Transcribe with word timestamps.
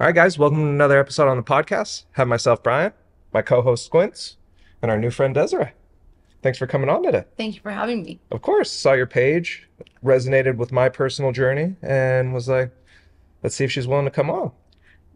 All 0.00 0.06
right, 0.06 0.14
guys, 0.14 0.38
welcome 0.38 0.60
to 0.60 0.66
another 0.66 0.98
episode 0.98 1.28
on 1.28 1.36
the 1.36 1.42
podcast. 1.42 2.04
Have 2.12 2.26
myself, 2.26 2.62
Brian, 2.62 2.94
my 3.34 3.42
co-host 3.42 3.84
Squints, 3.84 4.38
and 4.80 4.90
our 4.90 4.98
new 4.98 5.10
friend 5.10 5.34
Desiree. 5.34 5.72
Thanks 6.42 6.56
for 6.56 6.66
coming 6.66 6.88
on 6.88 7.02
today. 7.02 7.24
Thank 7.36 7.56
you 7.56 7.60
for 7.60 7.70
having 7.70 8.02
me. 8.02 8.18
Of 8.30 8.40
course, 8.40 8.70
saw 8.70 8.94
your 8.94 9.06
page, 9.06 9.68
resonated 10.02 10.56
with 10.56 10.72
my 10.72 10.88
personal 10.88 11.32
journey, 11.32 11.76
and 11.82 12.32
was 12.32 12.48
like, 12.48 12.72
let's 13.42 13.54
see 13.54 13.64
if 13.64 13.72
she's 13.72 13.86
willing 13.86 14.06
to 14.06 14.10
come 14.10 14.30
on. 14.30 14.52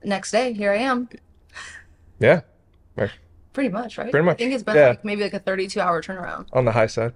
Next 0.04 0.32
day, 0.32 0.52
here 0.52 0.70
I 0.70 0.76
am. 0.76 1.08
Yeah, 2.18 2.42
right. 2.94 3.10
Pretty 3.54 3.70
much, 3.70 3.96
right? 3.96 4.10
Pretty 4.10 4.26
much, 4.26 4.34
I 4.34 4.36
think 4.36 4.52
it's 4.52 4.62
been 4.62 4.76
yeah. 4.76 4.88
like 4.88 5.02
maybe 5.02 5.22
like 5.22 5.32
a 5.32 5.38
32 5.38 5.80
hour 5.80 6.02
turnaround. 6.02 6.48
on 6.52 6.66
the 6.66 6.72
high 6.72 6.88
side. 6.88 7.14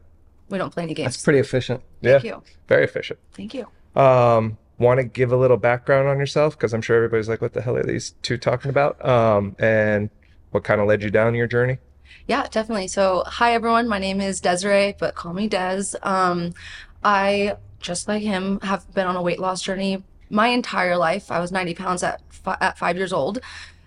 We 0.48 0.56
don't 0.56 0.72
play 0.72 0.84
any 0.84 0.94
games. 0.94 1.16
That's 1.16 1.22
pretty 1.22 1.40
efficient. 1.40 1.82
Thank 2.02 2.24
yeah, 2.24 2.36
you. 2.36 2.42
very 2.66 2.84
efficient. 2.84 3.18
Thank 3.34 3.52
you. 3.52 3.66
Um, 3.94 4.56
want 4.78 4.98
to 4.98 5.04
give 5.04 5.32
a 5.32 5.36
little 5.36 5.56
background 5.56 6.08
on 6.08 6.18
yourself 6.18 6.56
because 6.56 6.72
I'm 6.72 6.82
sure 6.82 6.96
everybody's 6.96 7.28
like, 7.28 7.40
what 7.40 7.52
the 7.52 7.62
hell 7.62 7.76
are 7.76 7.82
these 7.82 8.14
two 8.22 8.38
talking 8.38 8.70
about? 8.70 9.04
Um, 9.04 9.56
and 9.58 10.10
what 10.50 10.64
kind 10.64 10.80
of 10.80 10.86
led 10.86 11.02
you 11.02 11.10
down 11.10 11.34
your 11.34 11.46
journey? 11.46 11.78
Yeah, 12.26 12.46
definitely. 12.50 12.88
So, 12.88 13.22
hi 13.26 13.54
everyone. 13.54 13.88
My 13.88 13.98
name 13.98 14.20
is 14.20 14.40
Desiree, 14.40 14.94
but 14.98 15.14
call 15.14 15.32
me 15.32 15.48
Des. 15.48 15.84
Um, 16.02 16.54
I 17.02 17.56
just 17.80 18.08
like 18.08 18.22
him 18.22 18.60
have 18.60 18.92
been 18.94 19.06
on 19.06 19.16
a 19.16 19.22
weight 19.22 19.38
loss 19.38 19.62
journey 19.62 20.02
my 20.30 20.48
entire 20.48 20.96
life. 20.96 21.30
I 21.30 21.40
was 21.40 21.52
90 21.52 21.74
pounds 21.74 22.02
at 22.02 22.22
at 22.60 22.78
five 22.78 22.96
years 22.96 23.12
old. 23.12 23.40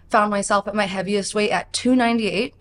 Found 0.09 0.29
myself 0.29 0.67
at 0.67 0.75
my 0.75 0.85
heaviest 0.85 1.33
weight 1.33 1.51
at 1.51 1.71
298. 1.73 2.53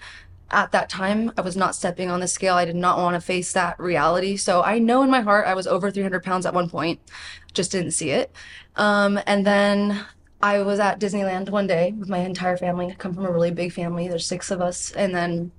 At 0.53 0.73
that 0.73 0.89
time, 0.89 1.33
I 1.37 1.43
was 1.43 1.57
not 1.57 1.75
stepping 1.75 2.11
on 2.11 2.21
the 2.21 2.27
scale. 2.27 2.55
I 2.55 2.65
did 2.65 2.77
not 2.77 2.99
want 2.99 3.15
to 3.15 3.21
face 3.21 3.53
that 3.53 3.79
reality. 3.79 4.37
So 4.37 4.63
I 4.63 4.79
know 4.79 5.03
in 5.03 5.11
my 5.11 5.21
heart 5.21 5.47
I 5.47 5.55
was 5.55 5.67
over 5.67 5.91
300 5.91 6.25
pounds 6.25 6.45
at 6.45 6.55
one 6.55 6.69
point, 6.69 7.01
just 7.53 7.71
didn't 7.71 7.93
see 7.93 8.11
it. 8.11 8.33
Um, 8.77 9.21
and 9.27 9.47
then 9.47 10.05
I 10.43 10.63
was 10.63 10.81
at 10.81 10.99
Disneyland 10.99 11.51
one 11.51 11.67
day 11.67 11.93
with 11.93 12.09
my 12.09 12.19
entire 12.19 12.57
family. 12.57 12.87
I 12.87 12.95
come 12.95 13.15
from 13.15 13.27
a 13.27 13.33
really 13.33 13.51
big 13.51 13.73
family. 13.73 14.09
There's 14.09 14.27
six 14.27 14.51
of 14.51 14.61
us, 14.61 14.91
and 14.93 15.15
then 15.15 15.53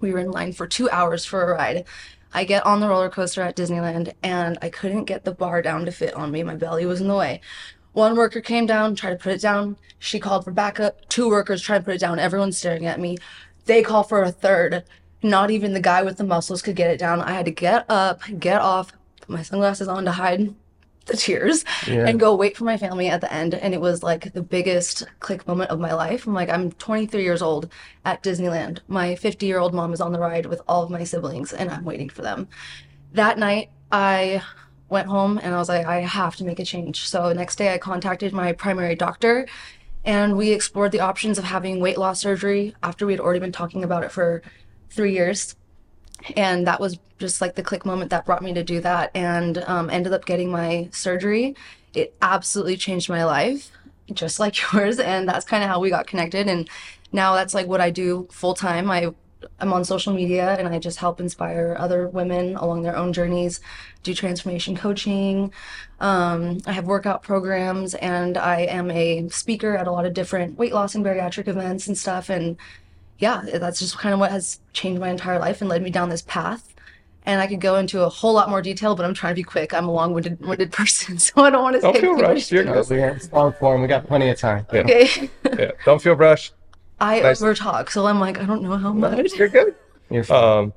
we 0.00 0.12
were 0.12 0.20
in 0.20 0.30
line 0.30 0.52
for 0.52 0.66
two 0.66 0.88
hours 0.90 1.24
for 1.24 1.42
a 1.42 1.54
ride. 1.54 1.84
I 2.32 2.44
get 2.44 2.64
on 2.64 2.80
the 2.80 2.88
roller 2.88 3.10
coaster 3.10 3.42
at 3.42 3.56
Disneyland, 3.56 4.12
and 4.22 4.58
I 4.62 4.68
couldn't 4.68 5.04
get 5.04 5.24
the 5.24 5.32
bar 5.32 5.60
down 5.60 5.84
to 5.86 5.92
fit 5.92 6.14
on 6.14 6.30
me. 6.30 6.42
My 6.42 6.54
belly 6.54 6.86
was 6.86 7.00
in 7.00 7.08
the 7.08 7.16
way. 7.16 7.40
One 7.92 8.16
worker 8.16 8.40
came 8.40 8.66
down, 8.66 8.94
tried 8.94 9.10
to 9.10 9.16
put 9.16 9.32
it 9.32 9.40
down. 9.40 9.76
She 9.98 10.20
called 10.20 10.44
for 10.44 10.52
backup. 10.52 11.08
Two 11.08 11.28
workers 11.28 11.62
tried 11.62 11.78
to 11.78 11.84
put 11.84 11.94
it 11.94 12.00
down. 12.00 12.18
Everyone's 12.20 12.56
staring 12.56 12.86
at 12.86 13.00
me. 13.00 13.16
They 13.68 13.82
call 13.82 14.02
for 14.02 14.22
a 14.22 14.32
third. 14.32 14.82
Not 15.22 15.50
even 15.50 15.74
the 15.74 15.80
guy 15.80 16.02
with 16.02 16.16
the 16.16 16.24
muscles 16.24 16.62
could 16.62 16.74
get 16.74 16.90
it 16.90 16.98
down. 16.98 17.20
I 17.20 17.32
had 17.32 17.44
to 17.44 17.50
get 17.50 17.84
up, 17.90 18.22
get 18.38 18.60
off, 18.62 18.92
put 19.20 19.28
my 19.28 19.42
sunglasses 19.42 19.88
on 19.88 20.06
to 20.06 20.12
hide 20.12 20.54
the 21.04 21.16
tears, 21.16 21.64
Yeah. 21.86 22.06
and 22.06 22.18
go 22.18 22.34
wait 22.34 22.56
for 22.56 22.64
my 22.64 22.76
family 22.78 23.08
at 23.08 23.20
the 23.20 23.30
end. 23.32 23.54
And 23.54 23.74
it 23.74 23.80
was 23.80 24.02
like 24.02 24.32
the 24.32 24.42
biggest 24.42 25.04
click 25.20 25.46
moment 25.46 25.70
of 25.70 25.78
my 25.80 25.92
life. 25.92 26.26
I'm 26.26 26.32
like, 26.34 26.48
I'm 26.48 26.72
23 26.72 27.22
years 27.22 27.42
old 27.42 27.70
at 28.06 28.22
Disneyland. 28.22 28.78
My 28.88 29.14
50 29.16 29.44
year 29.44 29.58
old 29.58 29.74
mom 29.74 29.92
is 29.92 30.00
on 30.00 30.12
the 30.12 30.18
ride 30.18 30.46
with 30.46 30.62
all 30.66 30.82
of 30.82 30.90
my 30.90 31.04
siblings, 31.04 31.52
and 31.52 31.70
I'm 31.70 31.84
waiting 31.84 32.08
for 32.08 32.22
them. 32.22 32.48
That 33.12 33.38
night, 33.38 33.70
I 33.92 34.42
went 34.88 35.08
home 35.08 35.38
and 35.42 35.54
I 35.54 35.58
was 35.58 35.68
like, 35.68 35.86
I 35.86 36.00
have 36.00 36.36
to 36.36 36.44
make 36.44 36.58
a 36.58 36.64
change. 36.64 37.06
So 37.08 37.32
next 37.34 37.56
day, 37.56 37.74
I 37.74 37.78
contacted 37.78 38.32
my 38.32 38.52
primary 38.52 38.94
doctor 38.94 39.46
and 40.08 40.38
we 40.38 40.52
explored 40.52 40.90
the 40.90 41.00
options 41.00 41.36
of 41.36 41.44
having 41.44 41.80
weight 41.80 41.98
loss 41.98 42.18
surgery 42.18 42.74
after 42.82 43.04
we 43.04 43.12
had 43.12 43.20
already 43.20 43.40
been 43.40 43.52
talking 43.52 43.84
about 43.84 44.02
it 44.02 44.10
for 44.10 44.40
three 44.88 45.12
years. 45.12 45.54
And 46.34 46.66
that 46.66 46.80
was 46.80 46.98
just 47.18 47.42
like 47.42 47.56
the 47.56 47.62
click 47.62 47.84
moment 47.84 48.10
that 48.10 48.24
brought 48.24 48.42
me 48.42 48.54
to 48.54 48.64
do 48.64 48.80
that 48.80 49.10
and 49.14 49.58
um, 49.58 49.90
ended 49.90 50.14
up 50.14 50.24
getting 50.24 50.50
my 50.50 50.88
surgery. 50.92 51.54
It 51.92 52.16
absolutely 52.22 52.78
changed 52.78 53.10
my 53.10 53.22
life, 53.22 53.70
just 54.10 54.40
like 54.40 54.56
yours. 54.72 54.98
And 54.98 55.28
that's 55.28 55.44
kind 55.44 55.62
of 55.62 55.68
how 55.68 55.78
we 55.78 55.90
got 55.90 56.06
connected. 56.06 56.48
And 56.48 56.70
now 57.12 57.34
that's 57.34 57.52
like 57.52 57.66
what 57.66 57.82
I 57.82 57.90
do 57.90 58.28
full 58.30 58.54
time. 58.54 58.90
I 58.90 59.12
I'm 59.60 59.72
on 59.72 59.84
social 59.84 60.12
media 60.12 60.56
and 60.58 60.66
I 60.68 60.78
just 60.78 60.98
help 60.98 61.20
inspire 61.20 61.76
other 61.78 62.08
women 62.08 62.56
along 62.56 62.82
their 62.82 62.96
own 62.96 63.12
journeys, 63.12 63.60
do 64.02 64.14
transformation 64.14 64.76
coaching. 64.76 65.52
Um, 66.00 66.58
I 66.66 66.72
have 66.72 66.86
workout 66.86 67.22
programs 67.22 67.94
and 67.94 68.36
I 68.36 68.62
am 68.62 68.90
a 68.90 69.28
speaker 69.28 69.76
at 69.76 69.86
a 69.86 69.92
lot 69.92 70.06
of 70.06 70.14
different 70.14 70.58
weight 70.58 70.72
loss 70.72 70.94
and 70.94 71.04
bariatric 71.04 71.48
events 71.48 71.86
and 71.86 71.96
stuff. 71.96 72.28
And 72.30 72.56
yeah, 73.18 73.42
that's 73.54 73.78
just 73.80 73.98
kind 73.98 74.12
of 74.12 74.20
what 74.20 74.30
has 74.30 74.60
changed 74.72 75.00
my 75.00 75.08
entire 75.10 75.38
life 75.38 75.60
and 75.60 75.68
led 75.68 75.82
me 75.82 75.90
down 75.90 76.08
this 76.08 76.22
path. 76.22 76.74
And 77.26 77.40
I 77.42 77.46
could 77.46 77.60
go 77.60 77.76
into 77.76 78.02
a 78.02 78.08
whole 78.08 78.32
lot 78.32 78.48
more 78.48 78.62
detail, 78.62 78.94
but 78.94 79.04
I'm 79.04 79.12
trying 79.12 79.32
to 79.32 79.36
be 79.36 79.42
quick. 79.42 79.74
I'm 79.74 79.86
a 79.86 79.92
long-winded 79.92 80.40
winded 80.40 80.72
person, 80.80 81.18
so 81.18 81.42
I 81.44 81.50
don't 81.50 81.62
want 81.62 81.76
to 81.76 81.82
Don't 81.82 81.92
feel 81.94 82.16
too 82.16 82.22
rushed. 82.22 82.50
much. 82.50 82.52
You're 82.52 82.64
No, 82.64 82.82
good. 82.82 82.88
we're 82.90 83.20
long 83.32 83.52
form. 83.52 83.82
We 83.82 83.88
got 83.88 84.06
plenty 84.06 84.30
of 84.30 84.38
time. 84.38 84.66
Yeah. 84.72 84.80
Okay. 84.80 85.30
yeah. 85.44 85.70
Don't 85.84 86.00
feel 86.00 86.14
rushed. 86.14 86.54
I 87.00 87.20
Nice. 87.20 87.40
overtalk, 87.40 87.90
so 87.90 88.06
I'm 88.06 88.20
like, 88.20 88.38
I 88.38 88.44
don't 88.44 88.62
know 88.62 88.76
how 88.76 88.92
much. 88.92 89.34
You're 89.34 89.48
good. 89.48 89.74
You're 90.10 90.24
fine. 90.24 90.44
Um, 90.64 90.72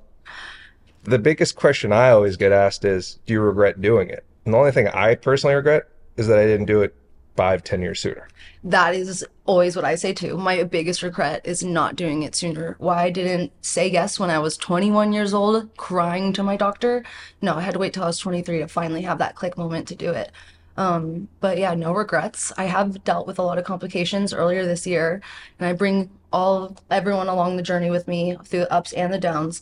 the 1.03 1.17
biggest 1.19 1.55
question 1.55 1.91
I 1.91 2.09
always 2.11 2.37
get 2.37 2.51
asked 2.51 2.85
is, 2.85 3.19
do 3.25 3.33
you 3.33 3.41
regret 3.41 3.81
doing 3.81 4.09
it? 4.09 4.23
And 4.45 4.53
the 4.53 4.57
only 4.57 4.71
thing 4.71 4.87
I 4.89 5.15
personally 5.15 5.55
regret 5.55 5.89
is 6.17 6.27
that 6.27 6.37
I 6.37 6.45
didn't 6.45 6.65
do 6.67 6.81
it 6.81 6.93
five, 7.35 7.63
ten 7.63 7.81
years 7.81 7.99
sooner. 7.99 8.27
That 8.63 8.93
is 8.93 9.25
always 9.45 9.75
what 9.75 9.85
I 9.85 9.95
say 9.95 10.13
too. 10.13 10.37
My 10.37 10.63
biggest 10.63 11.01
regret 11.01 11.41
is 11.43 11.63
not 11.63 11.95
doing 11.95 12.21
it 12.23 12.35
sooner. 12.35 12.75
Why 12.77 13.03
I 13.03 13.09
didn't 13.09 13.51
say 13.65 13.87
yes 13.87 14.19
when 14.19 14.29
I 14.29 14.37
was 14.37 14.57
21 14.57 15.13
years 15.13 15.33
old, 15.33 15.75
crying 15.77 16.33
to 16.33 16.43
my 16.43 16.57
doctor. 16.57 17.03
No, 17.41 17.55
I 17.55 17.61
had 17.61 17.73
to 17.73 17.79
wait 17.79 17.93
till 17.93 18.03
I 18.03 18.07
was 18.07 18.19
23 18.19 18.59
to 18.59 18.67
finally 18.67 19.01
have 19.03 19.17
that 19.19 19.35
click 19.35 19.57
moment 19.57 19.87
to 19.87 19.95
do 19.95 20.11
it. 20.11 20.31
Um, 20.81 21.27
but 21.41 21.59
yeah, 21.59 21.75
no 21.75 21.93
regrets. 21.93 22.51
I 22.57 22.63
have 22.63 23.03
dealt 23.03 23.27
with 23.27 23.37
a 23.37 23.43
lot 23.43 23.59
of 23.59 23.65
complications 23.65 24.33
earlier 24.33 24.65
this 24.65 24.87
year, 24.87 25.21
and 25.59 25.67
I 25.67 25.73
bring 25.73 26.09
all 26.33 26.75
everyone 26.89 27.27
along 27.27 27.57
the 27.57 27.61
journey 27.61 27.91
with 27.91 28.07
me 28.07 28.35
through 28.45 28.61
the 28.61 28.73
ups 28.73 28.91
and 28.93 29.13
the 29.13 29.19
downs. 29.19 29.61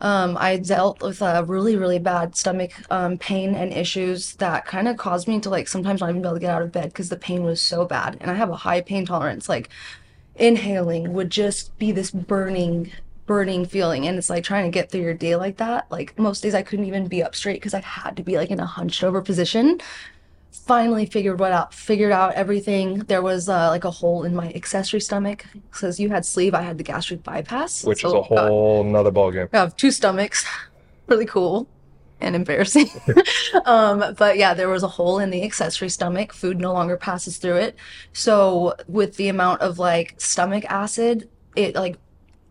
Um, 0.00 0.36
I 0.38 0.58
dealt 0.58 1.02
with 1.02 1.22
a 1.22 1.42
really, 1.44 1.74
really 1.74 1.98
bad 1.98 2.36
stomach 2.36 2.72
um, 2.90 3.18
pain 3.18 3.54
and 3.54 3.72
issues 3.72 4.36
that 4.36 4.64
kind 4.64 4.86
of 4.86 4.96
caused 4.96 5.26
me 5.26 5.40
to 5.40 5.50
like 5.50 5.66
sometimes 5.66 6.00
not 6.00 6.10
even 6.10 6.22
be 6.22 6.28
able 6.28 6.36
to 6.36 6.40
get 6.40 6.54
out 6.54 6.62
of 6.62 6.70
bed 6.70 6.90
because 6.90 7.08
the 7.08 7.16
pain 7.16 7.42
was 7.42 7.60
so 7.60 7.84
bad. 7.84 8.16
And 8.20 8.30
I 8.30 8.34
have 8.34 8.50
a 8.50 8.56
high 8.56 8.80
pain 8.80 9.04
tolerance. 9.04 9.48
Like 9.48 9.70
inhaling 10.36 11.12
would 11.14 11.30
just 11.30 11.76
be 11.78 11.90
this 11.90 12.12
burning, 12.12 12.92
burning 13.26 13.64
feeling. 13.66 14.06
And 14.06 14.16
it's 14.18 14.30
like 14.30 14.44
trying 14.44 14.70
to 14.70 14.70
get 14.70 14.90
through 14.90 15.02
your 15.02 15.14
day 15.14 15.34
like 15.34 15.56
that. 15.56 15.90
Like 15.90 16.16
most 16.16 16.42
days 16.42 16.54
I 16.54 16.62
couldn't 16.62 16.86
even 16.86 17.08
be 17.08 17.24
up 17.24 17.34
straight 17.34 17.60
because 17.60 17.74
I 17.74 17.80
had 17.80 18.16
to 18.18 18.22
be 18.22 18.36
like 18.36 18.50
in 18.50 18.60
a 18.60 18.66
hunched 18.66 19.02
over 19.02 19.20
position 19.20 19.80
finally 20.50 21.06
figured 21.06 21.38
what 21.38 21.52
out 21.52 21.72
figured 21.74 22.12
out 22.12 22.34
everything. 22.34 22.98
There 23.00 23.22
was 23.22 23.48
uh, 23.48 23.68
like 23.68 23.84
a 23.84 23.90
hole 23.90 24.24
in 24.24 24.34
my 24.34 24.52
accessory 24.52 25.00
stomach. 25.00 25.46
Because 25.70 26.00
you 26.00 26.08
had 26.10 26.24
sleeve 26.24 26.54
i 26.54 26.62
had 26.62 26.78
the 26.78 26.84
gastric 26.84 27.22
bypass. 27.22 27.84
Which 27.84 28.04
is 28.04 28.12
a 28.12 28.22
whole 28.22 28.86
another 28.86 29.10
ball 29.10 29.30
game. 29.30 29.48
I 29.52 29.58
have 29.58 29.76
two 29.76 29.90
stomachs. 29.90 30.44
Really 31.06 31.26
cool 31.26 31.68
and 32.20 32.36
embarrassing. 32.36 32.88
Um 33.64 34.14
but 34.16 34.38
yeah 34.38 34.54
there 34.54 34.68
was 34.68 34.84
a 34.84 34.88
hole 34.88 35.18
in 35.18 35.30
the 35.30 35.42
accessory 35.42 35.88
stomach. 35.88 36.32
Food 36.32 36.60
no 36.60 36.72
longer 36.72 36.96
passes 36.96 37.38
through 37.38 37.56
it. 37.56 37.76
So 38.12 38.76
with 38.86 39.16
the 39.16 39.28
amount 39.28 39.60
of 39.60 39.80
like 39.80 40.14
stomach 40.18 40.64
acid 40.66 41.28
it 41.56 41.74
like 41.74 41.96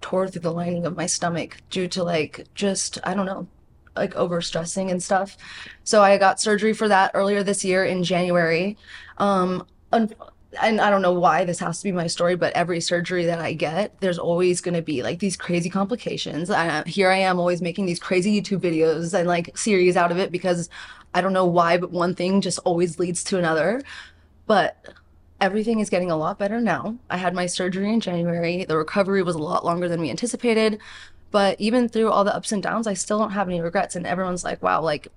tore 0.02 0.28
through 0.28 0.42
the 0.42 0.52
lining 0.52 0.86
of 0.86 0.96
my 0.96 1.06
stomach 1.06 1.58
due 1.70 1.88
to 1.88 2.04
like 2.04 2.46
just 2.54 2.98
i 3.04 3.14
don't 3.14 3.26
know 3.26 3.48
like 4.00 4.16
over 4.16 4.42
stressing 4.42 4.90
and 4.90 5.04
stuff 5.04 5.38
so 5.84 6.02
i 6.02 6.18
got 6.18 6.40
surgery 6.40 6.74
for 6.74 6.88
that 6.88 7.12
earlier 7.14 7.44
this 7.44 7.64
year 7.64 7.86
in 7.86 8.04
january 8.04 8.78
um 9.18 9.66
and 10.62 10.82
I 10.82 10.90
don't 10.90 11.02
know 11.02 11.14
why 11.14 11.46
this 11.46 11.60
has 11.60 11.78
to 11.80 11.84
be 11.84 11.92
my 11.92 12.08
story, 12.08 12.36
but 12.36 12.54
every 12.54 12.82
surgery 12.82 13.26
that 13.26 13.40
I 13.40 13.54
get, 13.54 14.00
there's 14.00 14.18
always 14.18 14.62
going 14.62 14.74
to 14.74 14.82
be 14.82 15.04
like 15.04 15.20
these 15.20 15.38
crazy 15.38 15.70
complications. 15.70 16.50
I, 16.50 16.84
here 16.88 17.10
I 17.12 17.18
am 17.18 17.40
always 17.40 17.62
making 17.62 17.86
these 17.86 18.00
crazy 18.00 18.42
YouTube 18.42 18.60
videos 18.60 19.14
and 19.14 19.28
like 19.28 19.56
series 19.58 19.96
out 19.96 20.12
of 20.12 20.18
it 20.18 20.32
because 20.32 20.70
I 21.14 21.22
don't 21.22 21.34
know 21.34 21.46
why, 21.46 21.78
but 21.78 21.92
one 21.92 22.16
thing 22.16 22.42
just 22.42 22.60
always 22.60 22.98
leads 22.98 23.24
to 23.26 23.38
another. 23.38 23.84
But 24.48 24.94
everything 25.40 25.80
is 25.80 25.90
getting 25.90 26.10
a 26.10 26.18
lot 26.18 26.40
better 26.40 26.60
now. 26.60 26.98
I 27.10 27.18
had 27.18 27.36
my 27.36 27.46
surgery 27.46 27.94
in 27.94 28.00
January. 28.00 28.66
The 28.66 28.78
recovery 28.78 29.22
was 29.22 29.36
a 29.36 29.40
lot 29.40 29.64
longer 29.64 29.88
than 29.88 30.02
we 30.02 30.10
anticipated. 30.10 30.80
But 31.32 31.60
even 31.60 31.90
through 31.90 32.10
all 32.10 32.24
the 32.24 32.36
ups 32.36 32.52
and 32.52 32.64
downs, 32.64 32.88
I 32.88 32.94
still 32.94 33.20
don't 33.20 33.32
have 33.32 33.48
any 33.48 33.62
regrets. 33.62 33.96
And 33.96 34.08
everyone's 34.08 34.44
like, 34.44 34.64
wow, 34.64 34.82
like 34.82 35.10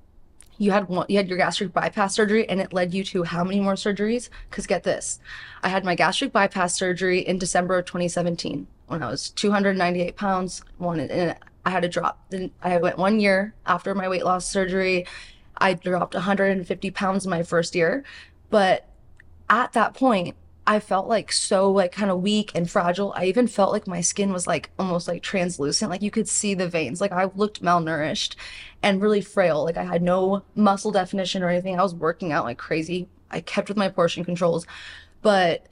you 0.59 0.71
had 0.71 0.89
one, 0.89 1.07
you 1.09 1.17
had 1.17 1.29
your 1.29 1.39
gastric 1.39 1.73
bypass 1.73 2.15
surgery 2.15 2.49
and 2.49 2.61
it 2.61 2.73
led 2.73 2.95
you 2.95 3.03
to 3.05 3.25
how 3.25 3.43
many 3.45 3.61
more 3.61 3.75
surgeries? 3.75 4.29
Because 4.51 4.67
get 4.67 4.83
this, 4.83 5.19
I 5.63 5.69
had 5.69 5.85
my 5.85 5.95
gastric 5.95 6.33
bypass 6.33 6.75
surgery 6.75 7.21
in 7.21 7.39
December 7.39 7.79
of 7.79 7.87
2017 7.87 8.67
when 8.87 9.03
I 9.03 9.09
was 9.09 9.31
298 9.31 10.17
pounds. 10.17 10.63
Wanted 10.79 11.11
and 11.11 11.37
I 11.65 11.71
had 11.71 11.83
to 11.83 11.89
drop. 11.89 12.21
Then 12.31 12.51
I 12.63 12.77
went 12.79 12.99
one 12.99 13.21
year 13.21 13.55
after 13.67 13.95
my 13.95 14.09
weight 14.09 14.25
loss 14.25 14.47
surgery. 14.47 15.07
I 15.57 15.75
dropped 15.75 16.15
150 16.15 16.91
pounds 16.91 17.25
in 17.25 17.31
my 17.31 17.43
first 17.43 17.75
year, 17.75 18.05
but 18.51 18.89
at 19.49 19.73
that 19.75 19.95
point, 19.95 20.35
I 20.67 20.79
felt 20.79 21.09
like 21.09 21.33
so 21.33 21.71
like 21.71 21.91
kind 21.91 22.11
of 22.11 22.23
weak 22.23 22.53
and 22.55 22.71
fragile. 22.71 23.13
I 23.17 23.25
even 23.25 23.49
felt 23.49 23.73
like 23.73 23.87
my 23.87 24.01
skin 24.01 24.33
was 24.33 24.47
like 24.47 24.71
almost 24.79 25.09
like 25.09 25.23
translucent. 25.23 25.91
Like 25.91 26.03
you 26.03 26.11
could 26.11 26.29
see 26.29 26.55
the 26.55 26.69
veins. 26.69 27.01
Like 27.01 27.13
I 27.13 27.25
looked 27.35 27.63
malnourished 27.63 28.37
and 28.83 29.03
really 29.03 29.21
frail. 29.21 29.65
Like 29.65 29.77
I 29.77 29.83
had 29.83 30.03
no 30.03 30.45
muscle 30.55 30.93
definition 30.93 31.43
or 31.43 31.49
anything. 31.49 31.79
I 31.79 31.83
was 31.83 31.95
working 31.95 32.31
out 32.31 32.45
like 32.45 32.59
crazy. 32.59 33.09
I 33.31 33.41
kept 33.41 33.69
with 33.69 33.77
my 33.77 33.89
portion 33.89 34.25
controls. 34.25 34.67
But 35.21 35.67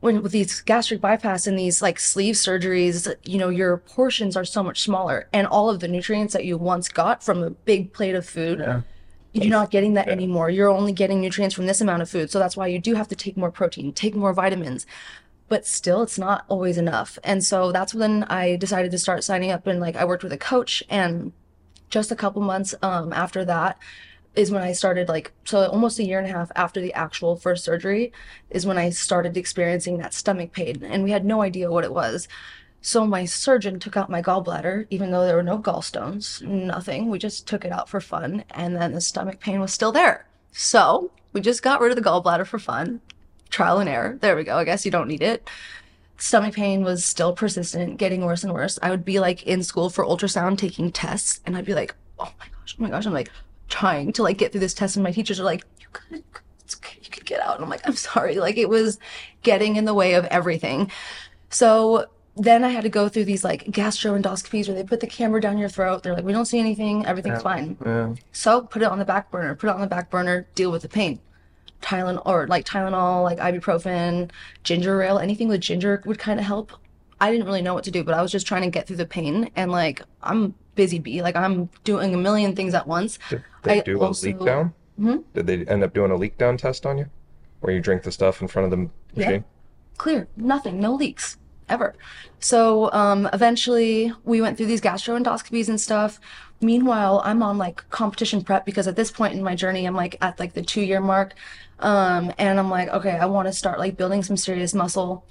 when 0.00 0.22
with 0.22 0.32
these 0.32 0.60
gastric 0.60 1.00
bypass 1.00 1.46
and 1.46 1.58
these 1.58 1.80
like 1.80 1.98
sleeve 2.00 2.34
surgeries, 2.34 3.14
you 3.24 3.38
know, 3.38 3.48
your 3.48 3.76
portions 3.76 4.36
are 4.36 4.44
so 4.44 4.62
much 4.62 4.82
smaller 4.82 5.28
and 5.32 5.46
all 5.46 5.70
of 5.70 5.80
the 5.80 5.88
nutrients 5.88 6.32
that 6.32 6.44
you 6.44 6.58
once 6.58 6.88
got 6.88 7.22
from 7.22 7.42
a 7.42 7.50
big 7.50 7.92
plate 7.92 8.14
of 8.14 8.28
food, 8.28 8.58
Yeah. 8.58 8.80
You're 9.42 9.50
not 9.50 9.70
getting 9.70 9.94
that 9.94 10.06
Yeah. 10.06 10.12
anymore. 10.12 10.50
You're 10.50 10.70
only 10.70 10.92
getting 10.92 11.20
nutrients 11.20 11.54
from 11.54 11.66
this 11.66 11.80
amount 11.80 12.02
of 12.02 12.10
food. 12.10 12.30
So 12.30 12.38
that's 12.38 12.56
why 12.56 12.66
you 12.66 12.78
do 12.78 12.94
have 12.94 13.08
to 13.08 13.16
take 13.16 13.36
more 13.36 13.50
protein, 13.50 13.92
take 13.92 14.14
more 14.14 14.32
vitamins. 14.32 14.86
But 15.48 15.66
still, 15.66 16.02
it's 16.02 16.18
not 16.18 16.44
always 16.48 16.76
enough. 16.76 17.18
And 17.22 17.44
so 17.44 17.70
that's 17.70 17.94
when 17.94 18.24
I 18.24 18.56
decided 18.56 18.90
to 18.90 18.98
start 18.98 19.22
signing 19.22 19.50
up 19.52 19.66
and 19.66 19.80
like 19.80 19.94
I 19.96 20.04
worked 20.04 20.24
with 20.24 20.32
a 20.32 20.38
coach 20.38 20.82
and 20.90 21.32
just 21.88 22.10
a 22.10 22.16
couple 22.16 22.42
months 22.42 22.74
um, 22.82 23.12
after 23.12 23.44
that 23.44 23.78
is 24.34 24.50
when 24.50 24.62
I 24.62 24.72
started 24.72 25.08
like 25.08 25.32
so 25.44 25.66
almost 25.66 25.98
a 25.98 26.04
year 26.04 26.18
and 26.18 26.28
a 26.28 26.32
half 26.32 26.50
after 26.56 26.80
the 26.80 26.92
actual 26.94 27.36
first 27.36 27.64
surgery 27.64 28.12
is 28.50 28.66
when 28.66 28.76
I 28.76 28.90
started 28.90 29.36
experiencing 29.36 29.98
that 29.98 30.12
stomach 30.12 30.52
pain 30.52 30.82
and 30.84 31.04
we 31.04 31.10
had 31.12 31.24
no 31.24 31.42
idea 31.42 31.70
what 31.70 31.84
it 31.84 31.92
was. 31.92 32.28
So 32.80 33.06
my 33.06 33.24
surgeon 33.24 33.80
took 33.80 33.96
out 33.96 34.10
my 34.10 34.22
gallbladder 34.22 34.86
even 34.90 35.10
though 35.10 35.26
there 35.26 35.36
were 35.36 35.42
no 35.42 35.58
gallstones, 35.58 36.42
nothing. 36.42 37.10
We 37.10 37.18
just 37.18 37.46
took 37.46 37.64
it 37.64 37.72
out 37.72 37.88
for 37.88 38.00
fun 38.00 38.44
and 38.50 38.76
then 38.76 38.92
the 38.92 39.00
stomach 39.00 39.40
pain 39.40 39.60
was 39.60 39.72
still 39.72 39.92
there. 39.92 40.26
So, 40.52 41.10
we 41.32 41.40
just 41.42 41.62
got 41.62 41.80
rid 41.80 41.90
of 41.90 42.02
the 42.02 42.08
gallbladder 42.08 42.46
for 42.46 42.58
fun. 42.58 43.00
Trial 43.50 43.78
and 43.78 43.88
error. 43.88 44.16
There 44.20 44.36
we 44.36 44.44
go. 44.44 44.56
I 44.56 44.64
guess 44.64 44.84
you 44.84 44.90
don't 44.90 45.08
need 45.08 45.22
it 45.22 45.48
stomach 46.18 46.54
pain 46.54 46.82
was 46.82 47.04
still 47.04 47.32
persistent, 47.32 47.98
getting 47.98 48.24
worse 48.24 48.44
and 48.44 48.52
worse. 48.52 48.78
I 48.82 48.90
would 48.90 49.04
be 49.04 49.20
like 49.20 49.42
in 49.44 49.62
school 49.62 49.90
for 49.90 50.04
ultrasound 50.04 50.58
taking 50.58 50.90
tests 50.90 51.40
and 51.44 51.56
I'd 51.56 51.64
be 51.64 51.74
like, 51.74 51.94
oh 52.18 52.32
my 52.38 52.46
gosh, 52.46 52.76
oh 52.78 52.82
my 52.82 52.90
gosh. 52.90 53.06
I'm 53.06 53.12
like 53.12 53.30
trying 53.68 54.12
to 54.14 54.22
like 54.22 54.38
get 54.38 54.52
through 54.52 54.60
this 54.60 54.74
test 54.74 54.96
and 54.96 55.04
my 55.04 55.12
teachers 55.12 55.40
are 55.40 55.44
like, 55.44 55.64
you 55.80 55.86
could, 55.92 56.24
you 57.02 57.10
could 57.10 57.26
get 57.26 57.40
out. 57.40 57.56
And 57.56 57.64
I'm 57.64 57.70
like, 57.70 57.86
I'm 57.86 57.96
sorry. 57.96 58.36
Like 58.36 58.56
it 58.56 58.68
was 58.68 58.98
getting 59.42 59.76
in 59.76 59.84
the 59.84 59.94
way 59.94 60.14
of 60.14 60.24
everything. 60.26 60.90
So 61.50 62.06
then 62.36 62.64
I 62.64 62.68
had 62.68 62.82
to 62.82 62.90
go 62.90 63.08
through 63.08 63.24
these 63.24 63.44
like 63.44 63.64
gastroendoscopies 63.64 64.68
where 64.68 64.76
they 64.76 64.84
put 64.84 65.00
the 65.00 65.06
camera 65.06 65.40
down 65.40 65.56
your 65.56 65.70
throat. 65.70 66.02
They're 66.02 66.14
like, 66.14 66.24
we 66.24 66.32
don't 66.32 66.44
see 66.44 66.58
anything. 66.58 67.06
Everything's 67.06 67.42
fine. 67.42 67.78
Yeah. 67.84 68.14
So 68.32 68.60
put 68.60 68.82
it 68.82 68.86
on 68.86 68.98
the 68.98 69.06
back 69.06 69.30
burner, 69.30 69.54
put 69.54 69.70
it 69.70 69.74
on 69.74 69.80
the 69.80 69.86
back 69.86 70.10
burner, 70.10 70.46
deal 70.54 70.70
with 70.70 70.82
the 70.82 70.88
pain. 70.88 71.18
Tylenol 71.82 72.22
or 72.26 72.46
like 72.46 72.66
Tylenol, 72.66 73.22
like 73.22 73.38
ibuprofen, 73.38 74.30
ginger 74.64 75.02
ale, 75.02 75.18
anything 75.18 75.48
with 75.48 75.60
ginger 75.60 76.02
would 76.04 76.18
kind 76.18 76.38
of 76.38 76.44
help. 76.44 76.72
I 77.20 77.30
didn't 77.30 77.46
really 77.46 77.62
know 77.62 77.72
what 77.72 77.84
to 77.84 77.90
do, 77.90 78.04
but 78.04 78.14
I 78.14 78.20
was 78.20 78.30
just 78.30 78.46
trying 78.46 78.62
to 78.62 78.70
get 78.70 78.86
through 78.86 78.96
the 78.96 79.06
pain 79.06 79.50
and 79.56 79.70
like 79.70 80.02
I'm 80.22 80.54
busy 80.74 80.98
bee, 80.98 81.22
like 81.22 81.36
I'm 81.36 81.70
doing 81.84 82.14
a 82.14 82.18
million 82.18 82.54
things 82.54 82.74
at 82.74 82.86
once. 82.86 83.18
Did 83.30 83.42
they 83.62 83.80
I 83.80 83.82
do 83.82 83.98
also- 84.00 84.26
a 84.26 84.28
leak 84.28 84.44
down? 84.44 84.74
Hmm? 84.98 85.16
Did 85.34 85.46
they 85.46 85.64
end 85.66 85.82
up 85.84 85.94
doing 85.94 86.10
a 86.10 86.16
leak 86.16 86.36
down 86.38 86.56
test 86.56 86.84
on 86.86 86.98
you? 86.98 87.06
Where 87.60 87.72
you 87.74 87.80
drink 87.80 88.02
the 88.02 88.12
stuff 88.12 88.40
in 88.42 88.48
front 88.48 88.64
of 88.64 88.70
the 88.70 88.76
machine? 88.76 88.92
Yeah. 89.14 89.26
machine? 89.26 89.44
clear, 89.98 90.28
nothing, 90.36 90.78
no 90.78 90.94
leaks 90.94 91.38
ever. 91.68 91.94
So 92.40 92.90
um, 92.92 93.28
eventually 93.32 94.12
we 94.24 94.40
went 94.40 94.56
through 94.56 94.66
these 94.66 94.80
gastroendoscopies 94.80 95.68
and 95.68 95.80
stuff. 95.80 96.20
Meanwhile, 96.60 97.22
I'm 97.24 97.42
on 97.42 97.58
like 97.58 97.88
competition 97.90 98.42
prep 98.42 98.64
because 98.64 98.86
at 98.86 98.96
this 98.96 99.10
point 99.10 99.34
in 99.34 99.42
my 99.42 99.54
journey, 99.54 99.84
I'm 99.84 99.96
like 99.96 100.16
at 100.20 100.38
like 100.38 100.54
the 100.54 100.62
two 100.62 100.80
year 100.82 101.00
mark. 101.00 101.34
Um, 101.80 102.32
and 102.38 102.58
I'm 102.58 102.70
like, 102.70 102.88
okay, 102.88 103.18
I 103.18 103.26
want 103.26 103.48
to 103.48 103.52
start 103.52 103.78
like 103.78 103.96
building 103.96 104.22
some 104.22 104.36
serious 104.36 104.74
muscle. 104.74 105.24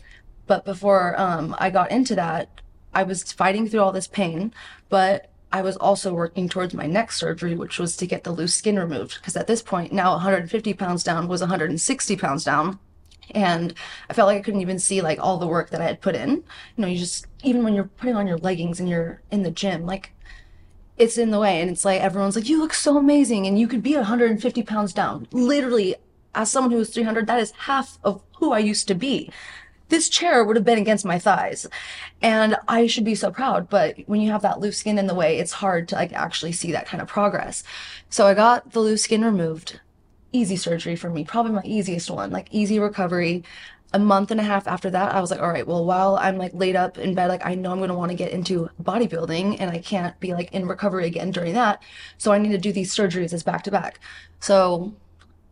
But 0.47 0.65
before 0.65 1.19
um, 1.19 1.55
I 1.57 1.71
got 1.71 1.91
into 1.91 2.15
that, 2.15 2.61
I 2.93 3.03
was 3.03 3.31
fighting 3.31 3.67
through 3.67 3.81
all 3.81 3.91
this 3.91 4.07
pain, 4.07 4.53
but 4.89 5.29
I 5.51 5.61
was 5.61 5.75
also 5.77 6.13
working 6.13 6.47
towards 6.47 6.73
my 6.73 6.85
next 6.85 7.17
surgery, 7.17 7.55
which 7.55 7.79
was 7.79 7.97
to 7.97 8.05
get 8.05 8.23
the 8.23 8.31
loose 8.31 8.53
skin 8.53 8.77
removed. 8.77 9.15
Because 9.15 9.35
at 9.35 9.47
this 9.47 9.61
point, 9.61 9.91
now 9.91 10.11
150 10.11 10.73
pounds 10.73 11.03
down 11.03 11.27
was 11.27 11.41
160 11.41 12.15
pounds 12.17 12.43
down 12.43 12.79
and 13.31 13.73
I 14.09 14.13
felt 14.13 14.27
like 14.27 14.37
I 14.37 14.41
couldn't 14.41 14.61
even 14.61 14.79
see 14.79 15.01
like 15.01 15.19
all 15.19 15.37
the 15.37 15.47
work 15.47 15.69
that 15.71 15.81
I 15.81 15.85
had 15.85 16.01
put 16.01 16.15
in. 16.15 16.29
You 16.31 16.43
know, 16.77 16.87
you 16.87 16.97
just 16.97 17.27
even 17.43 17.63
when 17.63 17.73
you're 17.73 17.85
putting 17.85 18.15
on 18.15 18.27
your 18.27 18.37
leggings 18.37 18.79
and 18.79 18.89
you're 18.89 19.21
in 19.31 19.43
the 19.43 19.51
gym, 19.51 19.85
like 19.85 20.11
it's 20.97 21.17
in 21.17 21.31
the 21.31 21.39
way, 21.39 21.61
and 21.61 21.69
it's 21.69 21.85
like 21.85 22.01
everyone's 22.01 22.35
like, 22.35 22.47
"You 22.47 22.59
look 22.59 22.73
so 22.73 22.97
amazing," 22.97 23.45
and 23.47 23.59
you 23.59 23.67
could 23.67 23.83
be 23.83 23.95
150 23.95 24.63
pounds 24.63 24.93
down. 24.93 25.27
Literally, 25.31 25.95
as 26.33 26.51
someone 26.51 26.71
who 26.71 26.77
was 26.77 26.89
300, 26.89 27.27
that 27.27 27.39
is 27.39 27.51
half 27.51 27.99
of 28.03 28.21
who 28.37 28.53
I 28.53 28.59
used 28.59 28.87
to 28.87 28.95
be. 28.95 29.31
This 29.89 30.09
chair 30.09 30.43
would 30.43 30.55
have 30.55 30.65
been 30.65 30.79
against 30.79 31.05
my 31.05 31.19
thighs, 31.19 31.67
and 32.21 32.57
I 32.67 32.87
should 32.87 33.03
be 33.05 33.15
so 33.15 33.29
proud. 33.31 33.69
But 33.69 33.97
when 34.07 34.21
you 34.21 34.31
have 34.31 34.41
that 34.41 34.59
loose 34.59 34.77
skin 34.77 34.97
in 34.97 35.07
the 35.07 35.13
way, 35.13 35.37
it's 35.37 35.51
hard 35.53 35.87
to 35.89 35.95
like 35.95 36.13
actually 36.13 36.53
see 36.53 36.71
that 36.71 36.87
kind 36.87 37.01
of 37.01 37.07
progress. 37.07 37.63
So 38.09 38.25
I 38.27 38.33
got 38.33 38.71
the 38.71 38.79
loose 38.79 39.03
skin 39.03 39.23
removed 39.23 39.79
easy 40.35 40.55
surgery 40.55 40.95
for 40.95 41.09
me, 41.09 41.23
probably 41.23 41.53
my 41.53 41.61
easiest 41.63 42.09
one, 42.11 42.31
like 42.31 42.47
easy 42.51 42.79
recovery. 42.79 43.43
A 43.93 43.99
month 43.99 44.29
and 44.31 44.41
a 44.41 44.43
half 44.43 44.67
after 44.67 44.89
that, 44.89 45.15
I 45.15 45.21
was 45.21 45.31
like, 45.31 45.39
all 45.39 45.49
right, 45.49 45.65
well, 45.65 45.85
while 45.85 46.17
I'm 46.17 46.37
like 46.37 46.53
laid 46.53 46.75
up 46.75 46.97
in 46.97 47.15
bed, 47.15 47.29
like 47.29 47.45
I 47.45 47.55
know 47.55 47.71
I'm 47.71 47.79
want 47.95 48.11
to 48.11 48.17
get 48.17 48.31
into 48.31 48.69
bodybuilding 48.83 49.57
and 49.59 49.71
I 49.71 49.77
can't 49.77 50.19
be 50.19 50.33
like 50.33 50.51
in 50.51 50.67
recovery 50.67 51.05
again 51.05 51.31
during 51.31 51.53
that. 51.53 51.81
So 52.17 52.33
I 52.33 52.37
need 52.37 52.51
to 52.51 52.57
do 52.57 52.73
these 52.73 52.93
surgeries 52.93 53.31
as 53.31 53.43
back 53.43 53.63
to 53.63 53.71
back. 53.71 53.99
So 54.41 54.93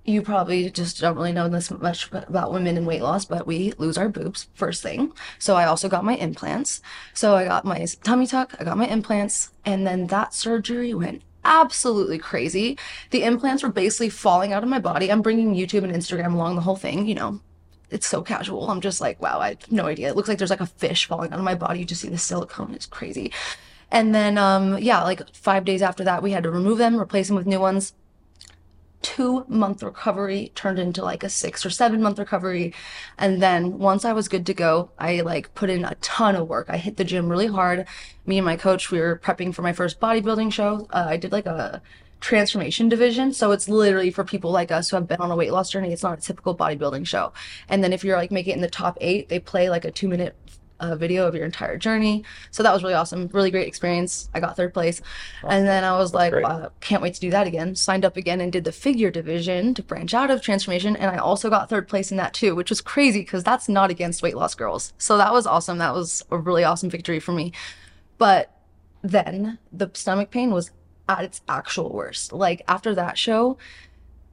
you 0.04 0.22
probably 0.22 0.70
just 0.70 1.00
don't 1.00 1.16
really 1.16 1.32
know 1.32 1.48
this 1.48 1.72
much 1.72 2.12
about 2.12 2.52
women 2.52 2.76
and 2.76 2.86
weight 2.86 3.02
loss, 3.02 3.24
but 3.24 3.48
we 3.48 3.72
lose 3.78 3.98
our 3.98 4.10
boobs 4.10 4.50
first 4.54 4.84
thing. 4.84 5.14
So 5.40 5.56
I 5.56 5.66
also 5.66 5.88
got 5.88 6.04
my 6.04 6.16
implants. 6.16 6.82
So 7.14 7.36
I 7.36 7.46
got 7.46 7.64
my 7.64 7.86
tummy 8.04 8.28
tuck, 8.28 8.56
I 8.60 8.66
got 8.66 8.78
my 8.78 8.88
implants, 8.88 9.52
and 9.64 9.88
then 9.88 10.08
that 10.08 10.34
surgery 10.34 10.94
went 10.94 11.22
absolutely 11.46 12.18
crazy. 12.18 12.78
The 13.12 13.24
implants 13.24 13.64
were 13.64 13.72
basically 13.72 14.10
falling 14.10 14.54
out 14.54 14.64
of 14.64 14.70
my 14.70 14.80
body. 14.80 15.12
I'm 15.12 15.22
bringing 15.22 15.56
YouTube 15.56 15.84
and 15.84 15.94
Instagram 15.94 16.34
along 16.34 16.56
the 16.56 16.62
whole 16.62 16.76
thing, 16.76 17.08
you 17.08 17.16
know. 17.16 17.40
It's 17.90 18.08
so 18.08 18.24
casual. 18.24 18.70
I'm 18.72 18.82
just 18.82 19.02
like, 19.02 19.22
wow, 19.22 19.40
I 19.40 19.50
have 19.50 19.72
no 19.72 19.86
idea. 19.86 20.10
It 20.10 20.16
looks 20.16 20.28
like 20.28 20.40
there's 20.40 20.50
like 20.50 20.60
a 20.60 20.66
fish 20.66 21.06
falling 21.06 21.32
out 21.32 21.38
of 21.38 21.46
my 21.46 21.54
body. 21.56 21.80
You 21.80 21.86
just 21.86 22.02
see 22.02 22.10
the 22.10 22.18
silicone. 22.18 22.74
It's 22.74 22.88
crazy. 22.88 23.32
And 23.92 24.16
then, 24.16 24.40
um, 24.40 24.80
yeah, 24.80 25.04
like 25.04 25.22
five 25.36 25.66
days 25.66 25.84
after 25.84 26.04
that, 26.06 26.24
we 26.24 26.32
had 26.32 26.44
to 26.44 26.50
remove 26.50 26.80
them, 26.80 27.00
replace 27.00 27.28
them 27.28 27.36
with 27.36 27.46
new 27.46 27.60
ones 27.60 27.94
two 29.04 29.46
month 29.48 29.84
recovery 29.84 30.52
turned 30.56 30.80
into 30.80 31.04
like 31.04 31.24
a 31.24 31.30
six 31.30 31.64
or 31.64 31.70
seven 31.70 32.02
month 32.02 32.18
recovery. 32.18 32.74
And 33.20 33.42
then 33.42 33.78
once 33.78 34.06
I 34.06 34.14
was 34.14 34.28
good 34.28 34.48
to 34.48 34.54
go, 34.56 34.90
I 34.98 35.22
like 35.22 35.54
put 35.54 35.70
in 35.70 35.86
a 35.86 35.94
ton 35.96 36.36
of 36.36 36.48
work. 36.48 36.68
I 36.70 36.78
hit 36.78 36.98
the 36.98 37.04
gym 37.04 37.30
really 37.30 37.48
hard. 37.48 37.86
Me 38.26 38.40
and 38.40 38.46
my 38.46 38.58
coach, 38.58 38.90
we 38.90 39.00
were 39.00 39.22
prepping 39.24 39.54
for 39.54 39.62
my 39.62 39.74
first 39.74 40.00
bodybuilding 40.00 40.52
show. 40.52 40.88
Uh, 40.90 41.06
I 41.10 41.18
did 41.18 41.32
like 41.32 41.46
a 41.46 41.82
transformation 42.22 42.88
division. 42.88 43.34
So 43.34 43.52
it's 43.52 43.68
literally 43.68 44.10
for 44.10 44.24
people 44.24 44.52
like 44.52 44.72
us 44.72 44.90
who 44.90 44.96
have 44.96 45.08
been 45.08 45.20
on 45.20 45.30
a 45.30 45.36
weight 45.36 45.52
loss 45.52 45.70
journey. 45.70 45.92
It's 45.92 46.04
not 46.04 46.18
a 46.18 46.22
typical 46.22 46.56
bodybuilding 46.56 47.06
show. 47.06 47.34
And 47.68 47.84
then 47.84 47.92
if 47.92 48.04
you're 48.04 48.18
like 48.18 48.32
make 48.32 48.48
it 48.48 48.56
in 48.56 48.62
the 48.62 48.70
top 48.70 48.98
eight, 49.02 49.28
they 49.28 49.40
play 49.40 49.70
like 49.70 49.84
a 49.86 49.92
two 49.92 50.08
minute 50.08 50.36
uh, 50.84 50.96
video 50.96 51.26
of 51.26 51.34
your 51.36 51.46
entire 51.46 51.78
journey. 51.78 52.24
So 52.52 52.62
that 52.64 52.74
was 52.74 52.84
really 52.84 52.94
awesome. 52.94 53.30
Really 53.32 53.52
great 53.52 53.68
experience. 53.68 54.30
I 54.34 54.40
got 54.40 54.56
third 54.56 54.74
place. 54.74 55.02
And 55.48 55.66
then 55.66 55.84
I 55.84 55.98
was 55.98 56.14
like, 56.14 56.34
wow, 56.34 56.72
can't 56.82 57.02
wait 57.02 57.14
to 57.16 57.22
do 57.22 57.32
that 57.32 57.48
again. 57.48 57.76
Signed 57.76 58.06
up 58.06 58.18
again 58.18 58.42
and 58.42 58.52
did 58.52 58.66
the 58.66 58.72
figure 58.72 59.10
division 59.10 59.74
to 59.76 59.84
branch 59.84 60.14
out 60.14 60.30
of 60.30 60.42
transformation. 60.42 60.96
And 60.96 61.10
I 61.10 61.18
also 61.18 61.50
got 61.50 61.70
third 61.70 61.88
place 61.88 62.12
in 62.12 62.18
that 62.18 62.34
too, 62.34 62.56
which 62.56 62.70
was 62.70 62.82
crazy 62.82 63.22
because 63.22 63.44
that's 63.44 63.70
not 63.70 63.90
against 63.90 64.22
weight 64.22 64.36
loss 64.36 64.56
girls. 64.56 64.94
So 64.98 65.18
that 65.18 65.34
was 65.34 65.48
awesome. 65.48 65.78
That 65.78 65.94
was 65.94 66.24
a 66.30 66.38
really 66.38 66.64
awesome 66.64 66.90
victory 66.90 67.20
for 67.20 67.32
me. 67.32 67.54
But 68.18 68.52
then 69.02 69.60
the 69.72 69.90
stomach 69.94 70.32
pain 70.32 70.52
was 70.52 70.72
at 71.08 71.24
its 71.24 71.42
actual 71.48 71.92
worst. 71.92 72.34
Like 72.34 72.62
after 72.68 72.94
that 72.96 73.18
show, 73.18 73.58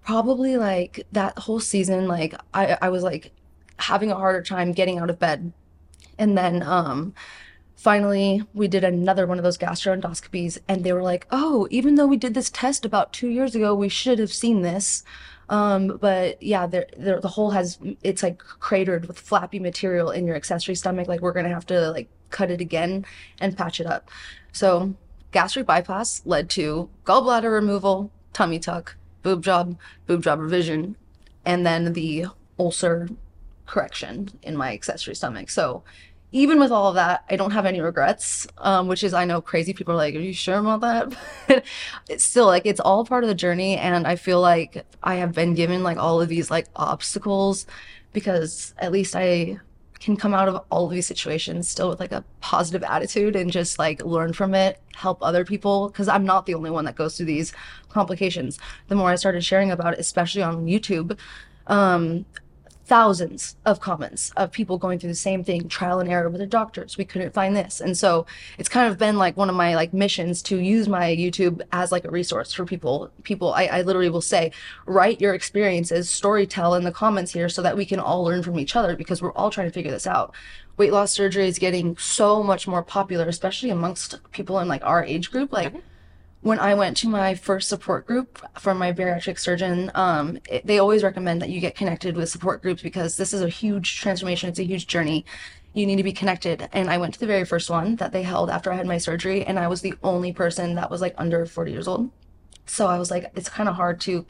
probably 0.03 0.57
like 0.57 1.07
that 1.13 1.39
whole 1.39 1.61
season, 1.61 2.09
like 2.09 2.35
I, 2.55 2.79
I 2.83 2.89
was 2.89 3.03
like 3.03 3.33
having 3.79 4.11
a 4.11 4.17
harder 4.17 4.43
time 4.43 4.73
getting 4.73 4.99
out 4.99 5.11
of 5.11 5.19
bed. 5.19 5.53
And 6.21 6.39
then 6.39 6.63
um 6.63 7.15
finally 7.75 8.45
we 8.53 8.69
did 8.69 8.85
another 8.85 9.27
one 9.27 9.39
of 9.39 9.45
those 9.45 9.59
gastroendoscopies 9.59 10.59
and 10.69 10.85
they 10.85 10.93
were 10.93 11.03
like, 11.03 11.27
"Oh, 11.33 11.67
even 11.71 11.95
though 11.97 12.07
we 12.07 12.17
did 12.19 12.35
this 12.35 12.51
test 12.51 12.85
about 12.85 13.13
2 13.13 13.29
years 13.29 13.55
ago, 13.57 13.75
we 13.75 13.89
should 13.89 14.19
have 14.21 14.33
seen 14.33 14.63
this." 14.63 15.03
Um, 15.49 15.99
but 16.01 16.41
yeah, 16.41 16.67
there, 16.69 16.87
there, 16.97 17.21
the 17.21 17.29
hole 17.29 17.51
has, 17.51 17.79
it's 18.05 18.23
like 18.23 18.39
cratered 18.39 19.07
with 19.07 19.19
flappy 19.19 19.59
material 19.59 20.11
in 20.13 20.25
your 20.27 20.37
accessory 20.37 20.77
stomach. 20.77 21.09
Like 21.09 21.21
we're 21.23 21.33
gonna 21.33 21.49
have 21.49 21.67
to 21.67 21.91
like 21.91 22.09
cut 22.31 22.53
it 22.53 22.61
again 22.61 23.05
and 23.41 23.57
patch 23.59 23.81
it 23.81 23.87
up. 23.87 24.11
So 24.53 24.95
gastric 25.33 25.67
bypass 25.67 26.23
led 26.25 26.51
to 26.51 26.89
gallbladder 27.05 27.53
removal, 27.53 28.13
tummy 28.33 28.61
tuck, 28.61 28.97
boob 29.23 29.43
job, 29.43 29.77
boob 30.07 30.23
job 30.23 30.39
revision, 30.39 30.97
and 31.45 31.67
then 31.67 31.95
the 31.95 32.27
ulcer 32.59 33.09
correction 33.67 34.29
in 34.43 34.57
my 34.57 34.73
accessory 34.73 35.15
stomach. 35.15 35.51
So 35.51 35.83
even 36.33 36.61
with 36.61 36.71
all 36.71 36.89
of 36.89 36.95
that, 36.95 37.25
I 37.29 37.37
don't 37.37 37.51
have 37.51 37.67
any 37.67 37.81
regrets, 37.81 38.47
um, 38.59 38.87
which 38.87 39.03
is, 39.03 39.13
I 39.13 39.25
know 39.25 39.41
crazy 39.41 39.73
people 39.73 39.95
are 39.95 39.97
like, 39.97 40.15
are 40.15 40.21
you 40.21 40.33
sure 40.33 40.59
about 40.59 40.81
that? 40.81 41.17
But 41.49 41.65
it's 42.09 42.25
still 42.25 42.47
like, 42.47 42.67
it's 42.67 42.81
all 42.81 43.05
part 43.05 43.25
of 43.25 43.29
the 43.29 43.35
journey. 43.35 43.77
And 43.77 44.07
I 44.07 44.17
feel 44.17 44.41
like 44.41 44.87
I 45.03 45.17
have 45.17 45.33
been 45.33 45.55
given 45.55 45.83
like 45.83 45.99
all 45.99 46.21
of 46.21 46.29
these 46.29 46.51
like 46.51 46.69
obstacles 46.77 47.67
because 48.13 48.75
at 48.79 48.93
least 48.93 49.17
I 49.17 49.59
can 49.99 50.17
come 50.17 50.33
out 50.33 50.49
of 50.49 50.65
all 50.71 50.87
of 50.87 50.93
these 50.93 51.07
situations 51.07 51.69
still 51.69 51.91
with 51.91 52.01
like 52.01 52.13
a 52.13 52.25
positive 52.41 52.83
attitude 52.85 53.37
and 53.37 53.51
just 53.51 53.79
like 53.79 54.03
learn 54.05 54.33
from 54.33 54.55
it, 54.55 54.81
help 54.95 55.19
other 55.23 55.45
people 55.45 55.89
because 55.89 56.09
I'm 56.09 56.25
not 56.25 56.47
the 56.47 56.55
only 56.55 56.71
one 56.71 56.85
that 56.87 56.97
goes 56.97 57.17
through 57.17 57.27
these 57.27 57.53
complications. 57.89 58.59
The 58.89 58.95
more 58.95 59.11
I 59.11 59.17
started 59.17 59.45
sharing 59.45 59.71
about 59.71 59.95
it, 59.95 60.01
especially 60.01 60.43
on 60.43 60.67
YouTube, 60.67 61.19
um, 61.67 62.25
thousands 62.91 63.55
of 63.67 63.79
comments 63.79 64.33
of 64.37 64.51
people 64.51 64.77
going 64.77 64.99
through 64.99 65.09
the 65.11 65.15
same 65.15 65.45
thing, 65.45 65.69
trial 65.69 66.01
and 66.01 66.11
error 66.11 66.29
with 66.29 66.41
their 66.41 66.47
doctors. 66.49 66.99
We 66.99 67.05
couldn't 67.05 67.33
find 67.33 67.57
this. 67.57 67.81
And 67.81 67.97
so 67.97 68.27
it's 68.59 68.69
kind 68.69 68.91
of 68.91 68.99
been 68.99 69.17
like 69.17 69.37
one 69.37 69.49
of 69.49 69.55
my 69.55 69.77
like 69.77 69.95
missions 69.95 70.43
to 70.43 70.57
use 70.57 70.89
my 70.89 71.15
YouTube 71.15 71.63
as 71.71 71.93
like 71.93 72.05
a 72.05 72.11
resource 72.11 72.53
for 72.53 72.65
people. 72.65 73.13
People, 73.23 73.55
I, 73.55 73.67
I 73.67 73.83
literally 73.83 74.11
will 74.11 74.21
say, 74.21 74.51
write 74.87 75.21
your 75.21 75.35
experiences, 75.35 76.11
story 76.11 76.49
tell 76.49 76.75
in 76.75 76.83
the 76.83 76.91
comments 76.91 77.33
here 77.33 77.49
so 77.49 77.63
that 77.63 77.77
we 77.77 77.87
can 77.87 78.01
all 78.01 78.25
learn 78.25 78.43
from 78.43 78.59
each 78.59 78.75
other 78.75 78.97
because 78.97 79.23
we're 79.23 79.35
all 79.35 79.51
trying 79.51 79.69
to 79.69 79.73
figure 79.73 79.93
this 79.93 80.09
out. 80.09 80.35
Weight 80.77 80.93
loss 80.93 81.13
surgery 81.13 81.47
is 81.47 81.61
getting 81.61 81.97
so 81.97 82.43
much 82.43 82.67
more 82.67 82.83
popular, 82.83 83.29
especially 83.29 83.71
amongst 83.71 84.19
people 84.33 84.59
in 84.59 84.67
like 84.67 84.85
our 84.85 85.05
age 85.05 85.31
group. 85.31 85.53
Like, 85.53 85.75
when 86.43 86.59
I 86.59 86.75
went 86.75 86.97
to 86.99 87.09
my 87.09 87.35
first 87.35 87.69
support 87.69 88.07
group 88.07 88.41
from 88.59 88.79
my 88.79 88.93
bariatric 88.93 89.39
surgeon, 89.39 89.91
um, 89.95 90.39
it, 90.49 90.67
they 90.67 90.79
always 90.79 91.03
recommend 91.03 91.43
that 91.43 91.51
you 91.51 91.61
get 91.61 91.77
connected 91.77 92.17
with 92.17 92.31
support 92.31 92.63
groups 92.63 92.83
because 92.83 93.17
this 93.17 93.35
is 93.35 93.43
a 93.43 93.49
huge 93.49 94.01
transformation. 94.01 94.49
It's 94.49 94.59
a 94.59 94.65
huge 94.65 94.87
journey. 94.87 95.27
You 95.75 95.85
need 95.87 95.97
to 95.97 96.03
be 96.03 96.15
connected. 96.15 96.69
And 96.73 96.91
I 96.91 96.97
went 96.97 97.15
to 97.15 97.21
the 97.21 97.27
very 97.27 97.45
first 97.45 97.69
one 97.69 97.97
that 97.97 98.13
they 98.13 98.23
held 98.23 98.49
after 98.49 98.73
I 98.73 98.77
had 98.77 98.87
my 98.87 98.99
surgery, 98.99 99.45
and 99.45 99.59
I 99.59 99.69
was 99.69 99.83
the 99.83 99.95
only 100.03 100.33
person 100.33 100.75
that 100.77 100.91
was 100.91 101.03
like 101.03 101.15
under 101.19 101.45
40 101.45 101.73
years 101.73 101.87
old. 101.87 102.11
So 102.65 102.87
I 102.87 102.99
was 102.99 103.11
like, 103.11 103.31
it's 103.35 103.49
kind 103.49 103.69
of 103.69 103.75
hard 103.75 104.01
to 104.03 104.25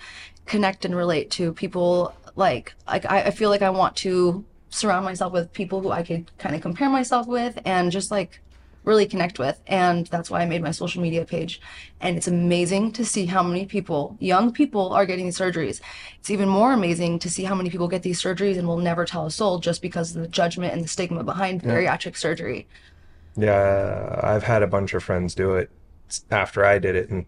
connect 0.46 0.84
and 0.84 0.96
relate 0.96 1.30
to 1.32 1.52
people. 1.52 2.14
Like, 2.34 2.74
like 2.88 3.06
I, 3.06 3.22
I 3.24 3.30
feel 3.30 3.50
like 3.50 3.62
I 3.62 3.70
want 3.70 3.94
to 3.96 4.44
surround 4.70 5.04
myself 5.04 5.32
with 5.32 5.52
people 5.52 5.80
who 5.80 5.90
I 5.90 6.02
could 6.02 6.30
kind 6.38 6.54
of 6.54 6.60
compare 6.60 6.88
myself 6.90 7.26
with 7.26 7.58
and 7.64 7.92
just 7.92 8.10
like 8.10 8.40
really 8.84 9.06
connect 9.06 9.38
with. 9.38 9.60
And 9.66 10.06
that's 10.06 10.30
why 10.30 10.40
I 10.40 10.46
made 10.46 10.62
my 10.62 10.70
social 10.70 11.02
media 11.02 11.25
page. 11.25 11.60
And 12.00 12.16
it's 12.16 12.28
amazing 12.28 12.92
to 12.92 13.04
see 13.04 13.26
how 13.26 13.42
many 13.42 13.66
people, 13.66 14.16
young 14.20 14.52
people, 14.52 14.92
are 14.92 15.04
getting 15.06 15.26
these 15.26 15.38
surgeries. 15.38 15.80
It's 16.18 16.30
even 16.30 16.49
more 16.49 16.72
amazing 16.72 17.18
to 17.20 17.30
see 17.30 17.44
how 17.44 17.54
many 17.54 17.70
people 17.70 17.88
get 17.88 18.02
these 18.02 18.22
surgeries 18.22 18.58
and 18.58 18.66
will 18.66 18.78
never 18.78 19.04
tell 19.04 19.26
a 19.26 19.30
soul 19.30 19.58
just 19.58 19.82
because 19.82 20.16
of 20.16 20.22
the 20.22 20.28
judgment 20.28 20.72
and 20.72 20.82
the 20.82 20.88
stigma 20.88 21.22
behind 21.25 21.62
bariatric 21.62 22.16
surgery. 22.16 22.66
Yeah, 23.37 24.18
I've 24.22 24.42
had 24.42 24.62
a 24.62 24.66
bunch 24.66 24.94
of 24.94 25.02
friends 25.04 25.34
do 25.34 25.54
it 25.54 25.70
after 26.30 26.64
I 26.64 26.78
did 26.78 26.96
it, 26.96 27.10
and 27.10 27.25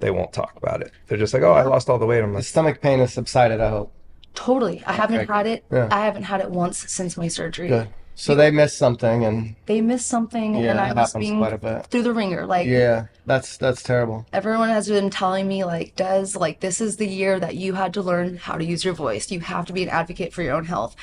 they 0.00 0.10
won't 0.10 0.32
talk 0.32 0.56
about 0.56 0.80
it. 0.82 0.90
They're 1.06 1.16
just 1.18 1.32
like, 1.32 1.44
"Oh, 1.44 1.52
I 1.52 1.62
lost 1.62 1.88
all 1.88 1.98
the 1.98 2.06
weight." 2.06 2.22
I'm 2.22 2.30
The 2.30 2.38
like, 2.38 2.44
stomach 2.44 2.80
pain 2.80 2.98
has 2.98 3.12
subsided, 3.12 3.60
I 3.60 3.68
hope. 3.70 3.92
Totally. 4.34 4.82
I 4.84 4.92
haven't 4.92 5.20
Okay. 5.20 5.32
had 5.32 5.46
it. 5.46 5.64
Yeah. 5.70 5.88
I 5.92 6.04
haven't 6.04 6.24
had 6.24 6.40
it 6.40 6.50
once 6.50 6.90
since 6.90 7.16
my 7.16 7.28
surgery. 7.28 7.68
Good. 7.68 7.88
So 8.16 8.34
they 8.36 8.50
missed 8.52 8.78
something, 8.78 9.24
and 9.24 9.56
They 9.66 9.80
missed 9.80 10.06
something, 10.06 10.54
yeah, 10.54 10.70
and 10.70 10.80
I 10.80 10.88
that 10.94 10.96
was 10.96 11.14
being 11.14 11.38
quite 11.38 11.52
a 11.52 11.58
bit. 11.58 11.86
through 11.86 12.02
the 12.04 12.12
ringer. 12.12 12.46
Like, 12.46 12.66
Yeah, 12.66 13.06
that's 13.26 13.56
that's 13.56 13.82
terrible. 13.82 14.24
everyone 14.32 14.68
has 14.68 14.88
been 14.88 15.10
telling 15.10 15.48
me 15.48 15.64
like 15.64 15.96
des 15.96 16.36
like 16.38 16.60
this 16.60 16.80
is 16.80 16.96
the 16.96 17.08
year 17.08 17.40
that 17.40 17.56
you 17.56 17.74
had 17.74 17.92
to 17.94 18.02
learn 18.02 18.36
how 18.36 18.56
to 18.56 18.64
use 18.64 18.84
your 18.84 18.94
voice 18.94 19.30
you 19.32 19.40
have 19.40 19.66
to 19.66 19.72
be 19.72 19.82
an 19.82 19.88
advocate 19.88 20.32
for 20.32 20.42
your 20.42 20.54
own 20.54 20.64
health 20.66 20.94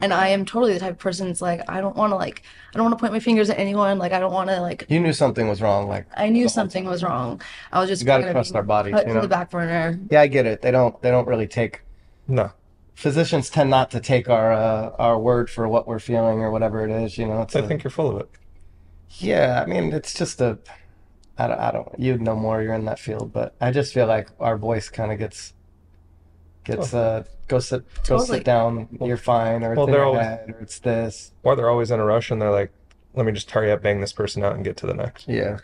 and 0.00 0.12
i 0.12 0.28
am 0.28 0.44
totally 0.44 0.72
the 0.74 0.80
type 0.80 0.92
of 0.92 0.98
person 0.98 1.26
that's 1.28 1.40
like 1.42 1.60
i 1.68 1.80
don't 1.80 1.96
want 1.96 2.10
to 2.12 2.16
like 2.16 2.42
i 2.72 2.76
don't 2.76 2.84
want 2.84 2.96
to 2.96 3.00
point 3.02 3.12
my 3.12 3.20
fingers 3.20 3.48
at 3.50 3.58
anyone 3.58 3.98
like 3.98 4.12
i 4.12 4.18
don't 4.20 4.32
want 4.32 4.48
to 4.50 4.60
like 4.60 4.84
You 4.88 5.00
knew 5.00 5.12
something 5.12 5.48
was 5.48 5.60
wrong. 5.62 5.88
Like, 5.88 6.06
i 6.16 6.28
knew 6.28 6.48
something 6.48 6.84
was 6.84 7.02
wrong 7.02 7.40
i 7.72 7.80
was 7.80 7.88
just 7.88 8.02
You 8.02 8.06
gotta 8.06 8.30
trust 8.32 8.54
our 8.54 8.62
bodies, 8.62 8.92
put 8.94 9.02
you 9.06 9.08
to 9.08 9.14
know? 9.14 9.20
the 9.22 9.28
back 9.28 9.50
burner 9.50 9.98
yeah, 10.10 10.20
I 10.20 10.26
get 10.26 10.46
it. 10.46 10.60
They 10.62 10.70
don't 10.70 11.00
they 11.02 11.10
don't 11.10 11.26
really 11.26 11.48
take. 11.48 11.80
"No." 12.28 12.50
Physicians 12.94 13.48
tend 13.50 13.70
not 13.70 13.90
to 13.92 14.00
take 14.00 14.28
our 14.28 14.52
uh, 14.52 14.90
our 14.98 15.18
word 15.18 15.48
for 15.50 15.66
what 15.68 15.86
we're 15.88 15.98
feeling 15.98 16.40
or 16.40 16.50
whatever 16.50 16.84
it 16.84 16.90
is. 16.90 17.16
You 17.18 17.26
know, 17.26 17.42
it's 17.42 17.56
I 17.56 17.60
a- 17.60 17.66
think 17.66 17.82
you're 17.82 17.90
full 17.90 18.10
of 18.10 18.20
it. 18.20 18.28
Yeah, 19.18 19.62
I 19.62 19.66
mean, 19.68 19.92
it's 19.92 20.14
just 20.14 20.40
a. 20.40 20.58
I 21.38 21.46
don't, 21.48 21.58
I 21.58 21.70
don't. 21.70 21.88
You'd 21.98 22.20
know 22.22 22.36
more. 22.36 22.62
You're 22.62 22.74
in 22.74 22.84
that 22.84 22.98
field, 22.98 23.32
but 23.32 23.54
I 23.60 23.70
just 23.70 23.92
feel 23.94 24.06
like 24.06 24.28
our 24.38 24.56
voice 24.58 24.88
kind 24.90 25.10
of 25.10 25.18
gets, 25.18 25.54
gets 26.64 26.92
uh, 26.94 27.24
go 27.48 27.58
sit, 27.58 27.84
go 28.04 28.18
Totally. 28.18 28.38
sit 28.38 28.44
down. 28.44 28.88
You're 29.00 29.16
fine, 29.16 29.62
or 29.64 29.72
it's 29.72 29.76
Well, 29.78 29.86
in 29.86 29.92
they're 29.92 30.04
always- 30.04 30.22
head, 30.22 30.50
or 30.50 30.60
it's 30.60 30.78
this. 30.78 31.32
Or 31.42 31.56
they're 31.56 31.70
always 31.70 31.90
in 31.90 31.98
a 32.00 32.04
rush, 32.04 32.30
and 32.30 32.40
they're 32.40 32.50
like, 32.50 32.72
"Let 33.14 33.26
me 33.26 33.32
just 33.32 33.50
hurry 33.50 33.72
up, 33.72 33.82
bang 33.82 34.00
this 34.00 34.12
person 34.12 34.44
out, 34.44 34.54
and 34.54 34.64
get 34.64 34.76
to 34.78 34.86
the 34.86 34.94
next." 34.94 35.26
Yeah, 35.28 35.58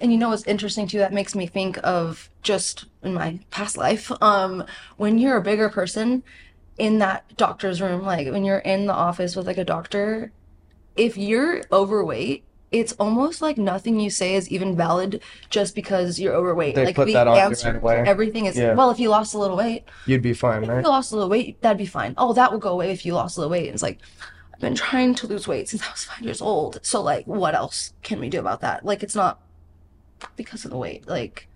And 0.00 0.12
you 0.12 0.18
know 0.18 0.28
what's 0.28 0.44
interesting 0.46 0.86
too? 0.86 0.98
That 0.98 1.12
makes 1.12 1.34
me 1.34 1.46
think 1.46 1.78
of 1.82 2.30
just 2.42 2.84
in 3.02 3.14
my 3.14 3.40
past 3.50 3.76
life. 3.76 4.12
Um, 4.22 4.64
when 4.98 5.18
you're 5.18 5.36
a 5.38 5.42
bigger 5.42 5.68
person 5.70 6.22
in 6.78 6.98
that 6.98 7.36
doctor's 7.36 7.80
room, 7.80 8.02
like 8.02 8.28
when 8.28 8.44
you're 8.44 8.58
in 8.58 8.86
the 8.86 8.92
office 8.92 9.34
with 9.36 9.46
like 9.46 9.58
a 9.58 9.64
doctor, 9.64 10.32
if 10.96 11.16
you're 11.16 11.62
overweight, 11.72 12.44
it's 12.72 12.92
almost 12.94 13.40
like 13.40 13.56
nothing 13.56 14.00
you 14.00 14.10
say 14.10 14.34
is 14.34 14.50
even 14.50 14.76
valid 14.76 15.22
just 15.50 15.74
because 15.74 16.18
you're 16.18 16.34
overweight. 16.34 16.74
They 16.74 16.86
like 16.86 16.96
put 16.96 17.06
the 17.06 17.12
that 17.14 17.28
answer 17.28 17.80
everything 17.86 18.46
is, 18.46 18.58
Yeah. 18.58 18.74
well, 18.74 18.90
if 18.90 18.98
you 18.98 19.08
lost 19.08 19.34
a 19.34 19.38
little 19.38 19.56
weight, 19.56 19.84
you'd 20.06 20.22
be 20.22 20.34
fine, 20.34 20.64
if 20.64 20.68
right? 20.68 20.78
If 20.78 20.84
you 20.84 20.90
lost 20.90 21.12
a 21.12 21.14
little 21.14 21.30
weight, 21.30 21.60
that'd 21.62 21.78
be 21.78 21.86
fine. 21.86 22.14
Oh, 22.18 22.32
that 22.32 22.52
would 22.52 22.60
go 22.60 22.70
away 22.70 22.90
if 22.90 23.06
you 23.06 23.14
lost 23.14 23.36
a 23.36 23.40
little 23.40 23.52
weight. 23.52 23.66
And 23.66 23.74
it's 23.74 23.82
like, 23.82 23.98
I've 24.52 24.60
been 24.60 24.74
trying 24.74 25.14
to 25.16 25.26
lose 25.26 25.46
weight 25.46 25.68
since 25.68 25.82
I 25.86 25.90
was 25.92 26.04
five 26.04 26.22
years 26.22 26.42
old. 26.42 26.80
So 26.82 27.00
like, 27.02 27.26
what 27.26 27.54
else 27.54 27.92
can 28.02 28.20
we 28.20 28.28
do 28.28 28.40
about 28.40 28.60
that? 28.62 28.84
Like, 28.84 29.02
it's 29.02 29.14
not 29.14 29.40
because 30.34 30.64
of 30.64 30.70
the 30.70 30.76
weight. 30.78 31.06
Like, 31.06 31.48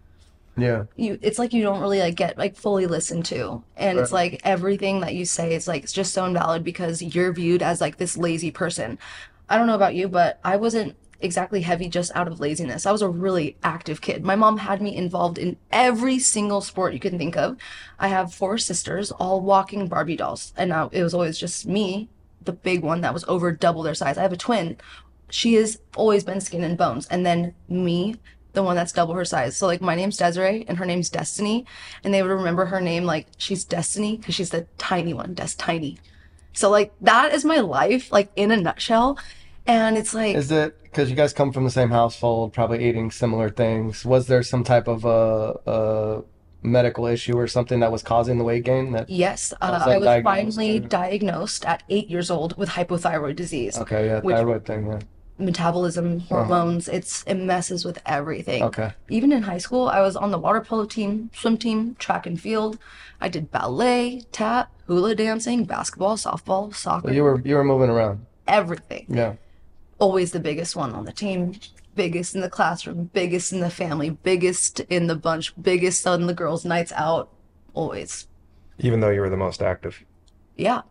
Yeah, 0.57 0.85
you, 0.97 1.19
it's 1.23 1.39
like 1.39 1.53
you 1.53 1.63
don't 1.63 1.81
really 1.81 2.01
like 2.01 2.17
get 2.17 2.37
like 2.37 2.57
fully 2.57 2.87
listened 2.87 3.25
to. 3.27 3.63
And 3.77 3.99
it's 3.99 4.13
like 4.13 4.41
everything 4.45 5.01
that 5.01 5.15
you 5.15 5.25
say 5.25 5.55
is 5.55 5.69
like, 5.69 5.85
it's 5.85 5.93
just 5.93 6.13
so 6.13 6.27
invalid 6.27 6.65
because 6.65 7.01
you're 7.03 7.33
viewed 7.33 7.63
as 7.63 7.81
like 7.81 7.97
this 7.97 8.17
lazy 8.17 8.51
person. 8.51 8.99
I 9.49 9.57
don't 9.57 9.67
know 9.67 9.75
about 9.75 9.95
you, 9.95 10.09
but 10.09 10.39
I 10.45 10.57
wasn't 10.57 10.97
exactly 11.21 11.61
heavy 11.63 11.89
just 11.89 12.13
out 12.15 12.29
of 12.29 12.41
laziness. 12.41 12.87
I 12.87 12.93
was 12.93 13.03
a 13.03 13.09
really 13.09 13.57
active 13.63 14.01
kid. 14.01 14.25
My 14.25 14.37
mom 14.37 14.59
had 14.59 14.81
me 14.83 14.97
involved 14.97 15.39
in 15.39 15.57
every 15.71 16.19
single 16.19 16.61
sport 16.61 16.95
you 16.95 17.01
can 17.01 17.19
think 17.19 17.37
of. 17.37 17.57
I 17.99 18.09
have 18.09 18.35
four 18.35 18.59
sisters, 18.59 19.11
all 19.13 19.41
walking 19.41 19.87
Barbie 19.87 20.17
dolls, 20.17 20.53
and 20.57 20.71
now 20.71 20.89
it 20.93 21.03
was 21.03 21.15
always 21.15 21.39
just 21.39 21.67
me, 21.67 22.09
the 22.43 22.53
big 22.53 22.83
one 22.83 23.01
that 23.03 23.15
was 23.15 23.25
over 23.29 23.53
double 23.53 23.83
their 23.83 23.95
size. 23.95 24.19
I 24.19 24.23
have 24.23 24.33
a 24.33 24.37
twin. 24.37 24.77
She 25.29 25.55
has 25.55 25.79
always 25.95 26.25
been 26.25 26.41
skin 26.41 26.65
and 26.65 26.77
bones, 26.77 27.07
and 27.09 27.25
then 27.25 27.55
me, 27.69 28.17
the 28.53 28.63
one 28.63 28.77
that's 28.77 28.93
double 28.93 29.15
her 29.15 29.25
size. 29.25 29.57
So 29.57 29.67
like 29.67 29.81
my 29.81 29.95
name's 29.95 30.17
Desiree 30.17 30.65
and 30.69 30.79
her 30.79 30.87
name's 30.87 31.09
Destiny, 31.11 31.67
and 32.05 32.13
they 32.13 32.23
would 32.23 32.31
remember 32.33 32.67
her 32.67 32.81
name 32.81 33.05
like 33.05 33.27
she's 33.39 33.65
Destiny 33.65 34.17
because 34.17 34.35
she's 34.35 34.51
the 34.51 34.67
tiny 34.79 35.15
one, 35.15 35.35
Des 35.35 35.49
Tiny. 35.57 35.99
So 36.53 36.69
like 36.71 36.93
that 37.01 37.33
is 37.33 37.45
my 37.45 37.61
life, 37.61 38.11
like 38.13 38.31
in 38.37 38.51
a 38.51 38.57
nutshell. 38.57 39.19
And 39.67 39.97
it's 39.97 40.15
like 40.15 40.35
is 40.37 40.51
it 40.51 40.83
because 40.83 41.11
you 41.11 41.17
guys 41.17 41.33
come 41.33 41.53
from 41.53 41.65
the 41.65 41.71
same 41.71 41.91
household, 41.91 42.53
probably 42.53 42.89
eating 42.89 43.11
similar 43.11 43.51
things? 43.51 44.05
Was 44.05 44.27
there 44.27 44.43
some 44.43 44.65
type 44.65 44.89
of 44.89 45.07
uh, 45.07 45.51
uh, 45.67 46.23
medical 46.63 47.07
issue 47.07 47.39
or 47.39 47.47
something 47.47 47.79
that 47.81 47.93
was 47.93 48.03
causing 48.03 48.39
the 48.39 48.43
weight 48.45 48.65
gain? 48.65 48.91
That 48.93 49.09
Yes, 49.09 49.53
uh, 49.61 49.81
I 49.87 49.99
was 49.99 50.05
diagnosed 50.07 50.25
finally 50.25 50.77
or- 50.79 50.89
diagnosed 50.89 51.65
at 51.67 51.85
eight 51.89 52.09
years 52.11 52.31
old 52.31 52.57
with 52.57 52.71
hypothyroid 52.71 53.37
disease. 53.37 53.79
okay, 53.79 54.07
yeah, 54.07 54.21
Which- 54.21 54.35
thyroid 54.35 54.65
thing, 54.65 54.87
yeah. 54.89 54.99
Metabolism, 55.41 56.19
uh-huh. 56.19 56.45
hormones, 56.45 56.89
it's 56.89 57.25
it 57.25 57.35
messes 57.35 57.85
with 57.85 57.99
everything. 58.07 58.63
Okay, 58.63 58.93
Even 59.09 59.33
in 59.33 59.43
high 59.43 59.59
school, 59.59 59.89
I 59.89 60.01
was 60.01 60.17
on 60.17 60.31
the 60.31 60.39
water 60.39 60.61
polo 60.61 60.85
team, 60.85 61.31
swim 61.35 61.57
team, 61.57 61.97
track 61.99 62.27
and 62.27 62.41
field. 62.41 62.79
I 63.21 63.29
did 63.29 63.51
ballet, 63.51 64.23
tap, 64.33 64.73
hula 64.87 65.15
dancing, 65.15 65.65
basketball, 65.65 66.17
softball, 66.17 66.75
soccer, 66.75 67.09
so 67.09 67.15
you 67.15 67.25
were 67.25 67.41
you 67.41 67.55
were 67.57 67.65
moving 67.65 67.91
around, 67.91 68.27
everything. 68.47 69.07
yeah. 69.09 69.35
Always 69.99 70.33
the 70.33 70.41
biggest 70.41 70.77
one 70.77 70.93
on 70.95 71.05
the 71.05 71.13
team, 71.13 71.55
biggest 71.95 72.35
in 72.35 72.41
the 72.41 72.49
classroom, 72.49 73.11
biggest 73.13 73.53
in 73.53 73.61
the 73.61 73.71
family, 73.71 74.11
biggest 74.11 74.81
in 74.81 75.07
the 75.07 75.17
bunch, 75.17 75.53
biggest 75.61 76.07
on 76.07 76.27
the 76.27 76.35
girls' 76.35 76.65
nights 76.65 76.93
out. 76.93 77.31
Always. 77.75 78.27
Even 78.79 79.01
though 79.01 79.11
you 79.11 79.21
were 79.21 79.29
the 79.29 79.37
most 79.37 79.63
active. 79.63 80.03
Yeah. 80.57 80.83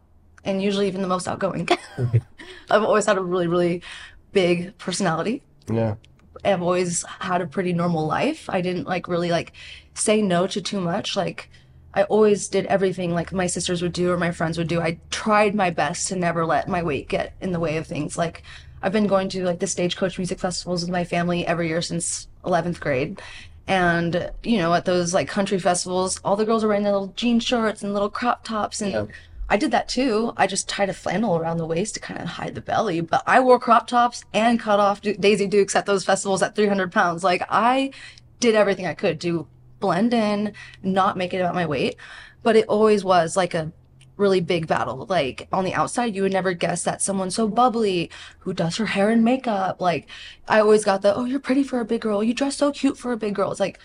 And 0.45 0.61
usually 0.61 0.87
even 0.87 1.01
the 1.01 1.07
most 1.07 1.27
outgoing. 1.27 1.67
I've 2.69 2.83
always 2.83 3.05
had 3.05 3.17
a 3.17 3.21
really, 3.21 3.47
really 3.47 3.81
big 4.31 4.77
personality. 4.77 5.41
Yeah. 5.69 5.95
I've 6.43 6.61
always 6.61 7.03
had 7.03 7.41
a 7.41 7.47
pretty 7.47 7.73
normal 7.73 8.05
life. 8.07 8.49
I 8.49 8.61
didn't 8.61 8.87
like 8.87 9.07
really 9.07 9.29
like 9.29 9.53
say 9.93 10.21
no 10.21 10.47
to 10.47 10.61
too 10.61 10.79
much. 10.79 11.15
Like 11.15 11.49
I 11.93 12.03
always 12.03 12.47
did 12.47 12.65
everything 12.67 13.13
like 13.13 13.33
my 13.33 13.47
sisters 13.47 13.81
would 13.81 13.93
do 13.93 14.11
or 14.11 14.17
my 14.17 14.31
friends 14.31 14.57
would 14.57 14.67
do. 14.67 14.81
I 14.81 14.99
tried 15.09 15.55
my 15.55 15.69
best 15.69 16.07
to 16.09 16.15
never 16.15 16.45
let 16.45 16.67
my 16.67 16.83
weight 16.83 17.09
get 17.09 17.33
in 17.41 17.51
the 17.51 17.59
way 17.59 17.77
of 17.77 17.87
things. 17.87 18.17
Like 18.17 18.43
I've 18.81 18.93
been 18.93 19.07
going 19.07 19.27
to 19.29 19.43
like 19.43 19.59
the 19.59 19.67
stagecoach 19.67 20.17
music 20.17 20.39
festivals 20.39 20.81
with 20.81 20.91
my 20.91 21.03
family 21.03 21.45
every 21.45 21.67
year 21.67 21.81
since 21.81 22.27
11th 22.45 22.79
grade. 22.79 23.21
And 23.67 24.31
you 24.43 24.57
know, 24.57 24.73
at 24.73 24.85
those 24.85 25.13
like 25.13 25.27
country 25.27 25.59
festivals, 25.59 26.19
all 26.23 26.35
the 26.35 26.45
girls 26.45 26.63
are 26.63 26.67
wearing 26.67 26.83
their 26.83 26.93
little 26.93 27.13
jean 27.15 27.39
shorts 27.39 27.83
and 27.83 27.93
little 27.93 28.09
crop 28.09 28.43
tops 28.43 28.81
and 28.81 28.91
Yeah. 28.91 29.05
I 29.49 29.57
did 29.57 29.71
that 29.71 29.89
too. 29.89 30.31
I 30.37 30.45
just 30.45 30.69
tied 30.69 30.89
a 30.89 30.93
flannel 30.93 31.35
around 31.35 31.57
the 31.57 31.65
waist 31.65 31.95
to 31.95 31.99
kind 31.99 32.21
of 32.21 32.27
hide 32.27 32.53
the 32.53 32.61
belly, 32.61 33.01
but 33.01 33.23
I 33.25 33.39
wore 33.39 33.59
crop 33.59 33.87
tops 33.87 34.23
and 34.31 34.59
cut 34.59 34.79
off 34.79 35.01
Du- 35.01 35.15
Daisy 35.17 35.47
Dukes 35.47 35.75
at 35.75 35.87
those 35.87 36.05
festivals 36.05 36.43
at 36.43 36.55
300 36.55 36.91
pounds. 36.91 37.23
Like 37.23 37.43
I 37.49 37.91
did 38.39 38.53
everything 38.53 38.85
I 38.85 38.93
could 38.93 39.19
to 39.21 39.47
blend 39.79 40.13
in, 40.13 40.53
not 40.83 41.17
make 41.17 41.33
it 41.33 41.39
about 41.39 41.55
my 41.55 41.65
weight, 41.65 41.95
but 42.43 42.55
it 42.55 42.67
always 42.67 43.03
was 43.03 43.35
like 43.35 43.55
a 43.55 43.71
really 44.17 44.39
big 44.39 44.67
battle. 44.67 45.07
Like 45.09 45.47
on 45.51 45.65
the 45.65 45.73
outside, 45.73 46.15
you 46.15 46.21
would 46.21 46.33
never 46.33 46.53
guess 46.53 46.83
that 46.83 47.01
someone 47.01 47.31
so 47.31 47.47
bubbly 47.47 48.11
who 48.39 48.53
does 48.53 48.77
her 48.77 48.85
hair 48.85 49.09
and 49.09 49.23
makeup. 49.23 49.81
Like 49.81 50.07
I 50.47 50.59
always 50.59 50.85
got 50.85 51.01
the, 51.01 51.15
oh, 51.15 51.25
you're 51.25 51.39
pretty 51.39 51.63
for 51.63 51.79
a 51.79 51.85
big 51.85 52.01
girl. 52.01 52.23
You 52.23 52.35
dress 52.35 52.57
so 52.57 52.71
cute 52.71 52.97
for 52.99 53.11
a 53.13 53.17
big 53.17 53.33
girl. 53.33 53.51
It's 53.51 53.59
like, 53.59 53.79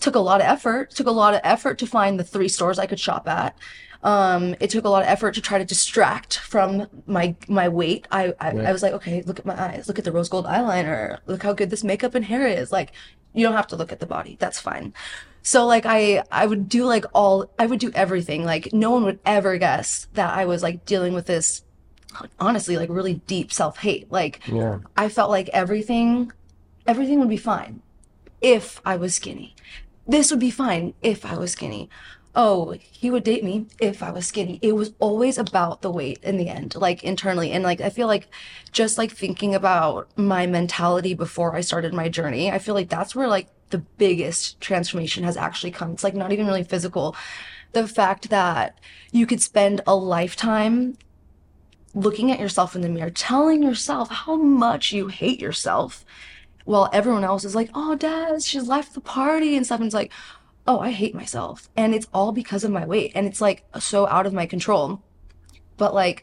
took 0.00 0.14
a 0.16 0.20
lot 0.20 0.40
of 0.40 0.46
effort 0.46 0.90
took 0.90 1.06
a 1.06 1.12
lot 1.12 1.32
of 1.32 1.40
effort 1.44 1.78
to 1.78 1.86
find 1.86 2.18
the 2.18 2.24
three 2.24 2.48
stores 2.48 2.78
i 2.78 2.86
could 2.86 2.98
shop 2.98 3.28
at 3.28 3.56
Um, 4.02 4.56
it 4.58 4.68
took 4.70 4.84
a 4.84 4.88
lot 4.88 5.02
of 5.02 5.08
effort 5.08 5.34
to 5.34 5.40
try 5.40 5.58
to 5.58 5.64
distract 5.64 6.38
from 6.38 6.88
my 7.06 7.36
my 7.48 7.68
weight. 7.68 8.08
I 8.10 8.34
I, 8.40 8.52
Right. 8.52 8.66
I 8.66 8.72
was 8.72 8.82
like, 8.82 8.92
okay, 8.94 9.22
look 9.22 9.38
at 9.38 9.46
my 9.46 9.60
eyes, 9.60 9.86
look 9.88 9.98
at 9.98 10.04
the 10.04 10.12
rose 10.12 10.28
gold 10.28 10.46
eyeliner, 10.46 11.18
look 11.26 11.42
how 11.42 11.52
good 11.52 11.70
this 11.70 11.84
makeup 11.84 12.14
and 12.14 12.24
hair 12.24 12.46
is. 12.46 12.72
Like, 12.72 12.92
you 13.32 13.44
don't 13.46 13.54
have 13.56 13.68
to 13.68 13.76
look 13.76 13.92
at 13.92 14.00
the 14.00 14.06
body. 14.06 14.36
That's 14.40 14.58
fine. 14.60 14.92
So 15.42 15.66
like 15.66 15.84
I 15.86 16.22
I 16.30 16.46
would 16.46 16.68
do 16.68 16.84
like 16.84 17.04
all 17.14 17.50
I 17.58 17.66
would 17.66 17.80
do 17.80 17.90
everything. 17.94 18.44
Like 18.44 18.72
no 18.72 18.90
one 18.90 19.04
would 19.04 19.18
ever 19.24 19.56
guess 19.58 20.06
that 20.14 20.36
I 20.36 20.44
was 20.46 20.62
like 20.62 20.84
dealing 20.84 21.14
with 21.14 21.26
this 21.26 21.62
honestly 22.38 22.76
like 22.76 22.90
really 22.90 23.14
deep 23.26 23.52
self-hate. 23.52 24.10
Like 24.12 24.40
Yeah. 24.46 24.78
I 24.96 25.08
felt 25.08 25.30
like 25.30 25.48
everything 25.52 26.32
everything 26.86 27.18
would 27.20 27.28
be 27.28 27.36
fine 27.36 27.82
if 28.40 28.80
I 28.84 28.96
was 28.96 29.14
skinny. 29.14 29.54
This 30.06 30.30
would 30.30 30.40
be 30.40 30.50
fine 30.50 30.94
if 31.02 31.24
I 31.24 31.36
was 31.36 31.52
skinny. 31.52 31.88
Oh, 32.34 32.76
he 32.80 33.10
would 33.10 33.24
date 33.24 33.44
me 33.44 33.66
if 33.78 34.02
I 34.02 34.10
was 34.10 34.26
skinny. 34.26 34.58
It 34.62 34.72
was 34.72 34.92
always 34.98 35.36
about 35.36 35.82
the 35.82 35.90
weight 35.90 36.18
in 36.22 36.38
the 36.38 36.48
end, 36.48 36.74
like 36.74 37.04
internally. 37.04 37.52
And 37.52 37.62
like 37.62 37.82
I 37.82 37.90
feel 37.90 38.06
like 38.06 38.28
just 38.72 38.96
like 38.96 39.12
thinking 39.12 39.54
about 39.54 40.08
my 40.16 40.46
mentality 40.46 41.12
before 41.12 41.54
I 41.54 41.60
started 41.60 41.92
my 41.92 42.08
journey, 42.08 42.50
I 42.50 42.58
feel 42.58 42.74
like 42.74 42.88
that's 42.88 43.14
where 43.14 43.28
like 43.28 43.48
the 43.68 43.78
biggest 43.78 44.60
transformation 44.60 45.24
has 45.24 45.36
actually 45.36 45.72
come. 45.72 45.92
It's 45.92 46.04
like 46.04 46.14
not 46.14 46.32
even 46.32 46.46
really 46.46 46.64
physical. 46.64 47.14
The 47.72 47.86
fact 47.86 48.30
that 48.30 48.78
you 49.10 49.26
could 49.26 49.42
spend 49.42 49.82
a 49.86 49.94
lifetime 49.94 50.96
looking 51.94 52.30
at 52.30 52.40
yourself 52.40 52.74
in 52.74 52.80
the 52.80 52.88
mirror, 52.88 53.10
telling 53.10 53.62
yourself 53.62 54.10
how 54.10 54.36
much 54.36 54.92
you 54.92 55.08
hate 55.08 55.40
yourself, 55.40 56.04
while 56.64 56.88
everyone 56.92 57.24
else 57.24 57.44
is 57.44 57.54
like, 57.54 57.70
oh, 57.74 57.94
Des, 57.94 58.40
she's 58.40 58.68
left 58.68 58.94
the 58.94 59.00
party 59.00 59.56
and 59.56 59.66
stuff. 59.66 59.80
And 59.80 59.86
it's 59.86 59.94
like, 59.94 60.12
oh, 60.66 60.78
I 60.78 60.90
hate 60.92 61.14
myself. 61.14 61.68
And 61.76 61.94
it's 61.94 62.06
all 62.12 62.32
because 62.32 62.64
of 62.64 62.70
my 62.70 62.86
weight. 62.86 63.12
And 63.14 63.26
it's 63.26 63.40
like 63.40 63.64
so 63.78 64.06
out 64.06 64.26
of 64.26 64.32
my 64.32 64.46
control. 64.46 65.02
But 65.76 65.94
like, 65.94 66.22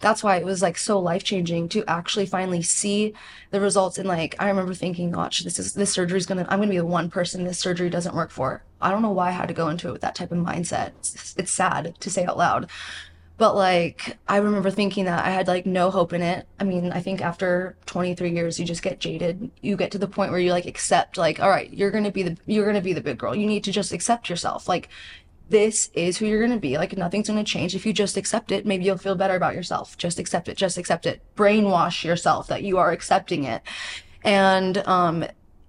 that's 0.00 0.22
why 0.22 0.36
it 0.36 0.44
was 0.44 0.62
like 0.62 0.78
so 0.78 0.98
life 0.98 1.24
changing 1.24 1.68
to 1.70 1.84
actually 1.86 2.26
finally 2.26 2.62
see 2.62 3.14
the 3.50 3.60
results. 3.60 3.98
And 3.98 4.06
like, 4.06 4.36
I 4.38 4.48
remember 4.48 4.74
thinking, 4.74 5.10
gosh, 5.10 5.42
this 5.42 5.58
is, 5.58 5.74
this 5.74 5.90
surgery 5.90 6.18
is 6.18 6.26
gonna, 6.26 6.46
I'm 6.48 6.60
gonna 6.60 6.70
be 6.70 6.78
the 6.78 6.86
one 6.86 7.10
person 7.10 7.44
this 7.44 7.58
surgery 7.58 7.90
doesn't 7.90 8.14
work 8.14 8.30
for. 8.30 8.62
I 8.80 8.90
don't 8.90 9.02
know 9.02 9.10
why 9.10 9.28
I 9.28 9.32
had 9.32 9.48
to 9.48 9.54
go 9.54 9.68
into 9.68 9.88
it 9.88 9.92
with 9.92 10.02
that 10.02 10.14
type 10.14 10.30
of 10.30 10.38
mindset. 10.38 10.92
It's, 10.98 11.34
it's 11.36 11.50
sad 11.50 11.94
to 11.98 12.10
say 12.10 12.24
out 12.24 12.38
loud. 12.38 12.70
But 13.38 13.54
like, 13.54 14.18
I 14.26 14.38
remember 14.38 14.68
thinking 14.68 15.04
that 15.04 15.24
I 15.24 15.30
had 15.30 15.46
like 15.46 15.64
no 15.64 15.90
hope 15.90 16.12
in 16.12 16.22
it. 16.22 16.46
I 16.58 16.64
mean, 16.64 16.90
I 16.90 17.00
think 17.00 17.22
after 17.22 17.76
23 17.86 18.30
years, 18.32 18.58
you 18.58 18.66
just 18.66 18.82
get 18.82 18.98
jaded. 18.98 19.50
You 19.62 19.76
get 19.76 19.92
to 19.92 19.98
the 19.98 20.08
point 20.08 20.32
where 20.32 20.40
you 20.40 20.50
like 20.50 20.66
accept, 20.66 21.16
like, 21.16 21.40
all 21.40 21.48
right, 21.48 21.72
you're 21.72 21.92
gonna 21.92 22.10
be 22.10 22.24
the 22.24 22.36
you're 22.46 22.66
gonna 22.66 22.80
be 22.80 22.92
the 22.92 23.00
big 23.00 23.16
girl. 23.16 23.36
You 23.36 23.46
need 23.46 23.62
to 23.64 23.72
just 23.72 23.92
accept 23.92 24.28
yourself. 24.28 24.68
Like, 24.68 24.88
this 25.50 25.88
is 25.94 26.18
who 26.18 26.26
you're 26.26 26.44
gonna 26.44 26.58
be. 26.58 26.78
Like, 26.78 26.96
nothing's 26.98 27.28
gonna 27.28 27.44
change 27.44 27.76
if 27.76 27.86
you 27.86 27.92
just 27.92 28.16
accept 28.16 28.50
it. 28.50 28.66
Maybe 28.66 28.84
you'll 28.84 28.98
feel 28.98 29.14
better 29.14 29.36
about 29.36 29.54
yourself. 29.54 29.96
Just 29.96 30.18
accept 30.18 30.48
it. 30.48 30.56
Just 30.56 30.76
accept 30.76 31.06
it. 31.06 31.22
Brainwash 31.36 32.02
yourself 32.04 32.48
that 32.48 32.64
you 32.64 32.76
are 32.78 32.90
accepting 32.90 33.44
it. 33.44 33.62
And 34.24 34.78
um, 34.78 35.24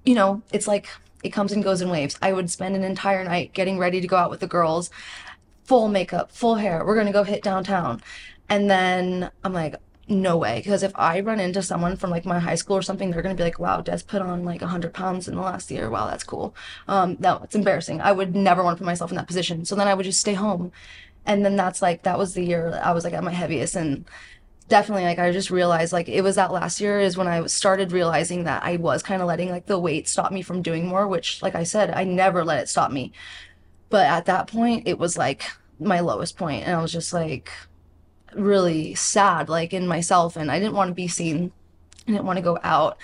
you 0.06 0.16
know, 0.16 0.42
it's 0.52 0.68
like 0.68 0.90
it 1.24 1.30
comes 1.30 1.52
and 1.52 1.64
goes 1.64 1.82
in 1.82 1.90
waves. 1.92 2.18
I 2.20 2.34
would 2.34 2.50
spend 2.50 2.76
an 2.76 2.84
entire 2.84 3.24
night 3.24 3.54
getting 3.54 3.78
ready 3.78 4.02
to 4.02 4.08
go 4.08 4.18
out 4.18 4.32
with 4.32 4.40
the 4.40 4.48
girls 4.48 4.90
full 5.70 5.88
makeup, 5.88 6.32
full 6.32 6.56
hair. 6.56 6.84
We're 6.84 6.96
gonna 6.96 7.14
go 7.14 7.24
hit 7.24 7.44
downtown. 7.44 8.02
And 8.50 8.68
then 8.72 9.30
I'm 9.44 9.54
like, 9.54 9.76
no 10.08 10.36
way. 10.36 10.62
Because 10.64 10.82
if 10.82 10.92
I 10.96 11.20
run 11.20 11.40
into 11.40 11.62
someone 11.62 11.96
from 11.96 12.10
like 12.10 12.26
my 12.26 12.40
high 12.40 12.56
school 12.56 12.76
or 12.76 12.82
something, 12.82 13.12
they're 13.12 13.22
gonna 13.22 13.36
be 13.36 13.44
like, 13.44 13.60
wow, 13.60 13.82
Des 13.82 14.00
put 14.00 14.24
on 14.24 14.44
like 14.44 14.62
100 14.62 14.96
pounds 14.96 15.28
in 15.28 15.36
the 15.36 15.42
last 15.42 15.70
year. 15.70 15.88
Wow, 15.92 16.08
that's 16.08 16.24
cool. 16.24 16.56
Um, 16.88 17.18
no, 17.20 17.42
it's 17.44 17.54
embarrassing. 17.54 18.02
I 18.02 18.12
would 18.12 18.36
never 18.36 18.64
want 18.64 18.78
to 18.78 18.82
put 18.82 18.88
myself 18.88 19.12
in 19.12 19.18
that 19.18 19.28
position. 19.28 19.64
So 19.64 19.76
then 19.76 19.88
I 19.88 19.94
would 19.94 20.06
just 20.06 20.20
stay 20.20 20.34
home. 20.34 20.72
And 21.28 21.46
then 21.46 21.56
that's 21.56 21.84
like, 21.84 22.02
that 22.02 22.18
was 22.18 22.34
the 22.34 22.44
year 22.44 22.82
I 22.84 22.92
was 22.92 23.04
like 23.04 23.14
at 23.14 23.24
my 23.24 23.32
heaviest. 23.32 23.76
And 23.76 24.06
definitely 24.70 25.04
like 25.04 25.20
I 25.20 25.32
just 25.32 25.52
realized 25.52 25.94
like 25.94 26.10
it 26.10 26.22
was 26.22 26.36
that 26.36 26.52
last 26.52 26.82
year 26.82 27.00
is 27.00 27.18
when 27.18 27.28
I 27.28 27.46
started 27.46 27.92
realizing 27.92 28.46
that 28.46 28.64
I 28.64 28.78
was 28.78 29.04
kind 29.04 29.22
of 29.22 29.28
letting 29.28 29.50
like 29.50 29.68
the 29.68 29.80
weight 29.80 30.08
stop 30.08 30.32
me 30.32 30.42
from 30.42 30.64
doing 30.64 30.88
more, 30.88 31.08
which 31.08 31.44
like 31.44 31.54
I 31.54 31.64
said, 31.64 31.92
I 31.92 32.06
never 32.06 32.44
let 32.44 32.60
it 32.60 32.70
stop 32.70 32.92
me. 32.92 33.14
But 33.90 34.06
at 34.06 34.26
that 34.26 34.48
point, 34.48 34.88
it 34.88 35.00
was 35.00 35.18
like 35.18 35.46
my 35.80 36.00
lowest 36.00 36.38
point, 36.38 36.66
and 36.66 36.76
I 36.76 36.82
was 36.82 36.92
just 36.92 37.14
like 37.14 37.52
really 38.36 38.96
sad, 38.96 39.50
like 39.50 39.74
in 39.74 39.88
myself, 39.88 40.36
and 40.36 40.52
I 40.52 40.60
didn't 40.60 40.76
want 40.76 40.90
to 40.90 40.96
be 40.96 41.08
seen. 41.08 41.52
I 42.08 42.12
didn't 42.12 42.26
want 42.26 42.38
to 42.38 42.44
go 42.44 42.58
out, 42.64 42.98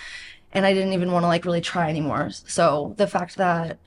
and 0.52 0.66
I 0.66 0.74
didn't 0.74 0.92
even 0.92 1.12
want 1.12 1.24
to 1.24 1.28
like 1.28 1.44
really 1.44 1.60
try 1.60 1.88
anymore. 1.88 2.30
So 2.30 2.94
the 2.96 3.06
fact 3.06 3.36
that 3.36 3.78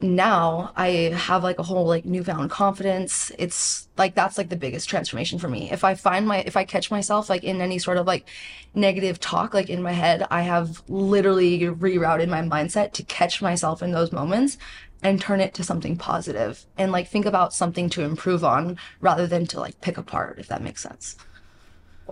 now 0.00 0.72
I 0.76 0.88
have 1.14 1.42
like 1.42 1.58
a 1.58 1.62
whole 1.62 1.86
like 1.86 2.04
newfound 2.04 2.50
confidence, 2.50 3.32
it's 3.38 3.88
like 3.96 4.14
that's 4.14 4.36
like 4.36 4.48
the 4.48 4.56
biggest 4.56 4.88
transformation 4.88 5.38
for 5.38 5.48
me. 5.48 5.70
If 5.70 5.84
I 5.84 5.94
find 5.94 6.26
my 6.26 6.40
if 6.40 6.56
I 6.56 6.64
catch 6.64 6.90
myself 6.90 7.30
like 7.30 7.44
in 7.44 7.60
any 7.60 7.78
sort 7.78 7.96
of 7.96 8.06
like 8.06 8.28
negative 8.74 9.20
talk 9.20 9.54
like 9.54 9.70
in 9.70 9.82
my 9.82 9.92
head, 9.92 10.26
I 10.30 10.42
have 10.42 10.82
literally 10.88 11.60
rerouted 11.60 12.28
my 12.28 12.42
mindset 12.42 12.92
to 12.92 13.02
catch 13.04 13.40
myself 13.40 13.82
in 13.82 13.92
those 13.92 14.12
moments 14.12 14.58
and 15.04 15.20
turn 15.20 15.40
it 15.40 15.54
to 15.54 15.62
something 15.62 15.96
positive 15.96 16.66
and 16.76 16.90
like 16.90 17.06
think 17.08 17.26
about 17.26 17.52
something 17.52 17.88
to 17.88 18.02
improve 18.02 18.42
on 18.42 18.76
rather 19.00 19.26
than 19.26 19.46
to 19.46 19.60
like 19.60 19.80
pick 19.80 19.96
apart 19.96 20.38
if 20.38 20.48
that 20.48 20.62
makes 20.62 20.82
sense 20.82 21.16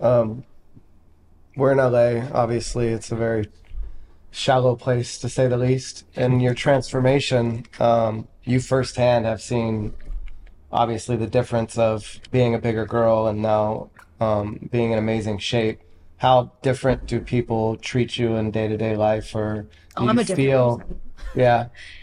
Um, 0.01 0.45
we're 1.57 1.73
in 1.73 1.79
LA. 1.79 2.27
Obviously, 2.33 2.89
it's 2.89 3.13
a 3.13 3.17
very 3.17 3.49
shallow 4.31 4.75
place 4.75 5.19
to 5.19 5.29
say 5.29 5.47
the 5.47 5.59
least. 5.59 6.05
And 6.17 6.43
your 6.43 6.55
transformation, 6.55 7.67
um, 7.79 8.29
you 8.45 8.61
firsthand 8.61 9.27
have 9.27 9.43
seen 9.43 9.93
obviously 10.71 11.17
the 11.17 11.27
difference 11.27 11.77
of 11.77 12.21
being 12.31 12.55
a 12.55 12.59
bigger 12.59 12.87
girl 12.87 13.27
and 13.27 13.43
now 13.43 13.91
um, 14.21 14.69
being 14.71 14.93
in 14.93 14.99
amazing 14.99 15.39
shape. 15.39 15.81
How 16.17 16.53
different 16.63 17.07
do 17.07 17.21
people 17.21 17.77
treat 17.77 18.17
you 18.17 18.37
in 18.37 18.51
day 18.51 18.69
to 18.69 18.77
day 18.77 18.97
life, 18.97 19.35
or 19.35 19.63
do 19.63 19.69
oh, 19.97 20.09
i'm 20.09 20.17
you 20.17 20.23
a 20.23 20.25
different 20.25 20.37
feel? 20.37 20.79
person 20.79 21.01
Yeah, 21.35 21.67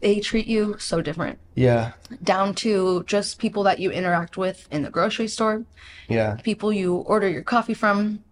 they 0.00 0.20
treat 0.20 0.46
you 0.46 0.76
so 0.78 1.00
different. 1.00 1.38
Yeah, 1.54 1.92
down 2.22 2.54
to 2.56 3.04
just 3.04 3.38
people 3.38 3.62
that 3.64 3.78
you 3.78 3.90
interact 3.90 4.36
with 4.36 4.68
in 4.70 4.82
the 4.82 4.90
grocery 4.90 5.28
store. 5.28 5.64
Yeah, 6.08 6.36
people 6.42 6.72
you 6.72 6.96
order 6.96 7.28
your 7.28 7.42
coffee 7.42 7.74
from. 7.74 8.24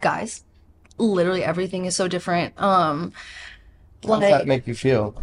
Guys 0.00 0.44
literally 0.98 1.44
everything 1.44 1.84
is 1.86 1.96
so 1.96 2.08
different. 2.08 2.60
Um 2.60 3.12
How 4.04 4.20
does 4.20 4.30
that 4.30 4.46
make 4.46 4.66
you 4.66 4.74
feel? 4.74 5.22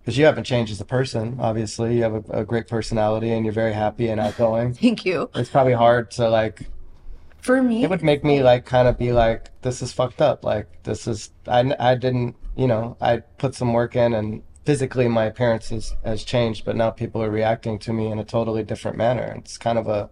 Because 0.00 0.18
you 0.18 0.24
haven't 0.26 0.44
changed 0.44 0.70
as 0.70 0.80
a 0.80 0.84
person. 0.84 1.38
Obviously, 1.40 1.96
you 1.96 2.02
have 2.02 2.14
a, 2.14 2.40
a 2.40 2.44
great 2.44 2.68
personality 2.68 3.32
and 3.32 3.44
you're 3.44 3.54
very 3.54 3.72
happy 3.72 4.08
and 4.08 4.20
outgoing. 4.20 4.74
thank 4.86 5.06
you. 5.06 5.30
It's 5.34 5.48
probably 5.50 5.72
hard 5.72 6.10
to 6.12 6.28
like 6.28 6.68
for 7.38 7.62
me 7.62 7.84
it 7.84 7.90
would 7.90 8.02
make 8.02 8.24
me 8.24 8.42
like 8.42 8.64
kind 8.64 8.88
of 8.88 8.98
be 8.98 9.12
like 9.12 9.50
this 9.62 9.82
is 9.82 9.92
fucked 9.92 10.20
up. 10.20 10.44
Like 10.44 10.82
this 10.82 11.06
is 11.06 11.30
i, 11.46 11.74
I 11.78 11.94
didn't 11.94 12.36
you 12.56 12.68
know 12.68 12.96
i 13.00 13.16
put 13.16 13.54
some 13.54 13.72
work 13.72 13.96
in 13.96 14.14
and 14.14 14.42
physically 14.64 15.08
my 15.08 15.24
appearance 15.24 15.68
has, 15.68 15.94
has 16.04 16.24
changed 16.24 16.64
but 16.64 16.76
now 16.76 16.90
people 16.90 17.22
are 17.22 17.30
reacting 17.30 17.78
to 17.78 17.92
me 17.92 18.10
in 18.10 18.18
a 18.18 18.24
totally 18.24 18.62
different 18.62 18.96
manner. 18.96 19.34
It's 19.38 19.58
kind 19.58 19.78
of 19.78 19.86
a 19.86 20.10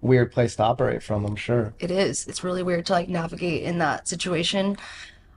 weird 0.00 0.30
place 0.32 0.56
to 0.56 0.62
operate 0.62 1.02
from 1.02 1.24
i'm 1.24 1.36
sure. 1.36 1.74
It 1.78 1.90
is. 1.90 2.26
It's 2.26 2.44
really 2.44 2.62
weird 2.62 2.86
to 2.86 2.92
like 2.92 3.08
navigate 3.08 3.62
in 3.62 3.78
that 3.78 4.06
situation. 4.06 4.76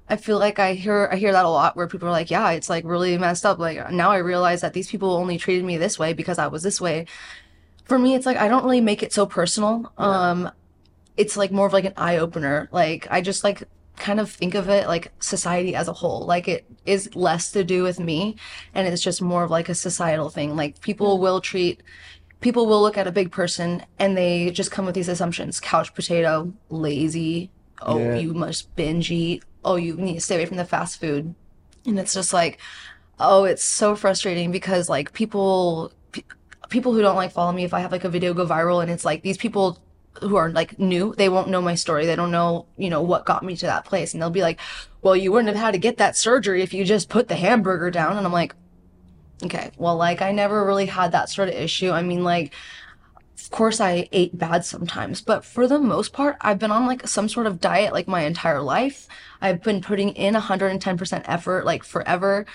I 0.09 0.15
feel 0.15 0.39
like 0.39 0.59
i 0.59 0.73
hear 0.73 1.07
i 1.11 1.15
hear 1.15 1.31
that 1.31 1.45
a 1.45 1.49
lot 1.49 1.75
where 1.75 1.87
people 1.87 2.07
are 2.07 2.11
like 2.11 2.31
yeah 2.31 2.49
it's 2.51 2.69
like 2.69 2.83
really 2.85 3.17
messed 3.17 3.45
up. 3.45 3.59
Like 3.59 3.91
now 3.91 4.11
i 4.11 4.17
realize 4.17 4.61
that 4.61 4.73
these 4.73 4.89
people 4.89 5.11
only 5.11 5.37
treated 5.37 5.63
me 5.63 5.77
this 5.77 5.97
way 5.97 6.13
because 6.13 6.37
i 6.37 6.47
was 6.47 6.63
this 6.63 6.81
way. 6.81 7.05
For 7.85 7.97
me 7.97 8.15
it's 8.15 8.25
like 8.25 8.37
i 8.37 8.47
don't 8.47 8.63
really 8.63 8.81
make 8.81 9.03
it 9.03 9.13
so 9.13 9.25
personal. 9.25 9.91
Um 9.97 10.51
it's 11.15 11.35
like 11.35 11.51
more 11.51 11.67
of 11.67 11.73
like 11.73 11.85
an 11.85 11.93
eye 11.97 12.17
opener. 12.17 12.67
Like 12.71 13.07
i 13.09 13.21
just 13.21 13.43
like 13.43 13.63
kind 13.99 14.19
of 14.19 14.31
think 14.31 14.55
of 14.55 14.69
it 14.69 14.87
like 14.87 15.11
society 15.19 15.75
as 15.75 15.87
a 15.87 15.93
whole. 15.93 16.25
Like 16.25 16.47
it 16.47 16.65
is 16.85 17.15
less 17.15 17.51
to 17.51 17.63
do 17.63 17.83
with 17.83 17.99
me 17.99 18.37
and 18.73 18.87
it's 18.87 19.03
just 19.03 19.21
more 19.21 19.43
of 19.43 19.51
like 19.51 19.69
a 19.69 19.75
societal 19.75 20.29
thing. 20.29 20.55
Like 20.55 20.81
people 20.81 21.15
mm-hmm. 21.15 21.23
will 21.23 21.41
treat 21.41 21.83
people 22.41 22.65
will 22.65 22.81
look 22.81 22.97
at 22.97 23.07
a 23.07 23.11
big 23.11 23.31
person 23.31 23.83
and 23.99 24.15
they 24.15 24.49
just 24.51 24.71
come 24.71 24.85
with 24.85 24.95
these 24.95 25.09
assumptions. 25.09 25.59
Couch 25.59 25.93
potato 25.93 26.51
lazy 26.69 27.51
oh 27.81 27.99
Yeah. 27.99 28.15
you 28.15 28.33
must 28.33 28.75
binge 28.75 29.11
eat 29.11 29.43
oh 29.63 29.75
you 29.75 29.95
need 29.95 30.15
to 30.15 30.21
stay 30.21 30.35
away 30.35 30.45
from 30.45 30.57
the 30.57 30.65
fast 30.65 30.99
food. 30.99 31.35
And 31.85 31.99
it's 31.99 32.13
just 32.13 32.33
like 32.33 32.59
oh 33.19 33.43
it's 33.43 33.63
so 33.63 33.95
frustrating 33.95 34.51
because 34.51 34.89
like 34.89 35.13
people 35.13 35.91
people 36.69 36.93
who 36.93 37.01
don't 37.01 37.15
like 37.15 37.31
follow 37.31 37.51
me 37.51 37.63
if 37.63 37.73
i 37.73 37.79
have 37.79 37.91
like 37.91 38.03
a 38.03 38.09
video 38.09 38.33
go 38.33 38.45
viral 38.45 38.81
and 38.81 38.91
it's 38.91 39.03
like 39.03 39.23
these 39.23 39.37
people 39.37 39.79
who 40.21 40.35
are 40.35 40.49
like 40.51 40.77
new 40.79 41.13
they 41.17 41.29
won't 41.29 41.49
know 41.49 41.61
my 41.61 41.75
story. 41.75 42.05
They 42.05 42.15
don't 42.15 42.31
know 42.31 42.65
you 42.77 42.89
know 42.89 43.01
what 43.01 43.25
got 43.25 43.43
me 43.43 43.55
to 43.57 43.65
that 43.65 43.85
place. 43.85 44.13
And 44.13 44.21
they'll 44.21 44.29
be 44.29 44.41
like 44.41 44.59
well 45.01 45.15
you 45.15 45.31
wouldn't 45.31 45.55
have 45.55 45.63
had 45.63 45.71
to 45.71 45.77
get 45.77 45.97
that 45.97 46.17
surgery 46.17 46.61
if 46.61 46.73
you 46.73 46.83
just 46.83 47.09
put 47.09 47.27
the 47.27 47.35
hamburger 47.35 47.91
down. 47.91 48.17
And 48.17 48.25
i'm 48.25 48.33
like 48.33 48.55
okay. 49.43 49.71
Well 49.77 49.95
like 49.95 50.21
i 50.21 50.31
never 50.31 50.65
really 50.65 50.87
had 50.87 51.11
that 51.11 51.29
sort 51.29 51.49
of 51.49 51.55
issue. 51.55 51.91
I 51.91 52.01
mean 52.01 52.23
like 52.23 52.53
of 53.41 53.51
course 53.51 53.79
I 53.79 54.09
ate 54.11 54.37
bad 54.37 54.65
sometimes, 54.65 55.21
but 55.21 55.45
for 55.45 55.67
the 55.67 55.79
most 55.79 56.13
part, 56.13 56.35
I've 56.41 56.59
been 56.59 56.71
on 56.71 56.85
like 56.85 57.07
some 57.07 57.29
sort 57.29 57.47
of 57.47 57.59
diet 57.59 57.93
like 57.93 58.07
my 58.07 58.21
entire 58.21 58.61
life. 58.61 59.07
I've 59.41 59.63
been 59.63 59.81
putting 59.81 60.09
in 60.09 60.35
110% 60.35 61.23
effort 61.25 61.65
like 61.65 61.83
forever. 61.83 62.45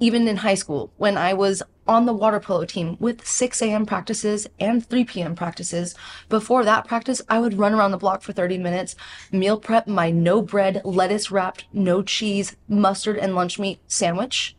Even 0.00 0.26
in 0.26 0.38
high 0.38 0.54
school, 0.54 0.92
when 0.96 1.16
I 1.16 1.34
was 1.34 1.62
on 1.86 2.06
the 2.06 2.12
water 2.12 2.40
polo 2.40 2.64
team 2.64 2.96
with 3.00 3.26
6 3.26 3.62
a.m. 3.62 3.84
practices 3.84 4.46
and 4.58 4.86
3 4.86 5.04
p.m. 5.04 5.34
practices. 5.34 5.94
Before 6.28 6.64
that 6.64 6.86
practice, 6.86 7.20
I 7.28 7.40
would 7.40 7.58
run 7.58 7.74
around 7.74 7.90
the 7.90 7.96
block 7.98 8.22
for 8.22 8.32
30 8.32 8.58
minutes, 8.58 8.94
meal 9.32 9.58
prep 9.58 9.88
my 9.88 10.10
no 10.10 10.40
bread, 10.40 10.82
lettuce 10.84 11.30
wrapped, 11.30 11.64
no 11.72 12.02
cheese, 12.02 12.56
mustard, 12.68 13.18
and 13.18 13.34
lunch 13.34 13.58
meat 13.58 13.80
sandwich 13.88 14.56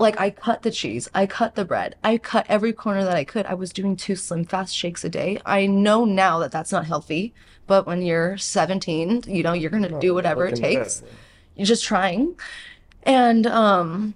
like 0.00 0.18
I 0.18 0.30
cut 0.30 0.62
the 0.62 0.70
cheese, 0.70 1.10
I 1.14 1.26
cut 1.26 1.54
the 1.54 1.64
bread, 1.64 1.94
I 2.02 2.16
cut 2.16 2.46
every 2.48 2.72
corner 2.72 3.04
that 3.04 3.14
I 3.14 3.22
could. 3.24 3.44
I 3.44 3.52
was 3.52 3.70
doing 3.70 3.96
two 3.96 4.16
slim 4.16 4.46
fast 4.46 4.74
shakes 4.74 5.04
a 5.04 5.10
day. 5.10 5.38
I 5.44 5.66
know 5.66 6.06
now 6.06 6.38
that 6.38 6.50
that's 6.50 6.72
not 6.72 6.86
healthy, 6.86 7.34
but 7.66 7.86
when 7.86 8.00
you're 8.00 8.38
17, 8.38 9.24
you 9.28 9.42
know, 9.42 9.52
you're 9.52 9.70
going 9.70 9.82
to 9.82 10.00
do 10.00 10.14
whatever 10.14 10.46
it 10.46 10.56
takes. 10.56 11.02
You're 11.54 11.66
just 11.66 11.84
trying. 11.84 12.34
And 13.02 13.46
um 13.46 14.14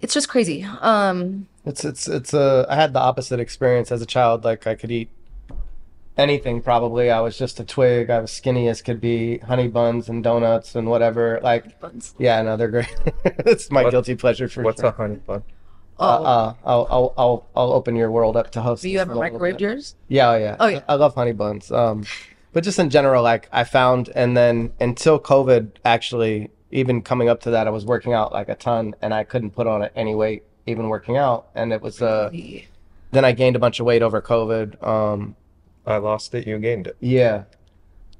it's 0.00 0.14
just 0.14 0.28
crazy. 0.28 0.64
Um 0.80 1.46
It's 1.64 1.84
it's 1.84 2.08
it's 2.08 2.32
a. 2.34 2.66
I 2.68 2.74
had 2.76 2.92
the 2.92 3.00
opposite 3.00 3.38
experience 3.40 3.92
as 3.92 4.00
a 4.02 4.06
child. 4.06 4.44
Like 4.44 4.66
I 4.66 4.74
could 4.74 4.90
eat 4.90 5.10
anything 6.16 6.60
probably. 6.62 7.10
I 7.10 7.20
was 7.20 7.36
just 7.38 7.60
a 7.60 7.64
twig. 7.64 8.10
I 8.10 8.20
was 8.20 8.30
skinny 8.32 8.68
as 8.68 8.82
could 8.82 9.00
be. 9.00 9.38
Honey 9.38 9.68
buns 9.68 10.08
and 10.08 10.22
donuts 10.24 10.74
and 10.74 10.88
whatever. 10.88 11.40
Like 11.42 11.80
buns. 11.80 12.14
yeah, 12.18 12.40
no, 12.42 12.56
they're 12.56 12.68
great. 12.68 12.94
it's 13.24 13.70
my 13.70 13.82
What- 13.84 13.90
guilty 13.90 14.14
pleasure 14.14 14.48
for 14.48 14.62
What's 14.62 14.80
sure. 14.80 14.90
a 14.90 14.92
honey 14.92 15.16
bun? 15.16 15.42
Oh, 15.98 16.06
Uh, 16.06 16.16
uh, 16.22 16.54
I'll, 16.64 16.86
I'll 16.90 17.14
I'll 17.18 17.46
I'll 17.54 17.72
open 17.74 17.94
your 17.94 18.10
world 18.10 18.34
up 18.36 18.50
to 18.52 18.62
host. 18.62 18.82
have 18.82 18.90
you 18.90 18.96
this 18.98 19.02
ever 19.02 19.12
for 19.14 19.18
a 19.18 19.20
little 19.30 19.38
microwaved 19.38 19.60
yours? 19.60 19.94
Yeah, 20.08 20.30
oh 20.30 20.36
yeah. 20.36 20.56
Oh, 20.58 20.66
yeah. 20.66 20.80
I 20.88 20.94
love 20.94 21.14
honey 21.14 21.32
buns. 21.32 21.70
Um, 21.70 22.04
but 22.54 22.64
just 22.64 22.78
in 22.78 22.88
general, 22.88 23.22
like 23.22 23.48
I 23.52 23.64
found, 23.64 24.08
and 24.14 24.34
then 24.34 24.72
until 24.80 25.20
COVID, 25.20 25.72
actually, 25.84 26.50
even 26.70 27.02
coming 27.02 27.28
up 27.28 27.40
to 27.42 27.50
that, 27.50 27.66
I 27.66 27.70
was 27.70 27.84
working 27.84 28.12
out 28.12 28.32
like 28.32 28.48
a 28.48 28.54
ton, 28.54 28.94
and 29.02 29.12
I 29.12 29.24
couldn't 29.24 29.50
put 29.50 29.66
on 29.66 29.84
any 29.96 30.14
weight 30.14 30.44
even 30.66 30.88
working 30.88 31.16
out, 31.16 31.48
and 31.54 31.72
it 31.72 31.80
was 31.82 32.00
uh. 32.02 32.30
Then 33.12 33.24
I 33.24 33.32
gained 33.32 33.56
a 33.56 33.58
bunch 33.58 33.80
of 33.80 33.86
weight 33.86 34.02
over 34.02 34.22
COVID. 34.22 34.80
Um, 34.86 35.34
I 35.84 35.96
lost 35.96 36.32
it, 36.34 36.46
you 36.46 36.58
gained 36.58 36.86
it. 36.86 36.96
yeah, 37.00 37.44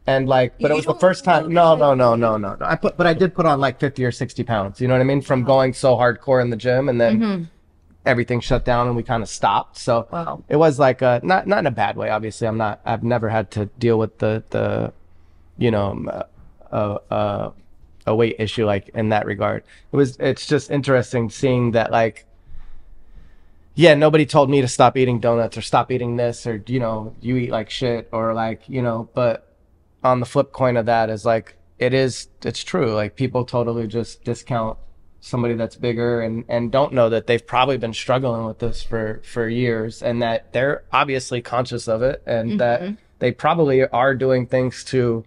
and 0.06 0.28
like, 0.28 0.54
but 0.58 0.68
You 0.68 0.74
it 0.74 0.76
was 0.76 0.86
the 0.86 0.94
first 0.94 1.22
time. 1.24 1.52
No, 1.52 1.76
no, 1.76 1.94
no, 1.94 2.16
no, 2.16 2.36
no, 2.36 2.56
no. 2.56 2.66
I 2.66 2.74
put, 2.74 2.96
but 2.96 3.06
I 3.06 3.14
did 3.14 3.34
put 3.34 3.46
on 3.46 3.60
like 3.60 3.78
fifty 3.78 4.04
or 4.04 4.10
sixty 4.10 4.42
pounds. 4.42 4.80
You 4.80 4.88
know 4.88 4.94
what 4.94 5.00
I 5.00 5.04
mean? 5.04 5.20
From 5.20 5.44
going 5.44 5.72
so 5.74 5.96
hardcore 5.96 6.42
in 6.42 6.50
the 6.50 6.56
gym, 6.56 6.88
and 6.88 7.00
then 7.00 7.20
Mhm. 7.20 7.46
everything 8.04 8.40
shut 8.40 8.64
down, 8.64 8.88
and 8.88 8.96
we 8.96 9.04
kind 9.04 9.22
of 9.22 9.28
stopped. 9.28 9.76
So 9.78 10.08
Wow. 10.10 10.42
it 10.48 10.56
was 10.56 10.80
like 10.80 11.02
uh 11.02 11.20
not 11.22 11.46
not 11.46 11.60
in 11.60 11.66
a 11.66 11.70
bad 11.70 11.96
way. 11.96 12.10
Obviously, 12.10 12.48
I'm 12.48 12.56
not. 12.58 12.80
I've 12.84 13.04
never 13.04 13.28
had 13.28 13.52
to 13.52 13.66
deal 13.78 13.96
with 13.98 14.18
the 14.18 14.42
the, 14.50 14.92
you 15.58 15.70
know, 15.70 16.24
uh, 16.72 16.98
uh, 17.10 17.50
a 18.10 18.14
weight 18.14 18.36
issue 18.38 18.66
like 18.66 18.90
in 18.94 19.08
that 19.08 19.24
regard. 19.26 19.64
It 19.92 19.96
was. 19.96 20.16
It's 20.18 20.46
just 20.46 20.70
interesting 20.70 21.30
seeing 21.30 21.72
that 21.72 21.90
like. 21.90 22.26
Yeah, 23.74 23.94
nobody 23.94 24.26
told 24.26 24.50
me 24.50 24.60
to 24.60 24.68
stop 24.68 24.96
eating 24.96 25.20
donuts 25.20 25.56
or 25.56 25.62
stop 25.62 25.90
eating 25.90 26.16
this 26.16 26.46
or 26.46 26.62
you 26.66 26.80
know 26.80 27.14
you 27.20 27.36
eat 27.36 27.50
like 27.50 27.70
shit 27.70 28.08
or 28.12 28.34
like 28.34 28.68
you 28.68 28.82
know. 28.82 29.08
But 29.14 29.56
on 30.04 30.20
the 30.20 30.26
flip 30.26 30.52
coin 30.52 30.76
of 30.76 30.86
that 30.86 31.08
is 31.08 31.24
like 31.24 31.56
it 31.78 31.94
is. 31.94 32.28
It's 32.44 32.62
true. 32.62 32.92
Like 32.92 33.16
people 33.16 33.44
totally 33.44 33.86
just 33.86 34.24
discount 34.24 34.76
somebody 35.20 35.54
that's 35.54 35.76
bigger 35.76 36.22
and 36.22 36.44
and 36.48 36.72
don't 36.72 36.92
know 36.92 37.08
that 37.10 37.26
they've 37.26 37.46
probably 37.46 37.76
been 37.76 37.92
struggling 37.92 38.46
with 38.46 38.58
this 38.58 38.82
for 38.82 39.20
for 39.22 39.48
years 39.48 40.02
and 40.02 40.22
that 40.22 40.52
they're 40.52 40.82
obviously 40.92 41.42
conscious 41.42 41.86
of 41.88 42.02
it 42.02 42.22
and 42.26 42.58
that 42.58 42.80
mm-hmm. 42.80 42.94
they 43.18 43.30
probably 43.30 43.86
are 43.88 44.14
doing 44.14 44.46
things 44.46 44.82
to 44.82 45.24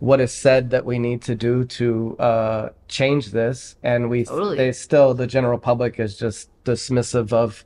what 0.00 0.20
is 0.20 0.32
said 0.32 0.70
that 0.70 0.84
we 0.84 0.98
need 0.98 1.22
to 1.22 1.34
do 1.34 1.64
to 1.64 2.16
uh 2.18 2.70
change 2.88 3.30
this 3.30 3.76
and 3.82 4.10
we 4.10 4.24
Totally. 4.24 4.56
they 4.56 4.72
still 4.72 5.14
the 5.14 5.26
general 5.26 5.58
public 5.58 6.00
is 6.00 6.16
just 6.18 6.48
dismissive 6.64 7.32
of 7.32 7.64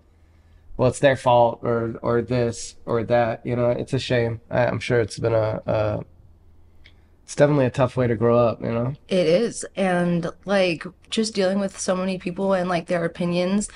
well 0.77 0.89
it's 0.89 0.99
their 0.99 1.17
fault 1.17 1.61
or 1.63 1.95
or 2.03 2.21
this 2.23 2.77
or 2.87 3.03
that 3.05 3.45
you 3.47 3.57
know 3.57 3.71
it's 3.71 3.93
a 3.93 3.99
shame 3.99 4.41
I, 4.51 4.67
i'm 4.67 4.81
sure 4.81 5.01
it's 5.01 5.19
been 5.19 5.33
a, 5.33 5.63
a 5.65 6.05
it's 7.23 7.35
definitely 7.37 7.67
a 7.67 7.71
tough 7.71 7.97
way 7.97 8.07
to 8.07 8.17
grow 8.17 8.37
up 8.37 8.61
you 8.61 8.71
know 8.73 8.95
It 9.09 9.27
is. 9.27 9.65
And 9.77 10.29
like 10.45 10.85
just 11.09 11.35
dealing 11.35 11.59
with 11.59 11.79
so 11.79 11.97
many 11.97 12.19
people 12.19 12.53
and 12.53 12.69
like 12.69 12.87
their 12.87 13.05
opinions, 13.07 13.71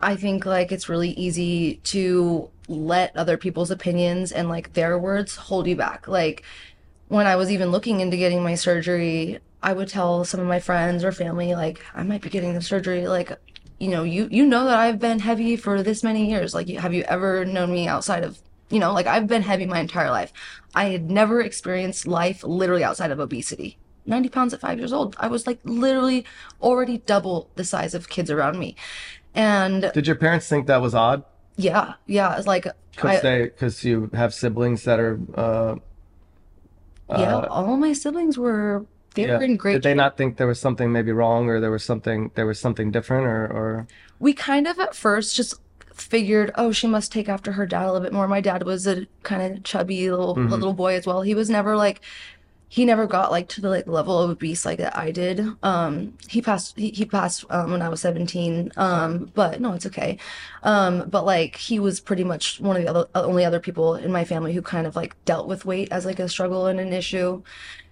I 0.00 0.14
think 0.16 0.44
like 0.44 0.70
it's 0.70 0.86
really 0.86 1.12
easy 1.12 1.76
to 1.84 2.50
let 2.68 3.16
other 3.16 3.38
people's 3.38 3.70
opinions 3.70 4.30
and 4.30 4.50
like 4.50 4.74
their 4.74 4.98
words 4.98 5.36
hold 5.36 5.66
you 5.68 5.74
back. 5.76 6.06
Like 6.06 6.42
when 7.10 7.26
I 7.26 7.34
was 7.34 7.50
even 7.50 7.72
looking 7.72 7.98
into 7.98 8.16
getting 8.16 8.40
my 8.40 8.54
surgery, 8.54 9.40
I 9.64 9.72
would 9.72 9.88
tell 9.88 10.24
some 10.24 10.38
of 10.38 10.46
my 10.46 10.60
friends 10.60 11.02
or 11.02 11.10
family 11.10 11.54
like 11.56 11.84
I 11.92 12.04
might 12.04 12.22
be 12.22 12.30
getting 12.30 12.54
the 12.54 12.62
surgery 12.62 13.06
like 13.08 13.36
you 13.80 13.88
know, 13.88 14.04
you 14.04 14.28
you 14.30 14.46
know 14.46 14.64
that 14.66 14.78
I've 14.78 15.00
been 15.00 15.18
heavy 15.18 15.56
for 15.56 15.82
this 15.82 16.04
many 16.04 16.30
years. 16.30 16.54
Like 16.54 16.68
have 16.68 16.94
you 16.94 17.02
ever 17.02 17.44
known 17.44 17.72
me 17.72 17.88
outside 17.88 18.22
of 18.22 18.38
you 18.70 18.78
know, 18.78 18.92
like 18.92 19.08
I've 19.08 19.26
been 19.26 19.42
heavy 19.42 19.66
my 19.66 19.80
entire 19.80 20.10
life. 20.10 20.32
I 20.72 20.84
had 20.84 21.10
never 21.10 21.40
experienced 21.40 22.06
life 22.06 22.44
literally 22.44 22.84
outside 22.84 23.10
of 23.10 23.18
obesity. 23.18 23.76
90 24.06 24.28
pounds 24.28 24.54
at 24.54 24.60
five 24.60 24.78
years 24.78 24.92
old. 24.92 25.16
I 25.18 25.26
was 25.26 25.48
like 25.48 25.58
literally 25.64 26.24
already 26.62 26.98
double 26.98 27.50
the 27.56 27.64
size 27.64 27.92
of 27.92 28.08
kids 28.08 28.30
around 28.30 28.56
me. 28.56 28.76
And 29.34 29.90
did 29.92 30.06
your 30.06 30.16
parents 30.16 30.48
think 30.48 30.68
that 30.68 30.80
was 30.80 30.94
odd 30.94 31.24
yeah, 31.60 31.94
yeah, 32.06 32.36
it's 32.36 32.46
like 32.46 32.66
Because 32.92 33.22
they, 33.22 33.44
because 33.44 33.84
you 33.84 34.10
have 34.14 34.32
siblings 34.32 34.84
that 34.84 34.98
are, 34.98 35.20
uh, 35.34 35.76
yeah, 37.18 37.36
uh, 37.36 37.46
all 37.48 37.76
my 37.76 37.92
siblings 37.92 38.38
were 38.38 38.84
they 39.14 39.26
yeah. 39.26 39.38
were 39.38 39.42
in 39.42 39.56
great 39.56 39.72
Did 39.74 39.82
they 39.82 39.90
shape. 39.90 39.96
not 39.96 40.16
think 40.16 40.36
there 40.36 40.46
was 40.46 40.60
something 40.60 40.92
maybe 40.92 41.10
wrong, 41.12 41.48
or 41.48 41.60
there 41.60 41.70
was 41.70 41.82
something, 41.84 42.30
there 42.36 42.46
was 42.46 42.60
something 42.60 42.90
different, 42.92 43.26
or, 43.26 43.44
or 43.46 43.86
we 44.20 44.32
kind 44.32 44.66
of 44.68 44.78
at 44.78 44.94
first 44.94 45.34
just 45.34 45.54
figured, 45.94 46.50
oh, 46.54 46.72
she 46.72 46.86
must 46.86 47.10
take 47.12 47.28
after 47.28 47.52
her 47.52 47.66
dad 47.66 47.84
a 47.84 47.86
little 47.92 48.00
bit 48.00 48.12
more. 48.12 48.28
My 48.28 48.40
dad 48.40 48.62
was 48.62 48.86
a 48.86 49.06
kind 49.22 49.56
of 49.56 49.64
chubby 49.64 50.10
little 50.10 50.36
Mhm. 50.36 50.48
little 50.50 50.72
boy 50.72 50.94
as 50.94 51.06
well. 51.06 51.22
He 51.22 51.34
was 51.34 51.50
never 51.50 51.76
like 51.76 52.00
he 52.72 52.84
never 52.84 53.04
got 53.08 53.32
like 53.32 53.48
to 53.48 53.60
the 53.60 53.68
like 53.68 53.88
level 53.88 54.16
of 54.22 54.30
obese 54.30 54.64
like 54.64 54.78
that 54.78 54.96
I 54.96 55.10
did. 55.10 55.44
Um 55.62 56.14
he 56.28 56.40
passed 56.40 56.78
he, 56.78 56.90
he 56.90 57.04
passed 57.04 57.44
um, 57.50 57.72
when 57.72 57.82
I 57.82 57.88
was 57.88 58.00
17. 58.00 58.70
Um 58.76 59.30
but 59.34 59.60
no, 59.60 59.72
it's 59.72 59.86
okay. 59.86 60.18
Um 60.62 61.08
but 61.10 61.26
like 61.26 61.56
he 61.56 61.80
was 61.80 61.98
pretty 61.98 62.22
much 62.22 62.60
one 62.60 62.76
of 62.76 62.82
the 62.82 62.88
other 62.88 63.08
only 63.16 63.44
other 63.44 63.58
people 63.58 63.96
in 63.96 64.12
my 64.12 64.24
family 64.24 64.52
who 64.54 64.62
kind 64.62 64.86
of 64.86 64.94
like 64.94 65.16
dealt 65.24 65.48
with 65.48 65.64
weight 65.64 65.88
as 65.90 66.06
like 66.06 66.20
a 66.20 66.28
struggle 66.28 66.66
and 66.66 66.78
an 66.78 66.92
issue. 66.92 67.42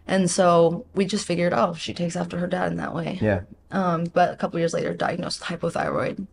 And 0.07 0.31
so 0.31 0.87
we 0.95 1.05
just 1.05 1.27
figured, 1.27 1.53
oh, 1.53 1.75
she 1.75 1.93
takes 1.93 2.17
after 2.17 2.39
her 2.39 2.47
dad 2.47 2.71
in 2.73 2.79
that 2.79 2.95
way. 2.95 3.19
yeah, 3.21 3.41
Um, 3.73 4.05
but 4.05 4.33
a 4.33 4.37
couple 4.37 4.59
years 4.59 4.73
later, 4.73 4.95
diagnosed 4.95 5.41
with 5.41 5.61
hypothyroid. 5.61 6.27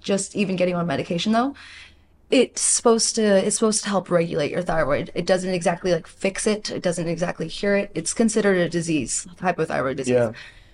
Just 0.00 0.34
even 0.34 0.56
getting 0.56 0.74
on 0.74 0.86
medication 0.86 1.32
though, 1.32 1.54
it's 2.30 2.60
supposed 2.60 3.14
to 3.16 3.22
it's 3.22 3.56
supposed 3.56 3.82
to 3.84 3.88
help 3.88 4.10
regulate 4.10 4.50
your 4.50 4.62
thyroid. 4.62 5.10
It 5.14 5.26
doesn't 5.26 5.50
exactly 5.50 5.92
like 5.92 6.06
fix 6.06 6.46
it. 6.46 6.70
It 6.70 6.82
doesn't 6.82 7.08
exactly 7.08 7.48
cure 7.48 7.76
it. 7.76 7.90
It's 7.94 8.14
considered 8.14 8.56
a 8.58 8.68
disease, 8.68 9.26
hypothyroid 9.40 9.96
disease. 9.96 10.14
Yeah. 10.14 10.32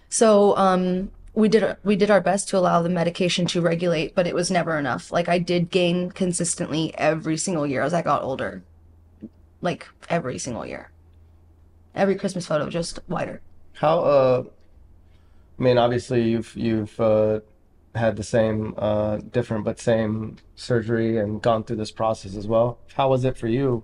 So 0.08 0.56
um, 0.56 1.10
we 1.34 1.48
did 1.48 1.76
we 1.84 1.96
did 1.96 2.10
our 2.10 2.20
best 2.20 2.48
to 2.50 2.58
allow 2.58 2.82
the 2.82 2.88
medication 2.88 3.46
to 3.46 3.60
regulate, 3.60 4.14
but 4.14 4.26
it 4.26 4.34
was 4.34 4.50
never 4.50 4.78
enough. 4.78 5.12
Like 5.12 5.28
I 5.28 5.38
did 5.38 5.70
gain 5.70 6.10
consistently 6.10 6.94
every 6.96 7.36
single 7.36 7.66
year 7.66 7.82
as 7.82 7.94
I 7.94 8.02
got 8.02 8.22
older, 8.22 8.62
like 9.60 9.86
every 10.08 10.38
single 10.38 10.66
year. 10.66 10.90
Every 11.94 12.14
Christmas 12.14 12.46
photo, 12.46 12.68
just 12.68 12.98
wider. 13.08 13.40
How, 13.72 14.00
uh, 14.00 14.44
I 15.58 15.62
mean, 15.62 15.78
obviously 15.78 16.22
you've, 16.22 16.54
you've, 16.54 16.98
uh, 17.00 17.40
had 17.96 18.16
the 18.16 18.22
same, 18.22 18.74
uh, 18.78 19.18
different 19.18 19.64
but 19.64 19.78
same 19.80 20.36
surgery 20.54 21.18
and 21.18 21.42
gone 21.42 21.64
through 21.64 21.76
this 21.76 21.90
process 21.90 22.36
as 22.36 22.46
well. 22.46 22.78
How 22.94 23.08
was 23.08 23.24
it 23.24 23.36
for 23.36 23.48
you? 23.48 23.82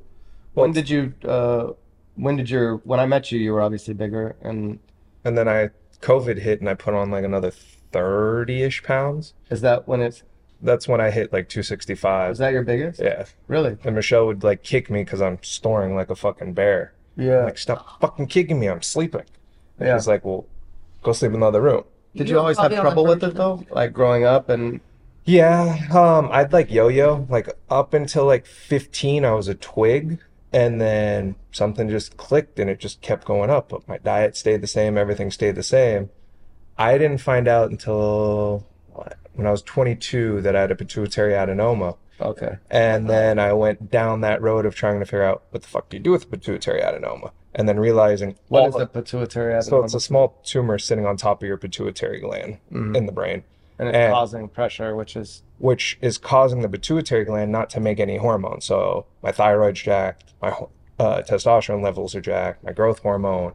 When 0.54 0.72
did 0.72 0.88
you, 0.90 1.14
uh, 1.24 1.72
when 2.14 2.36
did 2.36 2.50
your, 2.50 2.76
when 2.78 3.00
I 3.00 3.06
met 3.06 3.32
you, 3.32 3.38
you 3.38 3.52
were 3.52 3.62
obviously 3.62 3.94
bigger 3.94 4.36
and 4.42 4.78
And 5.24 5.36
then 5.38 5.48
I 5.48 5.70
COVID 6.00 6.38
hit 6.38 6.60
and 6.60 6.68
I 6.68 6.74
put 6.74 6.94
on 6.94 7.10
like 7.10 7.24
another 7.24 7.52
30-ish 7.92 8.82
pounds. 8.82 9.34
is 9.50 9.60
that 9.62 9.86
when 9.86 10.00
it's, 10.00 10.22
That's 10.60 10.86
when 10.88 11.00
I 11.00 11.10
hit 11.10 11.32
like 11.32 11.48
265. 11.48 12.32
Is 12.32 12.38
that 12.38 12.52
your 12.52 12.62
biggest? 12.62 13.00
Yeah. 13.00 13.24
Really? 13.48 13.76
And 13.84 13.94
Michelle 13.94 14.26
would 14.26 14.44
like 14.44 14.62
kick 14.62 14.90
me 14.90 15.04
because 15.04 15.20
I'm 15.22 15.38
snoring 15.42 15.94
like 15.94 16.10
a 16.10 16.16
fucking 16.16 16.54
bear. 16.54 16.92
Yeah. 17.16 17.44
Like, 17.44 17.58
stop 17.58 18.00
fucking 18.00 18.26
kicking 18.28 18.58
me. 18.60 18.68
I'm 18.68 18.82
sleeping. 18.82 19.24
And 19.78 19.88
Yeah. 19.88 19.96
She's 19.96 20.08
like, 20.08 20.24
well, 20.24 20.46
go 21.02 21.12
sleep 21.12 21.32
in 21.32 21.40
the 21.40 21.46
other 21.46 21.60
room. 21.60 21.84
Did 22.14 22.28
You 22.28 22.34
you 22.34 22.38
always 22.38 22.58
have 22.58 22.72
probably 22.72 22.78
on 22.78 22.84
the 22.84 22.90
trouble 22.90 23.06
with 23.06 23.24
it 23.24 23.34
though? 23.34 23.64
Like 23.70 23.92
growing 23.92 24.24
up 24.24 24.48
and 24.48 24.80
Yeah, 25.24 25.78
um, 25.92 26.28
I'd 26.32 26.52
like 26.52 26.70
yo-yo. 26.70 27.26
Like 27.28 27.48
up 27.70 27.94
until 27.94 28.26
like 28.26 28.46
15, 28.46 29.24
I 29.24 29.32
was 29.32 29.48
a 29.48 29.54
twig, 29.54 30.18
and 30.52 30.80
then 30.80 31.36
something 31.52 31.88
just 31.88 32.16
clicked 32.16 32.58
and 32.58 32.68
it 32.68 32.80
just 32.80 33.00
kept 33.02 33.24
going 33.24 33.50
up. 33.50 33.68
But 33.68 33.86
my 33.88 33.98
diet 33.98 34.36
stayed 34.36 34.60
the 34.60 34.66
same, 34.66 34.98
everything 34.98 35.30
stayed 35.30 35.54
the 35.54 35.62
same. 35.62 36.10
I 36.78 36.98
didn't 36.98 37.18
find 37.18 37.46
out 37.48 37.70
until 37.70 38.66
when 39.34 39.46
I 39.46 39.50
was 39.50 39.62
22 39.62 40.42
that 40.42 40.54
I 40.56 40.62
had 40.62 40.70
a 40.70 40.76
pituitary 40.76 41.32
adenoma. 41.32 41.96
Okay. 42.20 42.56
And 42.70 43.08
then 43.08 43.38
I 43.38 43.52
went 43.52 43.90
down 43.90 44.20
that 44.20 44.42
road 44.42 44.66
of 44.66 44.74
trying 44.74 45.00
to 45.00 45.06
figure 45.06 45.22
out 45.24 45.44
what 45.50 45.62
the 45.62 45.68
fuck 45.68 45.88
do 45.88 45.96
you 45.96 46.02
do 46.02 46.10
with 46.12 46.24
a 46.24 46.26
pituitary 46.26 46.80
adenoma, 46.80 47.32
and 47.54 47.68
then 47.68 47.78
realizing 47.78 48.36
what 48.48 48.68
is 48.68 48.74
the 48.74 48.86
pituitary 48.86 49.52
adenoma? 49.54 49.64
so 49.64 49.84
it's 49.84 49.94
a 49.94 50.00
small 50.00 50.38
tumor 50.44 50.78
sitting 50.78 51.06
on 51.06 51.16
top 51.16 51.42
of 51.42 51.46
your 51.46 51.56
pituitary 51.58 52.20
gland 52.20 52.58
Mhm. 52.72 52.96
in 52.96 53.06
the 53.06 53.12
brain, 53.12 53.44
and 53.78 53.88
it's 53.88 53.96
and- 53.96 54.12
causing 54.12 54.48
pressure, 54.48 54.94
which 54.96 55.16
is 55.16 55.42
which 55.58 55.98
is 56.00 56.18
causing 56.18 56.62
the 56.62 56.68
pituitary 56.68 57.24
gland 57.24 57.52
not 57.52 57.70
to 57.70 57.78
make 57.80 58.00
any 58.00 58.16
hormone. 58.16 58.60
So 58.60 59.06
my 59.22 59.30
thyroid's 59.32 59.80
jacked, 59.82 60.32
my 60.42 60.50
uh, 60.98 61.22
testosterone 61.22 61.82
levels 61.82 62.14
are 62.14 62.20
jacked, 62.20 62.64
my 62.64 62.72
growth 62.72 63.00
hormone, 63.00 63.52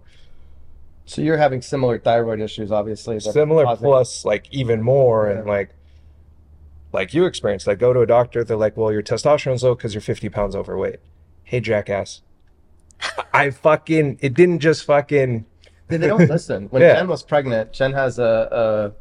so 1.06 1.22
you're 1.22 1.38
having 1.38 1.62
similar 1.62 1.98
thyroid 1.98 2.40
issues, 2.40 2.72
obviously. 2.72 3.20
similar 3.20 3.64
causing- 3.66 3.86
plus 3.86 4.26
like 4.26 4.46
even 4.52 4.82
more, 4.82 5.28
and 5.28 5.46
like 5.48 5.70
like 6.94 7.14
you 7.14 7.26
experienced. 7.26 7.68
Like 7.68 7.80
go 7.80 7.92
to 7.94 8.00
a 8.02 8.06
doctor, 8.06 8.44
they're 8.44 8.56
like, 8.58 8.78
well, 8.78 8.92
your 8.92 9.04
testosterone's 9.04 9.62
low 9.64 9.76
because 9.76 9.94
you're 9.94 10.02
50 10.02 10.30
pounds 10.30 10.56
overweight. 10.56 10.98
Hey, 11.44 11.60
jackass. 11.60 12.22
I 13.34 13.50
fucking 13.52 14.20
it 14.22 14.34
didn't 14.34 14.60
just 14.60 14.86
fucking 14.86 15.46
They 15.88 15.98
they 15.98 16.08
don't 16.08 16.28
listen. 16.30 16.68
When 16.70 16.82
Yeah. 16.82 16.96
Jen 16.96 17.08
was 17.08 17.24
pregnant, 17.24 17.74
Jen 17.74 17.94
has 17.94 18.20
a, 18.20 18.50
a 18.52 18.92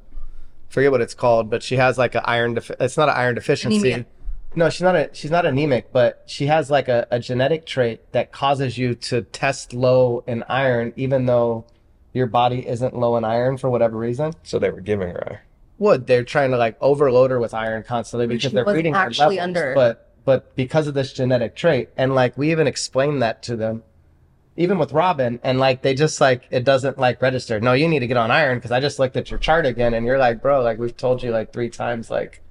forget 0.68 0.90
what 0.90 1.00
it's 1.00 1.14
called, 1.14 1.50
but 1.50 1.62
she 1.62 1.76
has 1.76 1.98
like 1.98 2.14
an 2.14 2.22
iron. 2.24 2.54
Defi- 2.54 2.74
it's 2.80 2.96
not 2.96 3.08
an 3.08 3.14
iron 3.16 3.34
deficiency. 3.34 3.92
Anemia. 3.92 4.06
No, 4.54 4.70
she's 4.70 4.82
not 4.82 4.96
a 4.96 5.10
she's 5.12 5.30
not 5.30 5.44
anemic, 5.44 5.92
but 5.92 6.22
she 6.26 6.46
has 6.46 6.70
like 6.70 6.88
a, 6.88 7.06
a 7.10 7.18
genetic 7.20 7.66
trait 7.66 8.12
that 8.12 8.32
causes 8.32 8.78
you 8.78 8.94
to 8.94 9.22
test 9.22 9.72
low 9.74 10.24
in 10.26 10.42
iron, 10.48 10.92
even 10.96 11.26
though 11.26 11.66
your 12.14 12.26
body 12.26 12.66
isn't 12.66 12.96
low 12.96 13.16
in 13.18 13.24
iron 13.24 13.58
for 13.58 13.68
whatever 13.68 13.96
reason. 13.98 14.32
so 14.42 14.58
they 14.58 14.70
were 14.70 14.80
giving 14.80 15.08
her. 15.08 15.42
Would 15.78 16.06
they're 16.06 16.24
trying 16.24 16.52
to 16.52 16.56
like 16.56 16.78
overload 16.80 17.30
her 17.30 17.38
with 17.38 17.52
iron 17.52 17.82
constantly 17.82 18.26
because 18.26 18.44
she 18.50 18.54
they're 18.54 18.64
was 18.64 18.74
reading 18.74 18.94
her 18.94 19.00
actually 19.00 19.36
levels, 19.36 19.56
under. 19.56 19.74
but 19.74 20.05
but 20.26 20.54
because 20.56 20.86
of 20.86 20.92
this 20.92 21.14
genetic 21.14 21.56
trait, 21.56 21.88
and 21.96 22.14
like 22.14 22.36
we 22.36 22.50
even 22.50 22.66
explained 22.66 23.22
that 23.22 23.42
to 23.44 23.56
them, 23.56 23.82
even 24.56 24.76
with 24.76 24.92
Robin, 24.92 25.40
and 25.42 25.58
like 25.58 25.80
they 25.80 25.94
just 25.94 26.20
like 26.20 26.46
it 26.50 26.64
doesn't 26.64 26.98
like 26.98 27.22
register. 27.22 27.60
No, 27.60 27.72
you 27.72 27.88
need 27.88 28.00
to 28.00 28.06
get 28.06 28.18
on 28.18 28.30
iron 28.30 28.58
because 28.58 28.72
I 28.72 28.80
just 28.80 28.98
looked 28.98 29.16
at 29.16 29.30
your 29.30 29.38
chart 29.38 29.64
again, 29.64 29.94
and 29.94 30.04
you're 30.04 30.18
like, 30.18 30.42
bro, 30.42 30.60
like 30.62 30.78
we've 30.78 30.96
told 30.96 31.22
you 31.22 31.30
like 31.30 31.54
three 31.54 31.70
times, 31.70 32.10
like 32.10 32.42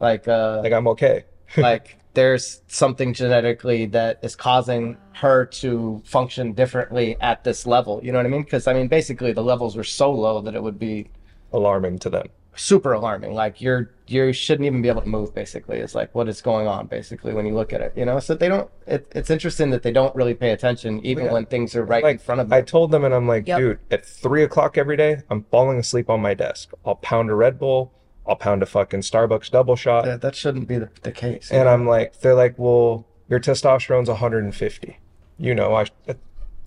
like 0.00 0.26
uh 0.26 0.60
Like 0.62 0.72
I'm 0.72 0.88
okay. 0.88 1.24
like 1.58 1.98
there's 2.14 2.62
something 2.68 3.12
genetically 3.12 3.86
that 3.86 4.20
is 4.22 4.34
causing 4.34 4.96
her 5.12 5.44
to 5.46 6.00
function 6.06 6.52
differently 6.52 7.16
at 7.20 7.44
this 7.44 7.66
level. 7.66 8.00
You 8.02 8.12
know 8.12 8.18
what 8.18 8.26
I 8.26 8.30
mean? 8.30 8.44
Because 8.44 8.66
I 8.66 8.72
mean, 8.72 8.88
basically 8.88 9.32
the 9.32 9.42
levels 9.42 9.76
were 9.76 9.84
so 9.84 10.10
low 10.10 10.40
that 10.40 10.54
it 10.54 10.62
would 10.62 10.78
be 10.78 11.10
Alarming 11.52 11.98
to 12.00 12.10
them. 12.10 12.28
Super 12.56 12.92
alarming. 12.92 13.34
Like 13.34 13.60
you're 13.60 13.90
you 14.08 14.32
shouldn't 14.32 14.66
even 14.66 14.82
be 14.82 14.88
able 14.88 15.02
to 15.02 15.08
move. 15.08 15.34
Basically, 15.34 15.78
is 15.78 15.94
like 15.94 16.14
what 16.14 16.28
is 16.28 16.40
going 16.40 16.66
on. 16.66 16.86
Basically, 16.86 17.32
when 17.34 17.46
you 17.46 17.54
look 17.54 17.72
at 17.72 17.80
it, 17.80 17.92
you 17.96 18.04
know. 18.04 18.18
So 18.20 18.34
they 18.34 18.48
don't. 18.48 18.70
It, 18.86 19.10
it's 19.14 19.30
interesting 19.30 19.70
that 19.70 19.82
they 19.82 19.92
don't 19.92 20.14
really 20.14 20.34
pay 20.34 20.50
attention, 20.50 21.04
even 21.04 21.26
Yeah. 21.26 21.32
when 21.32 21.46
things 21.46 21.74
are 21.76 21.84
right 21.84 22.04
in 22.04 22.18
front 22.18 22.40
of 22.40 22.48
them. 22.48 22.56
I 22.56 22.62
told 22.62 22.90
them, 22.90 23.04
and 23.04 23.14
I'm 23.14 23.26
like, 23.28 23.46
Yep. 23.46 23.58
dude, 23.58 23.78
at 23.90 24.04
three 24.04 24.42
o'clock 24.42 24.76
every 24.78 24.96
day, 24.96 25.22
I'm 25.30 25.44
falling 25.50 25.78
asleep 25.78 26.08
on 26.10 26.20
my 26.20 26.34
desk. 26.34 26.70
I'll 26.84 26.96
pound 26.96 27.30
a 27.30 27.34
Red 27.34 27.58
Bull. 27.58 27.92
I'll 28.28 28.36
pound 28.36 28.62
a 28.62 28.66
fucking 28.66 29.00
Starbucks 29.00 29.50
double 29.52 29.76
shot. 29.76 30.04
that, 30.04 30.20
that 30.20 30.34
shouldn't 30.34 30.66
be 30.66 30.78
the, 30.78 30.90
the 31.02 31.12
case. 31.12 31.50
And 31.52 31.68
I'm 31.68 31.86
like, 31.86 32.20
they're 32.20 32.34
like, 32.34 32.54
well, 32.58 33.06
your 33.28 33.38
testosterone's 33.38 34.08
150. 34.08 34.98
You 35.38 35.54
know, 35.54 35.74
I 35.76 35.84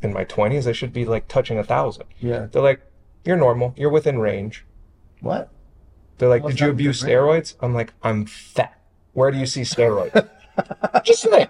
in 0.01 0.13
my 0.13 0.23
20s, 0.23 0.67
I 0.67 0.71
should 0.71 0.93
be 0.93 1.03
like 1.03 1.27
touching 1.27 1.57
a 1.59 1.63
thousand. 1.63 2.05
yeah. 2.19 2.45
They're 2.51 2.61
like, 2.61 2.79
you're 3.25 3.35
normal. 3.35 3.73
You're 3.75 3.89
within 3.89 4.19
range. 4.19 4.65
What? 5.19 5.49
They're 6.19 6.29
like, 6.29 6.43
How's 6.43 6.51
did 6.51 6.59
you 6.59 6.69
abuse 6.69 7.01
within 7.01 7.17
range? 7.17 7.45
steroids? 7.47 7.55
I'm 7.61 7.73
like, 7.73 7.93
I'm 8.03 8.25
fat. 8.25 8.79
Where 9.13 9.31
do 9.31 9.37
you 9.37 9.45
see 9.47 9.61
steroids? 9.61 10.29
Just 11.03 11.21
saying. 11.23 11.47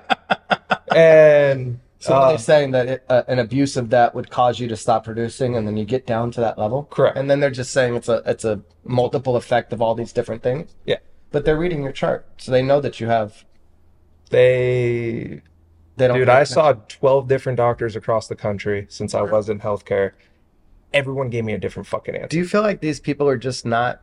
And 0.96 1.80
So 2.00 2.14
are 2.14 2.28
uh, 2.28 2.32
they 2.32 2.38
saying 2.38 2.72
that 2.72 2.88
it, 2.88 3.06
uh, 3.10 3.24
an 3.28 3.40
abuse 3.40 3.76
of 3.78 3.90
that 3.90 4.16
would 4.16 4.30
cause 4.30 4.60
you 4.60 4.68
to 4.70 4.78
stop 4.78 5.04
producing, 5.04 5.56
and 5.56 5.68
then 5.68 5.76
you 5.76 5.86
get 5.86 6.06
down 6.08 6.32
to 6.32 6.40
that 6.42 6.58
level? 6.58 6.84
Correct. 6.90 7.18
And 7.18 7.30
then 7.30 7.40
they're 7.40 7.50
just 7.52 7.72
saying 7.72 7.96
it's 7.96 8.08
a 8.10 8.22
it's 8.26 8.46
a 8.46 8.62
multiple 8.84 9.36
effect 9.36 9.74
of 9.74 9.82
all 9.82 9.96
these 9.96 10.14
different 10.14 10.42
things. 10.44 10.74
yeah, 10.86 10.98
But 11.32 11.46
they're 11.46 11.58
reading 11.58 11.84
your 11.84 11.92
chart, 11.92 12.28
so 12.38 12.52
they 12.52 12.62
know 12.62 12.80
that 12.82 13.00
you 13.00 13.08
have. 13.08 13.44
they 14.30 15.42
They 15.98 16.08
don't. 16.08 16.18
Dude, 16.18 16.30
I 16.30 16.44
saw 16.44 16.74
12 16.74 17.28
different 17.28 17.58
doctors 17.58 17.96
across 17.96 18.28
the 18.28 18.36
country 18.36 18.86
since 18.90 19.14
I 19.14 19.22
was 19.22 19.50
in 19.50 19.60
healthcare. 19.60 20.12
Everyone 20.94 21.30
gave 21.30 21.44
me 21.46 21.54
a 21.54 21.60
different 21.60 21.88
fucking 21.88 22.16
answer. 22.16 22.28
Do 22.30 22.38
you 22.38 22.46
feel 22.48 22.62
like 22.62 22.82
these 22.82 23.00
people 23.00 23.28
are 23.28 23.38
just 23.38 23.66
not 23.66 24.02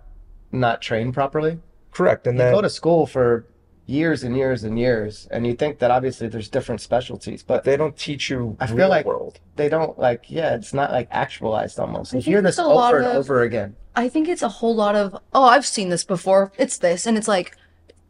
not 0.52 0.80
trained 0.82 1.14
properly? 1.14 1.59
Correct. 1.92 2.26
And 2.26 2.37
You 2.37 2.44
then 2.44 2.54
go 2.54 2.61
to 2.62 2.70
school 2.70 3.06
for 3.06 3.46
years 3.87 4.24
and 4.24 4.37
years 4.37 4.64
and 4.64 4.78
years, 4.78 5.28
and 5.30 5.46
you 5.46 5.54
think 5.54 5.78
that 5.78 5.90
obviously 5.90 6.26
there's 6.28 6.48
different 6.48 6.80
specialties, 6.80 7.42
but 7.42 7.62
they 7.64 7.76
don't 7.76 7.96
teach 7.96 8.28
you 8.28 8.56
I 8.61 8.66
feel 8.66 8.76
real 8.76 8.88
like- 8.88 9.06
world. 9.06 9.38
they 9.56 9.68
don't 9.68 9.98
like. 9.98 10.24
Yeah, 10.28 10.54
it's 10.54 10.74
not 10.74 10.90
like 10.90 11.09
actualized 11.11 11.78
almost. 11.78 12.12
You 12.12 12.20
hear 12.20 12.42
this 12.42 12.59
over 12.59 12.98
and 12.98 13.06
of- 13.06 13.16
over 13.16 13.42
again. 13.42 13.76
I 13.94 14.09
think 14.11 14.28
it's 14.28 14.42
a 14.42 14.48
whole 14.48 14.74
lot 14.74 14.94
of, 14.94 15.16
oh, 15.32 15.44
I've 15.44 15.64
seen 15.64 15.88
this 15.88 16.04
before. 16.04 16.52
It's 16.59 16.76
this. 16.76 17.06
And 17.06 17.16
it's 17.16 17.28
like, 17.28 17.56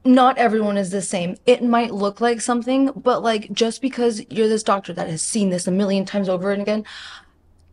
not 0.04 0.36
everyone 0.38 0.76
is 0.76 0.90
the 0.90 1.00
same. 1.02 1.36
It 1.46 1.62
might 1.62 1.92
look 1.94 2.20
like 2.20 2.40
something, 2.40 2.90
but 2.96 3.22
like, 3.22 3.52
just 3.52 3.80
because 3.80 4.20
you're 4.30 4.48
this 4.48 4.64
doctor 4.64 4.92
that 4.94 5.08
has 5.08 5.22
seen 5.22 5.50
this 5.50 5.66
a 5.68 5.70
million 5.70 6.04
times 6.04 6.28
over 6.28 6.50
and 6.50 6.60
again, 6.62 6.84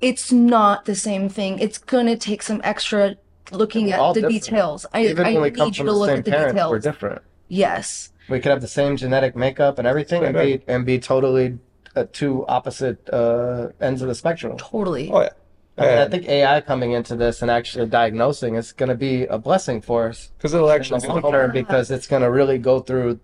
it's 0.02 0.32
not 0.32 0.86
the 0.86 0.94
same 0.96 1.28
thing. 1.30 1.58
It's 1.60 1.78
gonna 1.80 2.16
take 2.18 2.44
some 2.44 2.62
extra 2.64 3.16
looking 3.54 3.92
at 3.92 4.00
the 4.14 4.22
different. 4.22 4.44
details. 4.44 4.86
I, 4.94 5.06
Even 5.06 5.26
I 5.26 5.34
when 5.34 5.42
we 5.44 5.50
need 5.50 5.58
come 5.58 5.68
you 5.70 5.74
from 5.74 5.86
to 5.88 5.92
the 5.92 5.98
look 5.98 6.10
same 6.10 6.20
at 6.20 6.26
the 6.26 6.32
parents, 6.32 6.54
we're 6.56 6.78
details. 6.80 6.84
different. 6.84 7.22
Yes. 7.48 8.10
We 8.30 8.40
could 8.40 8.50
have 8.52 8.62
the 8.62 8.68
same 8.68 8.98
genetic 8.98 9.36
makeup 9.36 9.78
and 9.80 9.88
everything, 9.88 10.24
and 10.24 10.34
be 10.34 10.62
and 10.68 10.86
be 10.86 10.98
totally 11.00 11.60
uh, 11.96 12.06
two 12.12 12.46
opposite 12.48 13.08
uh, 13.10 13.70
ends 13.82 14.02
of 14.02 14.08
the 14.08 14.16
spectrum. 14.16 14.58
Totally. 14.58 15.12
Oh, 15.12 15.22
yeah. 15.22 15.30
I, 15.78 15.82
mean, 15.88 15.98
I 15.98 16.08
think 16.08 16.28
AI 16.30 16.62
coming 16.62 16.92
into 16.92 17.16
this 17.16 17.42
and 17.42 17.50
actually 17.50 17.88
diagnosing 17.88 18.56
is 18.56 18.72
going 18.72 18.90
to 18.90 18.96
be 18.96 19.24
a 19.26 19.40
blessing 19.40 19.82
for 19.82 20.08
us 20.10 20.32
Because 20.38 20.54
it'll 20.54 20.70
actually 20.70 21.00
the 21.00 21.08
long 21.16 21.52
because 21.52 21.90
it's 21.90 22.06
going 22.06 22.22
to 22.22 22.30
really 22.30 22.60
go 22.60 22.80
through 22.80 23.20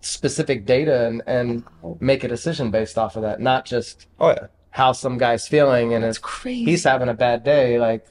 specific 0.00 0.64
data 0.66 1.06
and, 1.06 1.22
and 1.26 1.64
make 2.00 2.24
a 2.24 2.28
decision 2.28 2.70
based 2.70 2.96
off 2.96 3.16
of 3.16 3.22
that, 3.22 3.40
not 3.40 3.64
just 3.66 4.06
Oh, 4.18 4.28
yeah. 4.30 4.46
how 4.70 4.92
some 4.92 5.18
guy's 5.18 5.46
feeling 5.48 5.92
and 5.94 6.02
It's 6.04 6.18
crazy. 6.18 6.64
he's 6.64 6.84
having 6.84 7.08
a 7.10 7.14
bad 7.14 7.44
day, 7.44 7.78
like 7.78 8.06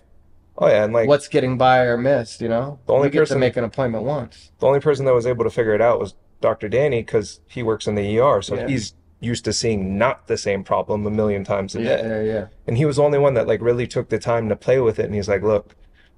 Oh, 0.57 0.67
yeah. 0.67 0.83
And 0.85 0.93
like, 0.93 1.07
what's 1.07 1.27
getting 1.27 1.57
by 1.57 1.79
or 1.79 1.97
missed, 1.97 2.41
you 2.41 2.47
know? 2.47 2.79
The 2.87 2.93
only 2.93 3.09
person- 3.09 3.35
to 3.35 3.39
make 3.39 3.57
an 3.57 3.63
appointment 3.63 4.03
once. 4.05 4.51
the 4.59 4.67
only 4.67 4.79
person 4.79 5.05
that 5.05 5.13
was 5.13 5.25
able 5.27 5.43
to 5.43 5.49
figure 5.49 5.73
it 5.75 5.81
out 5.81 5.99
was 5.99 6.15
Dr. 6.41 6.69
Danny 6.69 7.01
because 7.01 7.41
he 7.47 7.61
works 7.63 7.87
in 7.87 7.95
the 7.95 8.19
ER. 8.19 8.41
So 8.41 8.55
Yeah. 8.55 8.67
he's 8.67 8.93
used 9.19 9.43
to 9.45 9.53
seeing 9.53 9.97
not 9.97 10.27
the 10.27 10.37
same 10.37 10.63
problem 10.63 11.05
a 11.05 11.09
million 11.09 11.43
times 11.43 11.75
a 11.75 11.79
day. 11.79 11.83
Yeah, 11.85 12.07
yeah, 12.07 12.21
yeah. 12.21 12.45
And 12.67 12.77
he 12.77 12.85
was 12.85 12.97
the 12.97 13.03
only 13.03 13.17
one 13.19 13.33
that 13.33 13.47
like 13.47 13.61
really 13.61 13.87
took 13.87 14.09
the 14.09 14.19
time 14.19 14.49
to 14.49 14.55
play 14.55 14.79
with 14.79 14.99
it. 14.99 15.05
And 15.05 15.15
he's 15.15 15.27
like, 15.27 15.41
look, 15.41 15.75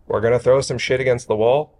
we're 0.07 0.21
going 0.21 0.33
to 0.33 0.39
throw 0.39 0.61
some 0.61 0.77
shit 0.77 0.99
against 0.99 1.27
the 1.27 1.35
wall. 1.35 1.73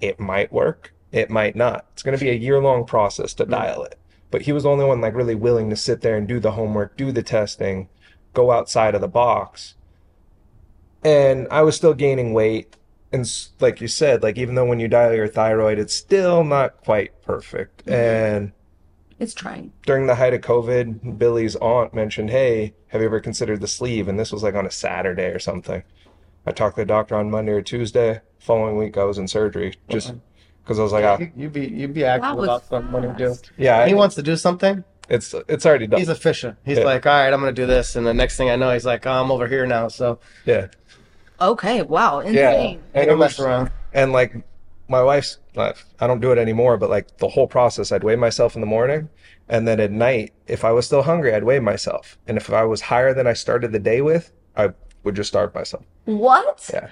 It 0.00 0.18
might 0.18 0.52
work. 0.52 0.92
It 1.12 1.30
might 1.30 1.54
not. 1.56 1.86
It's 1.92 2.02
going 2.02 2.16
to 2.18 2.22
be 2.24 2.30
a 2.30 2.34
year 2.34 2.60
long 2.60 2.84
process 2.84 3.34
to 3.34 3.44
dial 3.46 3.84
it. 3.84 3.98
But 4.30 4.42
he 4.42 4.52
was 4.52 4.62
the 4.64 4.70
only 4.70 4.84
one 4.86 5.00
like 5.00 5.14
really 5.14 5.34
willing 5.34 5.68
to 5.70 5.76
sit 5.76 6.00
there 6.00 6.16
and 6.16 6.26
do 6.26 6.40
the 6.40 6.52
homework, 6.52 6.96
do 6.96 7.12
the 7.12 7.22
testing, 7.22 7.88
go 8.32 8.50
outside 8.50 8.94
of 8.94 9.00
the 9.02 9.08
box. 9.08 9.74
And 11.04 11.48
I 11.50 11.62
was 11.62 11.76
still 11.76 11.94
gaining 11.94 12.32
weight. 12.32 12.76
And 13.12 13.30
like 13.60 13.80
you 13.80 13.88
said, 13.88 14.22
like 14.22 14.38
even 14.38 14.54
though 14.54 14.64
when 14.64 14.80
you 14.80 14.88
dial 14.88 15.12
your 15.14 15.28
thyroid, 15.28 15.78
it's 15.78 15.94
still 15.94 16.44
not 16.44 16.82
quite 16.84 17.20
perfect. 17.22 17.86
And 17.86 18.52
It's 19.18 19.34
trying. 19.34 19.72
during 19.84 20.06
the 20.06 20.14
height 20.14 20.32
of 20.32 20.40
COVID, 20.40 21.18
Billy's 21.18 21.56
aunt 21.56 21.92
mentioned, 21.92 22.30
Hey, 22.30 22.74
have 22.88 23.00
you 23.02 23.06
ever 23.06 23.20
considered 23.20 23.60
the 23.60 23.68
sleeve? 23.68 24.08
And 24.08 24.18
this 24.18 24.32
was 24.32 24.42
like 24.42 24.54
on 24.54 24.64
a 24.66 24.70
Saturday 24.70 25.26
or 25.26 25.38
something. 25.38 25.82
I 26.46 26.52
talked 26.52 26.76
to 26.76 26.82
the 26.82 26.86
doctor 26.86 27.14
on 27.16 27.30
Monday 27.30 27.52
or 27.52 27.62
Tuesday. 27.62 28.20
Following 28.38 28.76
week, 28.76 28.96
I 28.96 29.04
was 29.04 29.18
in 29.18 29.28
surgery 29.28 29.74
just 29.88 30.12
because 30.64 30.78
I 30.80 30.82
was 30.82 30.92
like, 30.92 31.04
ah, 31.04 31.18
You, 31.18 31.30
you'd 31.36 31.52
be 31.52 31.66
you'd 31.68 31.94
be 31.94 32.04
active 32.04 32.38
about 32.42 32.64
something 32.66 32.90
when 32.92 33.02
you 33.04 33.14
do. 33.16 33.36
yeah, 33.56 33.86
He 33.86 33.92
I- 33.92 33.96
wants 33.96 34.14
to 34.16 34.22
do 34.22 34.36
something. 34.36 34.82
it's 35.08 35.34
it's 35.48 35.64
already 35.66 35.86
done. 35.86 36.00
He's 36.00 36.08
efficient. 36.08 36.56
He's 36.64 36.78
Yeah. 36.78 36.84
like, 36.84 37.06
all 37.06 37.12
right, 37.12 37.32
I'm 37.32 37.38
gonna 37.40 37.52
do 37.52 37.66
this, 37.66 37.94
and 37.94 38.04
the 38.06 38.14
next 38.14 38.36
thing 38.36 38.50
I 38.50 38.56
know, 38.56 38.72
he's 38.72 38.84
like, 38.86 39.06
oh, 39.06 39.12
I'm 39.12 39.30
over 39.30 39.46
here 39.46 39.66
now. 39.66 39.86
So 39.88 40.18
yeah, 40.44 40.66
Okay. 41.50 41.82
Wow. 41.82 42.20
yeah, 42.20 42.52
Insane. 42.52 42.82
and 42.94 43.10
it 43.10 43.16
mess 43.16 43.38
was, 43.38 43.46
around. 43.46 43.70
and 43.92 44.12
like 44.12 44.34
my 44.88 45.02
wife's, 45.02 45.38
I 45.56 45.74
don't 46.00 46.20
do 46.20 46.32
it 46.32 46.38
anymore, 46.38 46.76
but 46.76 46.90
like 46.90 47.16
the 47.18 47.28
whole 47.28 47.46
process, 47.46 47.92
I'd 47.92 48.04
weigh 48.04 48.16
myself 48.16 48.54
in 48.54 48.60
the 48.60 48.66
morning, 48.66 49.08
and 49.48 49.66
then 49.66 49.80
at 49.80 49.90
night, 49.90 50.32
if 50.46 50.64
I 50.64 50.72
was 50.72 50.86
still 50.86 51.02
hungry, 51.02 51.34
I'd 51.34 51.44
weigh 51.44 51.60
myself, 51.60 52.18
and 52.26 52.36
if 52.36 52.50
I 52.50 52.64
was 52.64 52.82
higher 52.82 53.14
than 53.14 53.26
I 53.26 53.32
started 53.32 53.72
the 53.72 53.78
day 53.78 54.00
with, 54.02 54.32
I 54.56 54.70
would 55.04 55.16
just 55.16 55.28
starve 55.28 55.54
myself. 55.54 55.84
What? 56.04 56.68
Yeah. 56.72 56.88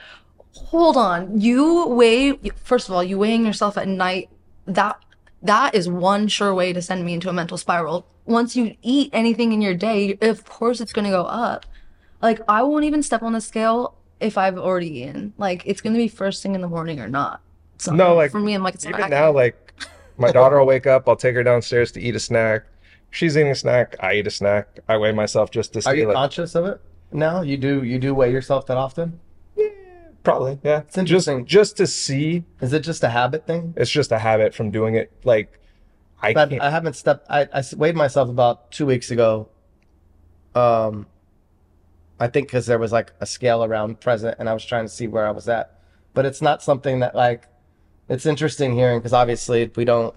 Hold 0.54 0.96
on. 0.96 1.40
You 1.40 1.86
weigh, 1.86 2.32
first 2.56 2.88
of 2.88 2.94
all, 2.94 3.04
you 3.04 3.18
weighing 3.18 3.46
yourself 3.46 3.76
at 3.78 3.86
night. 3.86 4.28
That 4.66 4.98
that 5.42 5.74
is 5.74 5.88
one 5.88 6.28
sure 6.28 6.54
way 6.54 6.72
to 6.72 6.82
send 6.82 7.04
me 7.04 7.14
into 7.14 7.28
a 7.28 7.32
mental 7.32 7.56
spiral. 7.56 8.06
Once 8.26 8.56
you 8.56 8.76
eat 8.82 9.10
anything 9.12 9.52
in 9.52 9.62
your 9.62 9.74
day, 9.74 10.18
of 10.20 10.44
course 10.44 10.80
it's 10.80 10.92
going 10.92 11.04
to 11.06 11.10
go 11.10 11.24
up. 11.24 11.66
Like 12.20 12.40
I 12.48 12.62
won't 12.62 12.84
even 12.84 13.02
step 13.02 13.22
on 13.22 13.32
the 13.32 13.40
scale 13.40 13.94
if 14.20 14.38
I've 14.38 14.58
already 14.58 15.00
eaten. 15.00 15.32
Like 15.38 15.62
it's 15.66 15.80
going 15.80 15.94
to 15.94 15.98
be 15.98 16.08
first 16.08 16.42
thing 16.42 16.54
in 16.54 16.60
the 16.60 16.68
morning 16.68 17.00
or 17.00 17.08
not. 17.08 17.40
So 17.78 17.92
No, 17.92 18.14
like, 18.14 18.30
for 18.30 18.40
me, 18.40 18.54
I'm 18.54 18.62
like 18.62 18.74
it's 18.74 18.86
Even 18.86 19.10
now, 19.10 19.32
like 19.32 19.72
My 20.18 20.30
daughter 20.38 20.58
will 20.58 20.66
wake 20.66 20.86
up. 20.86 21.08
I'll 21.08 21.16
take 21.16 21.34
her 21.34 21.42
downstairs 21.42 21.90
to 21.92 22.00
eat 22.00 22.14
a 22.14 22.20
snack. 22.20 22.64
She's 23.10 23.36
eating 23.36 23.50
a 23.50 23.54
snack. 23.54 23.96
I 24.00 24.14
eat 24.14 24.26
a 24.26 24.30
snack. 24.30 24.78
I 24.88 24.96
weigh 24.96 25.12
myself 25.12 25.50
just 25.50 25.72
to 25.72 25.78
Are 25.80 25.82
see. 25.82 25.98
you 26.00 26.06
Like, 26.06 26.14
conscious 26.14 26.54
of 26.54 26.66
it 26.66 26.80
now? 27.10 27.40
You 27.42 27.56
do 27.56 27.82
you 27.82 27.98
do 27.98 28.14
weigh 28.14 28.30
yourself 28.30 28.66
that 28.66 28.76
often? 28.76 29.18
probably, 30.22 30.58
yeah. 30.62 30.80
It's 30.80 30.98
interesting. 30.98 31.46
Just, 31.46 31.76
just 31.76 31.76
to 31.78 31.86
see. 31.86 32.44
Is 32.60 32.72
it 32.74 32.80
just 32.80 33.02
a 33.02 33.08
habit 33.08 33.46
thing? 33.46 33.72
It's 33.76 33.90
just 33.90 34.12
a 34.12 34.18
habit 34.18 34.54
from 34.54 34.70
doing 34.70 34.94
it. 34.94 35.10
Like, 35.24 35.58
I 36.22 36.34
But 36.34 36.50
can't. 36.50 36.60
I 36.62 36.70
haven't 36.70 36.94
stepped. 36.94 37.26
I, 37.30 37.48
I 37.52 37.62
weighed 37.74 37.96
myself 37.96 38.28
about 38.28 38.70
two 38.70 38.84
weeks 38.84 39.10
ago. 39.10 39.48
Um, 40.54 41.06
I 42.20 42.28
think 42.28 42.48
because 42.48 42.66
there 42.66 42.78
was 42.78 42.92
like 42.92 43.12
a 43.20 43.26
scale 43.26 43.64
around 43.64 44.00
present, 44.00 44.36
and 44.38 44.48
I 44.48 44.52
was 44.54 44.64
trying 44.64 44.84
to 44.84 44.88
see 44.88 45.08
where 45.08 45.26
I 45.26 45.30
was 45.30 45.48
at. 45.48 45.80
But 46.14 46.26
it's 46.26 46.42
not 46.42 46.62
something 46.62 47.00
that 47.00 47.14
like. 47.14 47.46
It's 48.08 48.26
interesting 48.26 48.74
hearing 48.74 48.98
because 48.98 49.12
obviously 49.12 49.70
we 49.76 49.84
don't, 49.84 50.12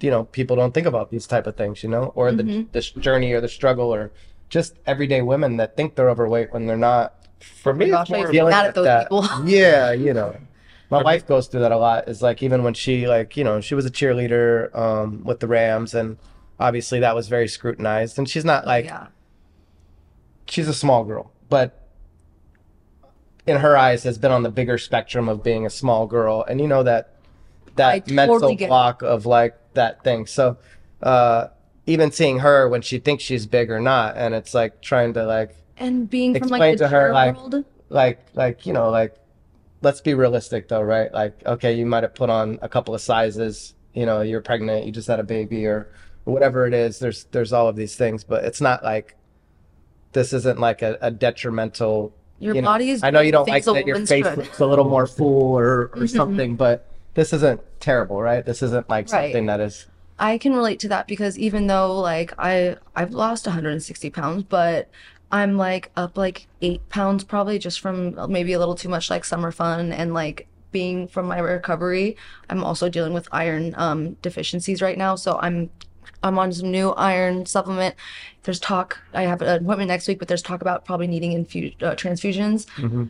you 0.00 0.10
know, 0.10 0.24
people 0.24 0.54
don't 0.54 0.74
think 0.74 0.86
about 0.86 1.10
these 1.10 1.26
type 1.26 1.46
of 1.46 1.56
things, 1.56 1.82
you 1.82 1.88
know, 1.88 2.12
or 2.14 2.30
the 2.30 2.66
the 2.72 2.82
journey 3.00 3.32
or 3.32 3.40
the 3.40 3.48
struggle 3.48 3.92
or 3.92 4.12
just 4.50 4.74
everyday 4.86 5.22
women 5.22 5.56
that 5.56 5.76
think 5.76 5.94
they're 5.94 6.10
overweight 6.10 6.52
when 6.52 6.66
they're 6.66 6.76
not. 6.76 7.14
for 7.40 7.72
me, 7.72 7.88
Gosh, 7.88 8.10
it's 8.10 8.18
more. 8.18 8.30
dealing 8.32 8.46
with 8.46 8.54
at 8.54 8.74
those 8.74 8.84
that. 8.84 9.04
people. 9.04 9.26
Yeah, 9.46 9.92
you 9.92 10.12
know. 10.12 10.36
My 10.90 11.02
wife 11.02 11.26
goes 11.26 11.48
through 11.48 11.60
that 11.60 11.72
a 11.72 11.76
lot. 11.76 12.08
Is 12.08 12.22
like 12.22 12.42
even 12.42 12.62
when 12.62 12.74
she 12.74 13.06
like, 13.08 13.36
you 13.36 13.44
know, 13.44 13.60
she 13.60 13.74
was 13.74 13.86
a 13.86 13.90
cheerleader 13.90 14.74
um 14.76 15.22
with 15.24 15.40
the 15.40 15.46
Rams 15.46 15.94
and 15.94 16.18
obviously 16.60 17.00
that 17.00 17.14
was 17.14 17.28
very 17.28 17.48
scrutinized 17.48 18.18
and 18.18 18.28
she's 18.28 18.44
not 18.44 18.66
like 18.66 18.86
yeah. 18.86 19.06
she's 20.46 20.68
a 20.68 20.74
small 20.74 21.04
girl, 21.04 21.30
but 21.48 21.86
in 23.46 23.56
her 23.56 23.76
eyes 23.76 24.02
has 24.04 24.18
been 24.18 24.30
on 24.30 24.42
the 24.42 24.50
bigger 24.50 24.76
spectrum 24.78 25.28
of 25.28 25.42
being 25.42 25.64
a 25.64 25.70
small 25.70 26.06
girl. 26.06 26.44
And 26.48 26.60
you 26.60 26.66
know 26.68 26.82
that 26.82 27.14
that 27.76 28.10
mental 28.10 28.36
totally 28.36 28.62
it. 28.62 28.66
block 28.68 29.02
of 29.02 29.24
like 29.26 29.56
that 29.74 30.04
thing. 30.04 30.26
So 30.26 30.58
uh 31.02 31.48
even 31.86 32.10
seeing 32.12 32.40
her 32.40 32.68
when 32.68 32.82
she 32.82 32.98
thinks 32.98 33.24
she's 33.24 33.46
big 33.46 33.70
or 33.70 33.80
not 33.80 34.16
and 34.18 34.34
it's 34.34 34.52
like 34.52 34.82
trying 34.82 35.14
to 35.14 35.24
like 35.24 35.54
And 35.78 36.10
being 36.10 36.34
from 36.34 36.42
Explain 36.42 36.60
like 36.60 36.78
the 36.78 36.84
to 36.84 36.88
her, 36.88 37.12
like- 37.12 37.36
world, 37.36 37.64
like 37.88 38.18
like 38.34 38.66
you 38.66 38.72
know 38.74 38.90
like 38.90 39.16
let's 39.80 40.00
be 40.02 40.12
realistic 40.12 40.68
though 40.68 40.82
right? 40.82 41.10
Like 41.12 41.40
okay 41.46 41.72
you 41.74 41.86
might 41.86 42.02
have 42.02 42.14
put 42.14 42.28
on 42.28 42.58
a 42.60 42.68
couple 42.68 42.94
of 42.94 43.00
sizes. 43.00 43.74
You 43.94 44.04
know 44.04 44.20
you're 44.20 44.42
pregnant 44.42 44.84
you 44.84 44.92
just 44.92 45.08
had 45.08 45.20
a 45.20 45.24
baby 45.24 45.64
or 45.64 45.88
whatever 46.24 46.66
it 46.66 46.74
is. 46.74 46.98
There's 46.98 47.24
there's 47.32 47.54
all 47.54 47.68
of 47.68 47.76
these 47.76 47.96
things 47.96 48.24
but 48.24 48.44
it's 48.44 48.60
not 48.60 48.84
like 48.84 49.14
this 50.12 50.32
isn't 50.32 50.58
like 50.58 50.82
a, 50.82 50.98
a 51.00 51.10
detrimental 51.10 52.12
your 52.40 52.54
you 52.54 52.62
know, 52.62 52.66
body 52.68 52.90
is 52.90 53.02
i 53.02 53.10
know 53.10 53.20
you 53.20 53.32
don't 53.32 53.48
like 53.48 53.64
that 53.64 53.86
your 53.86 54.04
face 54.06 54.24
should. 54.24 54.38
looks 54.38 54.60
a 54.60 54.66
little 54.66 54.84
more 54.88 55.06
full 55.06 55.52
or 55.58 55.90
or 55.94 56.02
Mhm. 56.02 56.16
something 56.16 56.56
but 56.56 56.86
this 57.14 57.32
isn't 57.32 57.60
terrible 57.80 58.20
right 58.22 58.44
this 58.46 58.62
isn't 58.62 58.88
like 58.88 59.10
Right. 59.10 59.24
something 59.26 59.46
that 59.46 59.60
is 59.60 59.86
I 60.20 60.36
can 60.36 60.52
relate 60.52 60.80
to 60.80 60.88
that 60.88 61.06
because 61.06 61.38
even 61.38 61.68
though 61.68 62.00
like 62.00 62.32
I 62.38 62.76
I've 62.96 63.12
lost 63.12 63.46
160 63.46 64.10
pounds, 64.10 64.42
but 64.42 64.88
I'm 65.30 65.56
like 65.56 65.92
up 65.96 66.18
like 66.18 66.48
eight 66.60 66.88
pounds 66.88 67.22
probably 67.22 67.56
just 67.60 67.78
from 67.78 68.16
maybe 68.28 68.52
a 68.52 68.58
little 68.58 68.74
too 68.74 68.88
much 68.88 69.10
like 69.10 69.24
summer 69.24 69.52
fun 69.52 69.92
and 69.92 70.12
like 70.14 70.48
being 70.72 71.06
from 71.06 71.26
my 71.26 71.38
recovery. 71.38 72.16
I'm 72.50 72.64
also 72.64 72.88
dealing 72.88 73.12
with 73.14 73.28
iron 73.30 73.74
um, 73.76 74.14
deficiencies 74.20 74.82
right 74.82 74.98
now, 74.98 75.14
so 75.14 75.38
I'm 75.40 75.70
I'm 76.22 76.38
on 76.38 76.52
some 76.52 76.70
new 76.70 76.90
iron 76.90 77.46
supplement. 77.46 77.94
There's 78.44 78.58
talk. 78.60 78.98
I 79.12 79.22
have 79.22 79.42
an 79.42 79.62
appointment 79.62 79.88
next 79.88 80.08
week, 80.08 80.18
but 80.18 80.26
there's 80.26 80.40
talk 80.40 80.62
about 80.62 80.84
probably 80.86 81.06
needing 81.06 81.32
infu- 81.32 81.74
uh, 81.82 81.94
transfusions. 81.96 82.66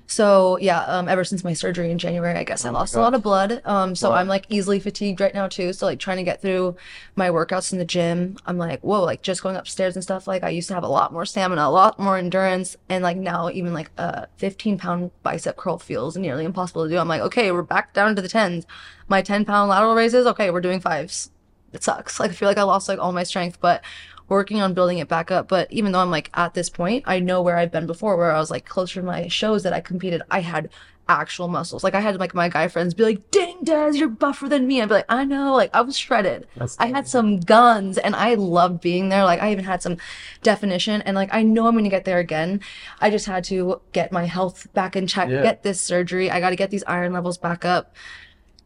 So 0.06 0.58
yeah, 0.58 0.80
um, 0.80 1.08
ever 1.08 1.22
since 1.22 1.44
my 1.44 1.52
surgery 1.52 1.90
in 1.92 1.98
January, 1.98 2.36
I 2.36 2.42
guess 2.44 2.64
I 2.64 2.70
lost 2.70 2.94
a 2.96 3.00
lot 3.00 3.14
of 3.14 3.22
blood. 3.22 3.62
Um, 3.64 3.94
so 3.94 4.12
I'm 4.12 4.26
like 4.26 4.46
easily 4.48 4.80
fatigued 4.80 5.20
right 5.20 5.32
now 5.32 5.46
too. 5.46 5.72
So 5.72 5.86
like 5.86 6.00
trying 6.00 6.16
to 6.16 6.24
get 6.24 6.42
through 6.42 6.76
my 7.14 7.28
workouts 7.30 7.72
in 7.72 7.78
the 7.78 7.84
gym, 7.84 8.36
I'm 8.46 8.58
like, 8.58 8.80
whoa, 8.80 9.04
like 9.04 9.22
just 9.22 9.42
going 9.42 9.54
upstairs 9.56 9.94
and 9.94 10.02
stuff. 10.02 10.26
Like 10.26 10.42
I 10.42 10.48
used 10.48 10.68
to 10.68 10.74
have 10.74 10.82
a 10.82 10.88
lot 10.88 11.12
more 11.12 11.24
stamina, 11.24 11.62
a 11.62 11.70
lot 11.70 12.00
more 12.00 12.16
endurance, 12.18 12.76
and 12.88 13.04
like 13.04 13.16
now 13.16 13.48
even 13.48 13.72
like 13.72 13.90
a 13.96 14.26
15 14.38 14.76
pound 14.78 15.10
bicep 15.22 15.56
curl 15.56 15.78
feels 15.78 16.16
nearly 16.16 16.44
impossible 16.44 16.82
to 16.84 16.90
do. 16.90 16.98
I'm 16.98 17.08
like, 17.08 17.22
okay, 17.22 17.52
we're 17.52 17.62
back 17.62 17.94
down 17.94 18.16
to 18.16 18.22
the 18.22 18.28
tens. 18.28 18.66
My 19.06 19.22
10 19.22 19.44
pound 19.44 19.70
lateral 19.70 19.94
raises, 19.94 20.26
okay, 20.26 20.50
we're 20.50 20.60
doing 20.60 20.80
fives. 20.80 21.30
It 21.72 21.84
sucks. 21.84 22.18
Like 22.18 22.30
I 22.30 22.34
feel 22.34 22.48
like 22.48 22.58
I 22.58 22.62
lost 22.62 22.88
like 22.88 22.98
all 22.98 23.12
my 23.12 23.24
strength, 23.24 23.60
but 23.60 23.84
working 24.28 24.60
on 24.60 24.74
building 24.74 24.98
it 24.98 25.08
back 25.08 25.30
up. 25.30 25.48
But 25.48 25.72
even 25.72 25.92
though 25.92 26.00
I'm 26.00 26.10
like 26.10 26.30
at 26.34 26.54
this 26.54 26.70
point, 26.70 27.04
I 27.06 27.20
know 27.20 27.42
where 27.42 27.56
I've 27.56 27.72
been 27.72 27.86
before, 27.86 28.16
where 28.16 28.32
I 28.32 28.38
was 28.38 28.50
like 28.50 28.66
closer 28.66 29.00
to 29.00 29.06
my 29.06 29.28
shows 29.28 29.62
that 29.62 29.72
I 29.72 29.80
competed. 29.80 30.22
I 30.30 30.40
had 30.40 30.70
actual 31.08 31.48
muscles. 31.48 31.82
Like 31.82 31.94
I 31.94 32.00
had 32.00 32.18
like 32.20 32.34
my 32.34 32.48
guy 32.48 32.68
friends 32.68 32.94
be 32.94 33.02
like, 33.02 33.30
"Dang, 33.30 33.64
Des, 33.64 33.92
you're 33.94 34.08
buffer 34.08 34.48
than 34.48 34.66
me." 34.66 34.80
I'd 34.80 34.88
be 34.88 34.94
like, 34.94 35.06
"I 35.08 35.24
know." 35.24 35.54
Like 35.54 35.70
I 35.74 35.80
was 35.80 35.96
shredded. 35.96 36.46
I 36.78 36.86
had 36.86 37.08
some 37.08 37.40
guns, 37.40 37.98
and 37.98 38.14
I 38.14 38.34
loved 38.34 38.80
being 38.80 39.08
there. 39.08 39.24
Like 39.24 39.42
I 39.42 39.50
even 39.52 39.64
had 39.64 39.82
some 39.82 39.96
definition, 40.42 41.02
and 41.02 41.14
like 41.16 41.32
I 41.32 41.42
know 41.42 41.66
I'm 41.66 41.74
gonna 41.74 41.88
get 41.88 42.04
there 42.04 42.18
again. 42.18 42.60
I 43.00 43.10
just 43.10 43.26
had 43.26 43.44
to 43.44 43.80
get 43.92 44.12
my 44.12 44.24
health 44.26 44.72
back 44.74 44.96
in 44.96 45.06
check. 45.06 45.28
Yeah. 45.28 45.42
Get 45.42 45.62
this 45.62 45.80
surgery. 45.80 46.30
I 46.30 46.40
got 46.40 46.50
to 46.50 46.56
get 46.56 46.70
these 46.70 46.84
iron 46.86 47.12
levels 47.12 47.38
back 47.38 47.64
up 47.64 47.94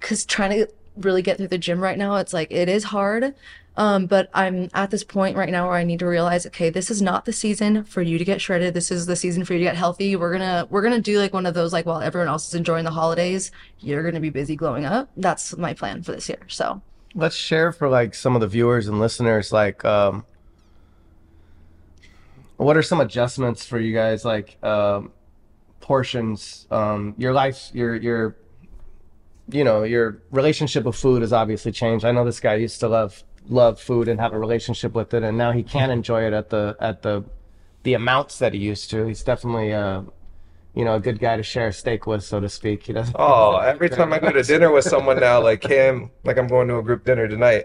because 0.00 0.24
trying 0.24 0.50
to 0.50 0.68
really 0.96 1.22
get 1.22 1.36
through 1.36 1.48
the 1.48 1.58
gym 1.58 1.80
right 1.80 1.98
now, 1.98 2.16
it's 2.16 2.32
like 2.32 2.50
it 2.50 2.68
is 2.68 2.84
hard. 2.84 3.34
Um, 3.74 4.04
but 4.04 4.28
I'm 4.34 4.68
at 4.74 4.90
this 4.90 5.02
point 5.02 5.34
right 5.34 5.48
now 5.48 5.66
where 5.66 5.76
I 5.76 5.84
need 5.84 5.98
to 6.00 6.06
realize, 6.06 6.44
okay, 6.46 6.68
this 6.68 6.90
is 6.90 7.00
not 7.00 7.24
the 7.24 7.32
season 7.32 7.84
for 7.84 8.02
you 8.02 8.18
to 8.18 8.24
get 8.24 8.40
shredded. 8.40 8.74
This 8.74 8.90
is 8.90 9.06
the 9.06 9.16
season 9.16 9.46
for 9.46 9.54
you 9.54 9.60
to 9.60 9.64
get 9.64 9.76
healthy. 9.76 10.14
We're 10.14 10.32
gonna 10.32 10.66
we're 10.68 10.82
gonna 10.82 11.00
do 11.00 11.18
like 11.18 11.32
one 11.32 11.46
of 11.46 11.54
those 11.54 11.72
like 11.72 11.86
while 11.86 12.02
everyone 12.02 12.28
else 12.28 12.48
is 12.48 12.54
enjoying 12.54 12.84
the 12.84 12.90
holidays, 12.90 13.50
you're 13.78 14.02
gonna 14.02 14.20
be 14.20 14.28
busy 14.30 14.56
glowing 14.56 14.84
up. 14.84 15.10
That's 15.16 15.56
my 15.56 15.72
plan 15.72 16.02
for 16.02 16.12
this 16.12 16.28
year. 16.28 16.40
So 16.48 16.82
let's 17.14 17.36
share 17.36 17.72
for 17.72 17.88
like 17.88 18.14
some 18.14 18.34
of 18.34 18.40
the 18.40 18.48
viewers 18.48 18.88
and 18.88 18.98
listeners 18.98 19.52
like 19.52 19.84
um 19.84 20.24
what 22.56 22.76
are 22.76 22.82
some 22.82 23.00
adjustments 23.00 23.66
for 23.66 23.78
you 23.78 23.92
guys 23.92 24.24
like 24.24 24.62
um 24.64 25.12
portions 25.80 26.66
um 26.70 27.14
your 27.18 27.32
life 27.32 27.70
your 27.74 27.94
your 27.96 28.36
you 29.48 29.64
know 29.64 29.82
your 29.82 30.18
relationship 30.30 30.84
with 30.84 30.96
food 30.96 31.22
has 31.22 31.32
obviously 31.32 31.72
changed. 31.72 32.04
I 32.04 32.12
know 32.12 32.24
this 32.24 32.40
guy 32.40 32.54
used 32.54 32.80
to 32.80 32.88
love 32.88 33.22
love 33.48 33.80
food 33.80 34.06
and 34.08 34.20
have 34.20 34.32
a 34.32 34.38
relationship 34.38 34.94
with 34.94 35.12
it 35.14 35.22
and 35.24 35.36
now 35.36 35.50
he 35.50 35.64
can't 35.64 35.90
enjoy 35.90 36.24
it 36.24 36.32
at 36.32 36.50
the 36.50 36.76
at 36.80 37.02
the 37.02 37.24
the 37.82 37.94
amounts 37.94 38.38
that 38.38 38.54
he 38.54 38.60
used 38.60 38.88
to. 38.90 39.04
He's 39.06 39.22
definitely 39.24 39.72
uh 39.72 40.02
you 40.74 40.84
know 40.84 40.94
a 40.94 41.00
good 41.00 41.18
guy 41.18 41.36
to 41.36 41.42
share 41.42 41.68
a 41.68 41.72
steak 41.72 42.06
with 42.06 42.22
so 42.22 42.40
to 42.40 42.48
speak. 42.48 42.84
He 42.84 42.92
doesn't 42.92 43.16
Oh, 43.18 43.56
every 43.72 43.90
time 43.90 44.12
I 44.12 44.18
go 44.20 44.30
to 44.30 44.42
dinner 44.42 44.70
with 44.70 44.84
someone 44.84 45.18
now, 45.18 45.42
like 45.50 45.64
him, 45.64 46.10
like 46.24 46.38
I'm 46.38 46.46
going 46.46 46.68
to 46.68 46.78
a 46.78 46.82
group 46.82 47.04
dinner 47.04 47.26
tonight, 47.26 47.64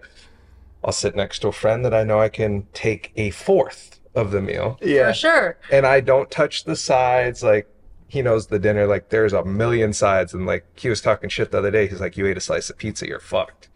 I'll 0.84 0.92
sit 0.92 1.16
next 1.16 1.40
to 1.40 1.50
a 1.50 1.52
friend 1.52 1.86
that 1.86 1.94
I 1.94 2.04
know 2.04 2.20
I 2.20 2.30
can 2.30 2.66
take 2.74 3.12
a 3.16 3.30
fourth 3.30 4.00
of 4.16 4.32
the 4.32 4.42
meal, 4.42 4.80
yeah. 4.82 5.10
For 5.10 5.14
sure. 5.14 5.58
and 5.72 5.86
I 5.86 6.00
don't 6.00 6.30
touch 6.32 6.64
the 6.64 6.76
sides. 6.76 7.44
Like 7.44 7.68
he 8.08 8.22
knows 8.22 8.48
the 8.48 8.60
dinner, 8.60 8.88
like 8.88 9.10
there's 9.10 9.34
a 9.34 9.44
million 9.44 9.94
sides, 9.94 10.34
and 10.34 10.46
like 10.46 10.66
he 10.80 10.90
was 10.90 11.02
talking 11.02 11.30
shit 11.30 11.52
the 11.52 11.58
other 11.58 11.72
day. 11.72 11.88
He's 11.88 12.02
like, 12.02 12.18
"You 12.18 12.26
ate 12.28 12.38
a 12.38 12.42
slice 12.42 12.70
of 12.70 12.78
pizza, 12.78 13.08
you're 13.08 13.20
fucked." 13.20 13.70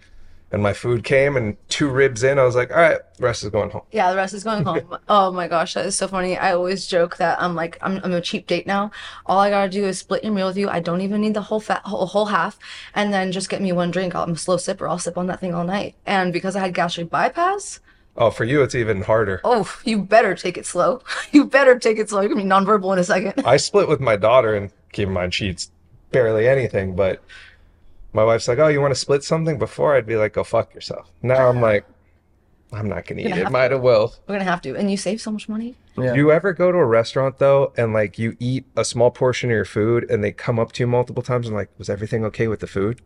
And 0.53 0.61
my 0.61 0.73
food 0.73 1.05
came, 1.05 1.37
and 1.37 1.55
two 1.69 1.89
ribs 1.89 2.23
in, 2.23 2.39
I 2.39 2.43
was 2.43 2.55
like, 2.55 2.71
"All 2.71 2.77
right, 2.77 2.99
the 3.17 3.23
rest 3.23 3.43
is 3.43 3.49
going 3.49 3.69
home." 3.71 3.83
Yeah, 3.91 4.09
the 4.09 4.15
rest 4.15 4.33
is 4.33 4.43
going 4.43 4.63
home. 4.63 4.97
oh 5.09 5.31
my 5.31 5.47
gosh, 5.47 5.73
that 5.73 5.85
is 5.85 5.97
so 5.97 6.07
funny. 6.07 6.37
I 6.37 6.53
always 6.53 6.87
joke 6.87 7.17
that 7.17 7.41
I'm 7.41 7.55
like 7.55 7.77
I'm, 7.81 7.99
I'm 8.03 8.13
a 8.13 8.21
cheap 8.21 8.47
date 8.47 8.67
now. 8.67 8.91
All 9.25 9.39
I 9.39 9.49
gotta 9.49 9.69
do 9.69 9.85
is 9.85 9.99
split 9.99 10.23
your 10.23 10.33
meal 10.33 10.47
with 10.47 10.57
you. 10.57 10.69
I 10.69 10.79
don't 10.79 11.01
even 11.01 11.21
need 11.21 11.33
the 11.33 11.41
whole 11.41 11.59
fat 11.59 11.81
whole, 11.85 12.05
whole 12.05 12.27
half, 12.27 12.57
and 12.95 13.13
then 13.13 13.31
just 13.31 13.49
get 13.49 13.61
me 13.61 13.73
one 13.73 13.91
drink. 13.91 14.15
I'm 14.15 14.31
a 14.31 14.37
slow 14.37 14.57
sipper. 14.57 14.89
I'll 14.89 14.99
sip 14.99 15.17
on 15.17 15.27
that 15.27 15.41
thing 15.41 15.53
all 15.53 15.65
night. 15.65 15.95
And 16.05 16.31
because 16.31 16.55
I 16.55 16.61
had 16.61 16.73
gastric 16.73 17.09
bypass, 17.09 17.81
Oh, 18.17 18.29
for 18.29 18.43
you, 18.43 18.61
it's 18.61 18.75
even 18.75 19.03
harder. 19.03 19.39
oh, 19.43 19.73
you 19.85 20.01
better 20.01 20.35
take 20.35 20.57
it 20.57 20.65
slow. 20.65 21.01
you 21.31 21.45
better 21.45 21.79
take 21.79 21.97
it 21.97 22.09
slow. 22.09 22.21
You're 22.21 22.29
gonna 22.29 22.43
be 22.43 22.49
nonverbal 22.49 22.93
in 22.93 22.99
a 22.99 23.03
second. 23.03 23.45
I 23.45 23.57
split 23.57 23.87
with 23.87 23.99
my 24.01 24.15
daughter, 24.17 24.53
and 24.55 24.71
keep 24.91 25.07
in 25.07 25.13
mind 25.13 25.33
she 25.33 25.47
eats 25.49 25.71
barely 26.11 26.47
anything. 26.47 26.95
But 26.95 27.23
my 28.13 28.23
wife's 28.23 28.47
like, 28.47 28.59
"Oh, 28.59 28.67
you 28.67 28.81
want 28.81 28.91
to 28.93 28.99
split 28.99 29.23
something?" 29.23 29.57
Before 29.57 29.95
I'd 29.95 30.05
be 30.05 30.17
like, 30.17 30.33
"Go 30.33 30.43
fuck 30.43 30.73
yourself." 30.75 31.09
Now 31.21 31.47
I'm 31.47 31.61
like, 31.61 31.85
"I'm 32.73 32.89
not 32.89 33.05
gonna 33.07 33.21
eat 33.21 33.29
Gonna 33.29 33.35
it. 33.41 33.43
have 33.43 33.51
Might 33.53 33.71
as 33.71 33.79
well." 33.79 34.13
We're 34.27 34.35
gonna 34.35 34.43
have 34.43 34.61
to. 34.63 34.75
And 34.75 34.91
you 34.91 34.97
save 34.97 35.21
so 35.21 35.31
much 35.31 35.47
money. 35.47 35.75
yeah 35.97 36.11
Do 36.11 36.19
you 36.19 36.31
ever 36.33 36.51
go 36.51 36.69
to 36.71 36.77
a 36.77 36.85
restaurant 36.85 37.37
though, 37.37 37.71
and 37.77 37.93
like 37.93 38.19
you 38.19 38.35
eat 38.39 38.65
a 38.75 38.83
small 38.83 39.09
portion 39.11 39.49
of 39.49 39.55
your 39.55 39.65
food, 39.65 40.05
and 40.09 40.21
they 40.21 40.33
come 40.33 40.59
up 40.59 40.73
to 40.73 40.83
you 40.83 40.87
multiple 40.87 41.23
times 41.23 41.47
and 41.47 41.55
like, 41.55 41.69
"Was 41.77 41.89
everything 41.89 42.25
okay 42.25 42.49
with 42.49 42.59
the 42.59 42.67
food?" 42.67 43.01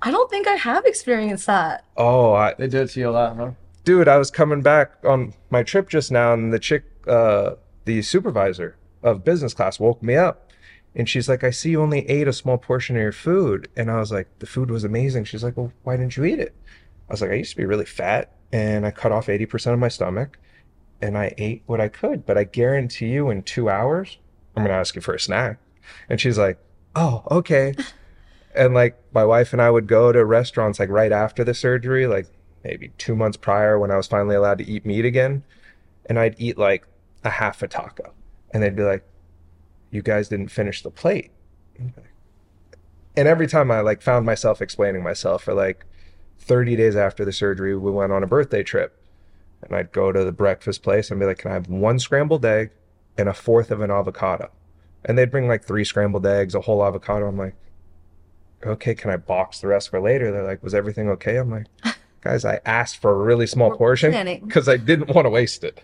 I 0.00 0.10
don't 0.10 0.30
think 0.30 0.46
I 0.48 0.54
have 0.54 0.86
experienced 0.86 1.46
that. 1.46 1.84
Oh, 1.96 2.32
I, 2.32 2.54
they 2.58 2.68
do 2.68 2.82
it 2.82 2.88
to 2.90 3.00
you 3.00 3.10
a 3.10 3.12
lot 3.12 3.36
huh 3.36 3.50
dude, 3.84 4.08
I 4.08 4.16
was 4.16 4.30
coming 4.30 4.62
back 4.62 4.92
on 5.04 5.34
my 5.50 5.62
trip 5.62 5.88
just 5.88 6.10
now, 6.10 6.32
and 6.32 6.52
the 6.52 6.58
chick, 6.58 6.84
uh, 7.06 7.52
the 7.84 8.02
supervisor 8.02 8.76
of 9.02 9.24
business 9.24 9.54
class, 9.54 9.78
woke 9.78 10.02
me 10.02 10.16
up, 10.16 10.50
and 10.94 11.08
she's 11.08 11.28
like, 11.28 11.44
"I 11.44 11.50
see 11.50 11.70
you 11.70 11.82
only 11.82 12.08
ate 12.08 12.28
a 12.28 12.32
small 12.32 12.58
portion 12.58 12.96
of 12.96 13.02
your 13.02 13.12
food," 13.12 13.68
and 13.76 13.90
I 13.90 13.98
was 14.00 14.10
like, 14.10 14.28
"The 14.38 14.46
food 14.46 14.70
was 14.70 14.84
amazing." 14.84 15.24
She's 15.24 15.44
like, 15.44 15.56
"Well, 15.56 15.72
why 15.82 15.96
didn't 15.96 16.16
you 16.16 16.24
eat 16.24 16.38
it?" 16.38 16.54
I 17.08 17.12
was 17.12 17.20
like, 17.20 17.30
"I 17.30 17.34
used 17.34 17.50
to 17.52 17.56
be 17.56 17.66
really 17.66 17.84
fat, 17.84 18.32
and 18.52 18.86
I 18.86 18.90
cut 18.90 19.12
off 19.12 19.28
eighty 19.28 19.46
percent 19.46 19.74
of 19.74 19.80
my 19.80 19.88
stomach, 19.88 20.38
and 21.02 21.18
I 21.18 21.34
ate 21.36 21.62
what 21.66 21.80
I 21.80 21.88
could, 21.88 22.24
but 22.24 22.38
I 22.38 22.44
guarantee 22.44 23.08
you, 23.08 23.30
in 23.30 23.42
two 23.42 23.68
hours, 23.68 24.18
I'm 24.56 24.64
gonna 24.64 24.74
ask 24.74 24.94
you 24.94 25.02
for 25.02 25.14
a 25.14 25.20
snack," 25.20 25.58
and 26.08 26.20
she's 26.20 26.38
like, 26.38 26.58
"Oh, 26.96 27.22
okay." 27.30 27.74
And 28.56 28.72
like 28.72 28.96
my 29.12 29.24
wife 29.24 29.52
and 29.52 29.60
I 29.60 29.68
would 29.68 29.88
go 29.88 30.12
to 30.12 30.24
restaurants 30.24 30.78
like 30.78 30.88
right 30.88 31.10
after 31.10 31.42
the 31.42 31.54
surgery, 31.54 32.06
like 32.06 32.28
maybe 32.64 32.92
two 32.98 33.14
months 33.14 33.36
prior 33.36 33.78
when 33.78 33.90
I 33.90 33.96
was 33.96 34.06
finally 34.06 34.34
allowed 34.34 34.58
to 34.58 34.68
eat 34.68 34.86
meat 34.86 35.04
again, 35.04 35.44
and 36.06 36.18
I'd 36.18 36.34
eat 36.38 36.58
like 36.58 36.86
a 37.22 37.30
half 37.30 37.62
a 37.62 37.68
taco, 37.68 38.12
and 38.50 38.62
they'd 38.62 38.76
be 38.76 38.82
like, 38.82 39.04
"You 39.90 40.02
guys 40.02 40.28
didn't 40.28 40.48
finish 40.48 40.82
the 40.82 40.90
plate." 40.90 41.30
And 43.16 43.28
every 43.28 43.46
time 43.46 43.70
I 43.70 43.80
like 43.80 44.02
found 44.02 44.26
myself 44.26 44.60
explaining 44.60 45.02
myself 45.02 45.44
for 45.44 45.54
like 45.54 45.84
30 46.38 46.74
days 46.76 46.96
after 46.96 47.24
the 47.24 47.32
surgery, 47.32 47.76
we 47.76 47.90
went 47.90 48.12
on 48.12 48.24
a 48.24 48.26
birthday 48.26 48.62
trip, 48.62 48.98
and 49.62 49.74
I'd 49.74 49.92
go 49.92 50.10
to 50.10 50.24
the 50.24 50.32
breakfast 50.32 50.82
place 50.82 51.10
and 51.10 51.20
be 51.20 51.26
like, 51.26 51.38
"Can 51.38 51.50
I 51.50 51.54
have 51.54 51.68
one 51.68 51.98
scrambled 51.98 52.44
egg 52.44 52.70
and 53.16 53.28
a 53.28 53.34
fourth 53.34 53.70
of 53.70 53.80
an 53.80 53.90
avocado?" 53.90 54.50
And 55.04 55.18
they'd 55.18 55.30
bring 55.30 55.48
like 55.48 55.64
three 55.64 55.84
scrambled 55.84 56.26
eggs, 56.26 56.54
a 56.54 56.62
whole 56.62 56.84
avocado. 56.84 57.28
I'm 57.28 57.36
like, 57.36 57.54
okay, 58.66 58.94
can 58.94 59.10
I 59.10 59.16
box 59.16 59.60
the 59.60 59.68
rest 59.68 59.90
for 59.90 60.00
later? 60.00 60.30
They're 60.30 60.44
like, 60.44 60.62
was 60.62 60.74
everything 60.74 61.08
okay? 61.10 61.36
I'm 61.36 61.50
like, 61.50 61.66
guys, 62.24 62.44
I 62.44 62.60
asked 62.64 62.96
for 62.96 63.10
a 63.10 63.24
really 63.24 63.46
small 63.46 63.76
portion 63.76 64.40
because 64.44 64.68
I 64.68 64.76
didn't 64.76 65.14
want 65.14 65.26
to 65.26 65.30
waste 65.30 65.62
it. 65.62 65.80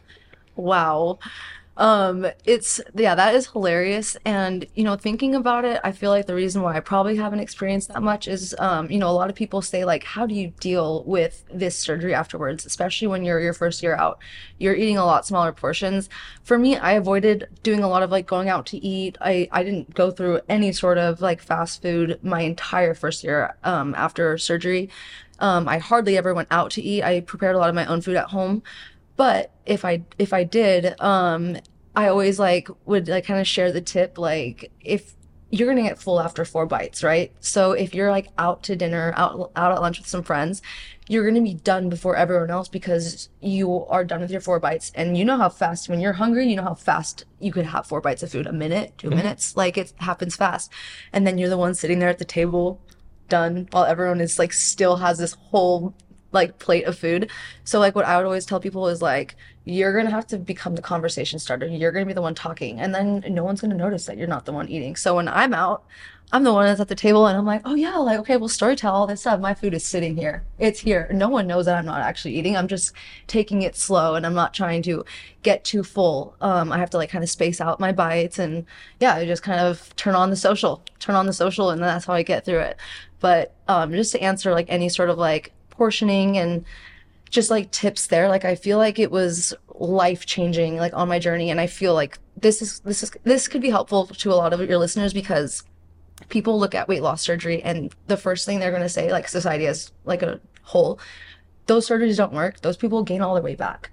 Wow. 0.56 1.18
Um, 1.76 2.26
it's 2.44 2.78
yeah, 2.94 3.14
that 3.14 3.34
is 3.34 3.46
hilarious. 3.46 4.14
And 4.26 4.66
you 4.74 4.84
know, 4.84 4.96
thinking 4.96 5.34
about 5.34 5.64
it, 5.64 5.80
I 5.82 5.92
feel 5.92 6.10
like 6.10 6.26
the 6.26 6.34
reason 6.34 6.60
why 6.60 6.76
I 6.76 6.80
probably 6.80 7.16
haven't 7.16 7.40
experienced 7.40 7.88
that 7.88 8.02
much 8.02 8.28
is 8.28 8.54
um, 8.58 8.90
you 8.90 8.98
know, 8.98 9.08
a 9.08 9.12
lot 9.12 9.30
of 9.30 9.36
people 9.36 9.62
say 9.62 9.86
like, 9.86 10.04
how 10.04 10.26
do 10.26 10.34
you 10.34 10.48
deal 10.60 11.02
with 11.04 11.42
this 11.50 11.76
surgery 11.76 12.12
afterwards, 12.12 12.66
especially 12.66 13.08
when 13.08 13.24
you're 13.24 13.40
your 13.40 13.54
first 13.54 13.82
year 13.82 13.96
out? 13.96 14.18
You're 14.58 14.74
eating 14.74 14.98
a 14.98 15.06
lot 15.06 15.26
smaller 15.26 15.52
portions. 15.52 16.10
For 16.42 16.58
me, 16.58 16.76
I 16.76 16.92
avoided 16.92 17.48
doing 17.62 17.82
a 17.82 17.88
lot 17.88 18.02
of 18.02 18.10
like 18.10 18.26
going 18.26 18.50
out 18.50 18.66
to 18.66 18.76
eat. 18.84 19.16
I 19.22 19.48
I 19.50 19.62
didn't 19.62 19.94
go 19.94 20.10
through 20.10 20.40
any 20.50 20.72
sort 20.72 20.98
of 20.98 21.22
like 21.22 21.40
fast 21.40 21.80
food 21.80 22.18
my 22.22 22.42
entire 22.42 22.92
first 22.92 23.24
year 23.24 23.56
um 23.64 23.94
after 23.96 24.36
surgery. 24.36 24.90
Um, 25.40 25.68
I 25.68 25.78
hardly 25.78 26.16
ever 26.16 26.34
went 26.34 26.48
out 26.50 26.70
to 26.72 26.82
eat. 26.82 27.02
I 27.02 27.20
prepared 27.20 27.56
a 27.56 27.58
lot 27.58 27.68
of 27.68 27.74
my 27.74 27.86
own 27.86 28.00
food 28.00 28.16
at 28.16 28.26
home. 28.26 28.62
But 29.16 29.50
if 29.66 29.84
I 29.84 30.02
if 30.18 30.32
I 30.32 30.44
did, 30.44 30.98
um, 31.00 31.58
I 31.94 32.08
always 32.08 32.38
like 32.38 32.68
would 32.86 33.08
like 33.08 33.26
kind 33.26 33.40
of 33.40 33.46
share 33.46 33.72
the 33.72 33.80
tip 33.80 34.18
like 34.18 34.70
if 34.80 35.14
you're 35.50 35.68
gonna 35.68 35.86
get 35.86 35.98
full 35.98 36.20
after 36.20 36.44
four 36.44 36.64
bites, 36.64 37.02
right? 37.02 37.32
So 37.40 37.72
if 37.72 37.94
you're 37.94 38.10
like 38.10 38.28
out 38.38 38.62
to 38.64 38.76
dinner, 38.76 39.12
out 39.16 39.50
out 39.56 39.72
at 39.72 39.80
lunch 39.80 39.98
with 39.98 40.06
some 40.06 40.22
friends, 40.22 40.62
you're 41.08 41.26
gonna 41.26 41.42
be 41.42 41.54
done 41.54 41.88
before 41.88 42.14
everyone 42.14 42.50
else 42.50 42.68
because 42.68 43.28
you 43.40 43.84
are 43.86 44.04
done 44.04 44.20
with 44.20 44.30
your 44.30 44.40
four 44.40 44.60
bites. 44.60 44.92
And 44.94 45.16
you 45.18 45.24
know 45.24 45.36
how 45.36 45.48
fast 45.48 45.88
when 45.88 46.00
you're 46.00 46.12
hungry, 46.12 46.48
you 46.48 46.56
know 46.56 46.62
how 46.62 46.74
fast 46.74 47.24
you 47.40 47.52
could 47.52 47.66
have 47.66 47.86
four 47.86 48.00
bites 48.00 48.22
of 48.22 48.30
food, 48.30 48.46
a 48.46 48.52
minute, 48.52 48.96
2 48.98 49.10
minutes, 49.10 49.56
like 49.56 49.76
it 49.76 49.92
happens 49.96 50.36
fast. 50.36 50.70
And 51.12 51.26
then 51.26 51.36
you're 51.36 51.48
the 51.48 51.58
one 51.58 51.74
sitting 51.74 51.98
there 51.98 52.08
at 52.08 52.18
the 52.18 52.24
table, 52.24 52.80
done, 53.30 53.68
while 53.70 53.84
everyone 53.84 54.20
is 54.20 54.38
like 54.38 54.52
still 54.52 54.96
has 54.96 55.18
this 55.18 55.32
whole 55.34 55.94
like 56.32 56.58
plate 56.58 56.84
of 56.84 56.98
food. 56.98 57.30
So 57.64 57.78
like 57.80 57.94
what 57.94 58.04
I 58.04 58.16
would 58.16 58.26
always 58.26 58.46
tell 58.46 58.60
people 58.60 58.88
is 58.88 59.02
like 59.02 59.36
you're 59.64 59.92
going 59.92 60.06
to 60.06 60.10
have 60.10 60.26
to 60.28 60.38
become 60.38 60.74
the 60.74 60.82
conversation 60.82 61.38
starter. 61.38 61.66
You're 61.66 61.92
going 61.92 62.04
to 62.04 62.08
be 62.08 62.14
the 62.14 62.22
one 62.22 62.34
talking 62.34 62.80
and 62.80 62.94
then 62.94 63.24
no 63.28 63.44
one's 63.44 63.60
going 63.60 63.70
to 63.70 63.76
notice 63.76 64.06
that 64.06 64.16
you're 64.16 64.28
not 64.28 64.44
the 64.44 64.52
one 64.52 64.68
eating. 64.68 64.96
So 64.96 65.16
when 65.16 65.28
I'm 65.28 65.52
out, 65.52 65.84
I'm 66.32 66.44
the 66.44 66.52
one 66.52 66.66
that's 66.66 66.80
at 66.80 66.86
the 66.86 66.94
table 66.94 67.26
and 67.26 67.36
I'm 67.36 67.44
like, 67.44 67.62
"Oh 67.64 67.74
yeah, 67.74 67.96
like 67.96 68.20
okay, 68.20 68.36
we'll 68.36 68.48
story 68.48 68.76
tell 68.76 68.94
all 68.94 69.06
this 69.06 69.22
stuff. 69.22 69.40
My 69.40 69.52
food 69.52 69.74
is 69.74 69.84
sitting 69.84 70.16
here. 70.16 70.44
It's 70.60 70.78
here. 70.78 71.08
No 71.12 71.28
one 71.28 71.48
knows 71.48 71.66
that 71.66 71.76
I'm 71.76 71.86
not 71.86 72.02
actually 72.02 72.36
eating. 72.36 72.56
I'm 72.56 72.68
just 72.68 72.92
taking 73.26 73.62
it 73.62 73.74
slow 73.74 74.14
and 74.14 74.24
I'm 74.24 74.34
not 74.34 74.54
trying 74.54 74.82
to 74.82 75.04
get 75.42 75.64
too 75.64 75.82
full. 75.82 76.36
Um 76.40 76.70
I 76.70 76.78
have 76.78 76.90
to 76.90 76.98
like 76.98 77.10
kind 77.10 77.24
of 77.24 77.30
space 77.30 77.60
out 77.60 77.80
my 77.80 77.90
bites 77.90 78.38
and 78.38 78.64
yeah, 79.00 79.16
I 79.16 79.26
just 79.26 79.42
kind 79.42 79.60
of 79.60 79.94
turn 79.96 80.14
on 80.14 80.30
the 80.30 80.36
social. 80.36 80.82
Turn 81.00 81.16
on 81.16 81.26
the 81.26 81.32
social 81.32 81.70
and 81.70 81.82
that's 81.82 82.04
how 82.04 82.14
I 82.14 82.22
get 82.22 82.44
through 82.44 82.60
it. 82.60 82.76
But 83.20 83.54
um 83.68 83.92
just 83.92 84.12
to 84.12 84.22
answer 84.22 84.52
like 84.52 84.66
any 84.68 84.88
sort 84.88 85.10
of 85.10 85.18
like 85.18 85.52
portioning 85.70 86.38
and 86.38 86.64
just 87.30 87.50
like 87.50 87.70
tips 87.70 88.08
there 88.08 88.28
like 88.28 88.44
i 88.44 88.56
feel 88.56 88.76
like 88.76 88.98
it 88.98 89.10
was 89.10 89.54
life 89.76 90.26
changing 90.26 90.76
like 90.76 90.92
on 90.94 91.08
my 91.08 91.18
journey. 91.18 91.50
And 91.50 91.60
i 91.60 91.66
feel 91.66 91.94
like 91.94 92.18
this 92.36 92.60
is 92.62 92.80
this 92.80 93.02
is 93.02 93.12
this 93.24 93.48
could 93.48 93.62
be 93.62 93.70
helpful 93.70 94.06
to 94.06 94.32
a 94.32 94.34
lot 94.34 94.52
of 94.52 94.60
your 94.68 94.78
listeners 94.78 95.12
because 95.12 95.62
people 96.28 96.58
look 96.58 96.74
at 96.74 96.88
weight 96.88 97.02
loss 97.02 97.22
surgery 97.22 97.62
and 97.62 97.94
the 98.06 98.16
first 98.16 98.44
thing 98.46 98.58
they're 98.58 98.70
going 98.70 98.82
to 98.82 98.88
say 98.88 99.10
like 99.10 99.28
society 99.28 99.66
as 99.66 99.92
like 100.04 100.22
a 100.22 100.40
whole 100.62 100.98
those 101.70 101.88
surgeries 101.88 102.16
don't 102.16 102.32
work. 102.32 102.60
Those 102.62 102.76
people 102.76 103.04
gain 103.04 103.20
all 103.20 103.34
their 103.34 103.44
weight 103.44 103.58
back 103.58 103.90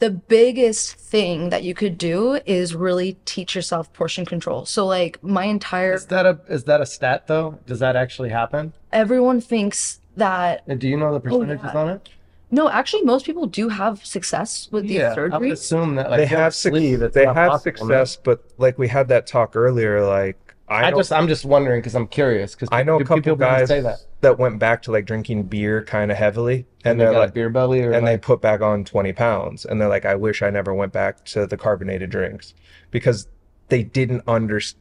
the 0.00 0.10
biggest 0.10 0.94
thing 0.96 1.50
that 1.50 1.62
you 1.62 1.74
could 1.74 1.96
do 1.96 2.40
is 2.46 2.74
really 2.74 3.16
teach 3.24 3.54
yourself 3.54 3.92
portion 3.92 4.24
control 4.26 4.66
so 4.66 4.84
like 4.86 5.22
my 5.22 5.44
entire 5.44 5.94
Is 5.94 6.06
that 6.06 6.26
a 6.26 6.38
is 6.48 6.64
that 6.64 6.80
a 6.80 6.86
stat 6.86 7.26
though? 7.26 7.58
Does 7.66 7.78
that 7.78 7.96
actually 7.96 8.30
happen? 8.30 8.72
everyone 8.92 9.40
thinks 9.40 10.00
that 10.16 10.62
And 10.66 10.80
do 10.80 10.88
you 10.88 10.96
know 10.96 11.10
the 11.18 11.28
oh, 11.30 11.38
percentages 11.38 11.70
yeah. 11.74 11.80
on 11.80 11.88
it? 11.90 12.08
no 12.50 12.68
actually 12.68 13.02
most 13.02 13.24
people 13.26 13.46
do 13.46 13.68
have 13.68 14.04
success 14.04 14.68
with 14.70 14.86
these 14.86 15.00
surgeries. 15.00 15.32
I 15.32 15.38
would 15.38 15.52
assume 15.52 15.94
that 15.96 16.10
like 16.10 16.18
they 16.20 16.26
have 16.26 16.54
suc- 16.54 16.72
sleeve, 16.72 17.00
they 17.12 17.24
have 17.26 17.60
success, 17.60 18.16
but 18.16 18.44
like 18.58 18.78
we 18.78 18.88
had 18.88 19.08
that 19.08 19.26
talk 19.26 19.56
earlier, 19.56 20.04
like 20.06 20.38
I, 20.68 20.86
I 20.86 20.90
just 20.92 21.12
I'm 21.12 21.28
just 21.28 21.44
wondering 21.44 21.80
because 21.80 21.94
I'm 21.94 22.06
curious 22.06 22.54
because 22.54 22.70
I 22.72 22.82
know 22.82 22.96
a 22.98 23.04
couple 23.04 23.36
guys 23.36 23.68
say 23.68 23.80
that 23.80 23.98
that 24.22 24.38
went 24.38 24.58
back 24.58 24.80
to 24.82 24.92
like 24.92 25.04
drinking 25.04 25.42
beer 25.44 25.84
kind 25.84 26.10
of 26.10 26.16
heavily, 26.16 26.66
and, 26.84 26.92
and 26.92 27.00
they 27.00 27.04
they're 27.04 27.12
got 27.12 27.18
like, 27.18 27.34
beer 27.34 27.50
belly 27.50 27.82
or 27.82 27.92
and 27.92 28.06
they 28.06 28.16
put 28.16 28.40
back 28.40 28.62
on 28.62 28.82
20 28.84 29.12
pounds 29.12 29.66
and 29.66 29.78
they're 29.80 29.88
like 29.88 30.06
i 30.06 30.14
wish 30.14 30.40
i 30.40 30.48
never 30.48 30.72
went 30.72 30.92
back 30.92 31.22
to 31.26 31.46
the 31.46 31.58
carbonated 31.58 32.08
drinks 32.08 32.54
because 32.90 33.28
they 33.68 33.82
didn't 33.82 34.22
understand 34.26 34.80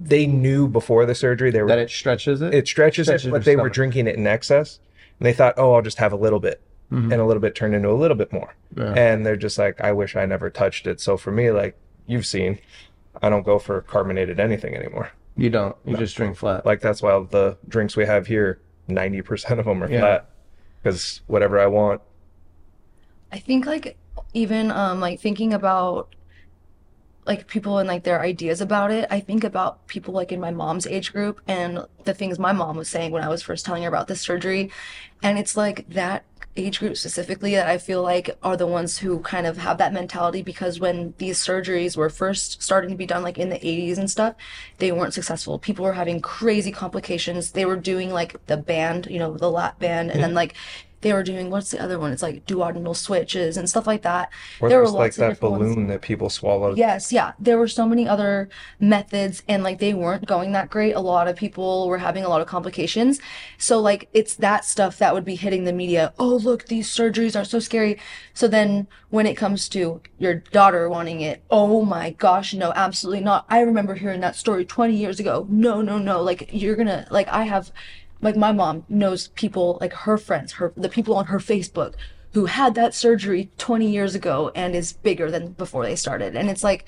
they 0.00 0.26
knew 0.26 0.66
before 0.68 1.06
the 1.06 1.14
surgery 1.14 1.50
they 1.52 1.62
were 1.62 1.68
that 1.68 1.78
it 1.78 1.88
stretches 1.90 2.42
it. 2.42 2.52
it 2.52 2.66
stretches 2.68 3.06
stretches 3.06 3.26
it 3.26 3.30
but 3.30 3.44
they 3.44 3.56
were 3.56 3.70
drinking 3.70 4.06
it 4.08 4.16
in 4.16 4.26
excess 4.26 4.78
and 5.20 5.26
they 5.26 5.32
thought 5.32 5.54
oh 5.56 5.72
i'll 5.74 5.82
just 5.82 5.98
have 5.98 6.12
a 6.12 6.16
little 6.16 6.40
bit 6.40 6.60
Mhm. 6.92 7.12
and 7.12 7.14
a 7.14 7.24
little 7.24 7.40
bit 7.40 7.54
turned 7.56 7.74
into 7.74 7.90
a 7.90 7.94
little 7.94 8.16
bit 8.16 8.32
more 8.32 8.54
Yeah. 8.76 8.92
and 8.92 9.24
they're 9.26 9.36
just 9.36 9.58
like 9.58 9.80
i 9.80 9.90
wish 9.92 10.14
i 10.16 10.24
never 10.26 10.50
touched 10.50 10.86
it 10.86 11.00
so 11.00 11.16
for 11.16 11.32
me 11.32 11.50
like 11.50 11.76
you've 12.06 12.26
seen 12.26 12.58
i 13.22 13.28
don't 13.28 13.44
go 13.44 13.58
for 13.58 13.80
carbonated 13.82 14.38
anything 14.40 14.74
anymore 14.74 15.10
you 15.38 15.50
don't. 15.50 15.76
You 15.84 15.92
No. 15.92 15.98
just 15.98 16.16
drink 16.16 16.36
flat. 16.36 16.64
like 16.64 16.80
that's 16.80 17.02
why 17.02 17.10
the 17.30 17.58
drinks 17.68 17.94
we 17.96 18.06
have 18.06 18.26
here 18.26 18.60
90% 18.88 19.58
of 19.58 19.64
them 19.66 19.82
are 19.82 19.90
Yeah. 19.90 20.00
flat 20.00 20.30
because 20.82 21.20
whatever 21.26 21.58
i 21.60 21.66
want 21.66 22.00
I 23.32 23.38
think 23.38 23.66
like 23.66 23.98
even 24.34 24.70
um 24.70 25.00
like 25.00 25.20
thinking 25.20 25.52
about 25.52 26.14
like 27.26 27.48
people 27.48 27.78
and 27.78 27.88
like 27.88 28.04
their 28.04 28.20
ideas 28.22 28.60
about 28.60 28.92
it, 28.92 29.04
I 29.10 29.18
think 29.18 29.42
about 29.42 29.84
people 29.88 30.14
like 30.14 30.30
in 30.30 30.38
my 30.40 30.52
mom's 30.52 30.86
age 30.86 31.12
group 31.12 31.40
and 31.48 31.84
the 32.04 32.14
things 32.14 32.38
my 32.38 32.52
mom 32.52 32.76
was 32.76 32.88
saying 32.88 33.10
when 33.10 33.24
I 33.24 33.28
was 33.28 33.42
first 33.42 33.66
telling 33.66 33.82
her 33.82 33.88
about 33.88 34.06
this 34.06 34.20
surgery. 34.20 34.70
And 35.24 35.36
it's 35.36 35.56
like 35.56 35.88
that 35.90 36.24
age 36.56 36.78
group 36.80 36.96
specifically 36.96 37.54
that 37.54 37.66
I 37.66 37.78
feel 37.78 38.02
like 38.02 38.36
are 38.42 38.56
the 38.56 38.66
ones 38.66 38.98
who 38.98 39.20
kind 39.20 39.46
of 39.46 39.58
have 39.58 39.78
that 39.78 39.92
mentality 39.92 40.42
because 40.42 40.80
when 40.80 41.14
these 41.18 41.38
surgeries 41.38 41.96
were 41.96 42.10
first 42.10 42.62
starting 42.62 42.90
to 42.90 42.96
be 42.96 43.06
done 43.06 43.22
like 43.22 43.38
in 43.38 43.48
the 43.48 43.58
80s 43.58 43.98
and 43.98 44.10
stuff, 44.10 44.34
they 44.78 44.92
weren't 44.92 45.14
successful. 45.14 45.58
People 45.58 45.84
were 45.84 45.92
having 45.92 46.20
crazy 46.20 46.72
complications. 46.72 47.52
They 47.52 47.64
were 47.64 47.76
doing 47.76 48.12
like 48.12 48.44
the 48.46 48.56
band, 48.56 49.06
you 49.06 49.18
know, 49.18 49.36
the 49.36 49.50
lap 49.50 49.78
band 49.78 50.10
and 50.10 50.22
then 50.22 50.34
like 50.34 50.54
they 51.02 51.12
were 51.12 51.22
doing 51.22 51.50
what's 51.50 51.70
the 51.70 51.80
other 51.80 51.98
one? 51.98 52.10
It's 52.12 52.22
like 52.22 52.46
duodenal 52.46 52.96
switches 52.96 53.56
and 53.56 53.68
stuff 53.68 53.86
like 53.86 54.02
that. 54.02 54.30
Or 54.60 54.68
There 54.68 54.80
were 54.80 54.88
like 54.88 55.14
that 55.14 55.28
different 55.30 55.52
ones. 55.58 55.74
balloon 55.74 55.86
that 55.88 56.00
people 56.02 56.30
swallow. 56.30 56.74
Yes, 56.74 57.12
yeah. 57.12 57.32
There 57.38 57.58
were 57.58 57.68
so 57.68 57.86
many 57.86 58.08
other 58.08 58.48
methods 58.80 59.42
and 59.48 59.62
like 59.62 59.78
they 59.78 59.94
weren't 59.94 60.26
going 60.26 60.52
that 60.52 60.70
great. 60.70 60.92
A 60.94 61.00
lot 61.00 61.28
of 61.28 61.36
people 61.36 61.88
were 61.88 61.98
having 61.98 62.24
a 62.24 62.28
lot 62.28 62.40
of 62.40 62.46
complications. 62.46 63.20
So 63.58 63.78
like 63.80 64.08
it's 64.12 64.34
that 64.36 64.64
stuff 64.64 64.98
that 64.98 65.14
would 65.14 65.24
be 65.24 65.36
hitting 65.36 65.64
the 65.64 65.72
media. 65.72 66.12
Oh, 66.18 66.36
look, 66.36 66.66
these 66.66 66.88
surgeries 66.88 67.38
are 67.38 67.44
so 67.44 67.58
scary. 67.58 67.98
So 68.34 68.48
then 68.48 68.86
when 69.10 69.26
it 69.26 69.34
comes 69.36 69.68
to 69.70 70.00
your 70.18 70.34
daughter 70.34 70.88
wanting 70.88 71.20
it, 71.20 71.42
oh 71.50 71.84
my 71.84 72.10
gosh, 72.10 72.54
no, 72.54 72.72
absolutely 72.74 73.22
not. 73.22 73.44
I 73.48 73.60
remember 73.60 73.94
hearing 73.94 74.20
that 74.20 74.36
story 74.36 74.64
20 74.64 74.94
years 74.96 75.20
ago. 75.20 75.46
No, 75.48 75.82
no, 75.82 75.98
no. 75.98 76.22
Like 76.22 76.50
you're 76.52 76.76
gonna 76.76 77.06
like 77.10 77.28
I 77.28 77.44
have 77.44 77.70
like 78.20 78.36
my 78.36 78.52
mom 78.52 78.84
knows 78.88 79.28
people 79.28 79.78
like 79.80 79.92
her 79.92 80.18
friends, 80.18 80.52
her 80.52 80.72
the 80.76 80.88
people 80.88 81.14
on 81.14 81.26
her 81.26 81.38
Facebook 81.38 81.94
who 82.36 82.44
had 82.44 82.74
that 82.74 82.92
surgery 82.92 83.48
20 83.56 83.90
years 83.90 84.14
ago 84.14 84.52
and 84.54 84.76
is 84.76 84.92
bigger 84.92 85.30
than 85.30 85.52
before 85.52 85.86
they 85.86 85.96
started. 85.96 86.36
And 86.36 86.50
it's 86.50 86.62
like, 86.62 86.84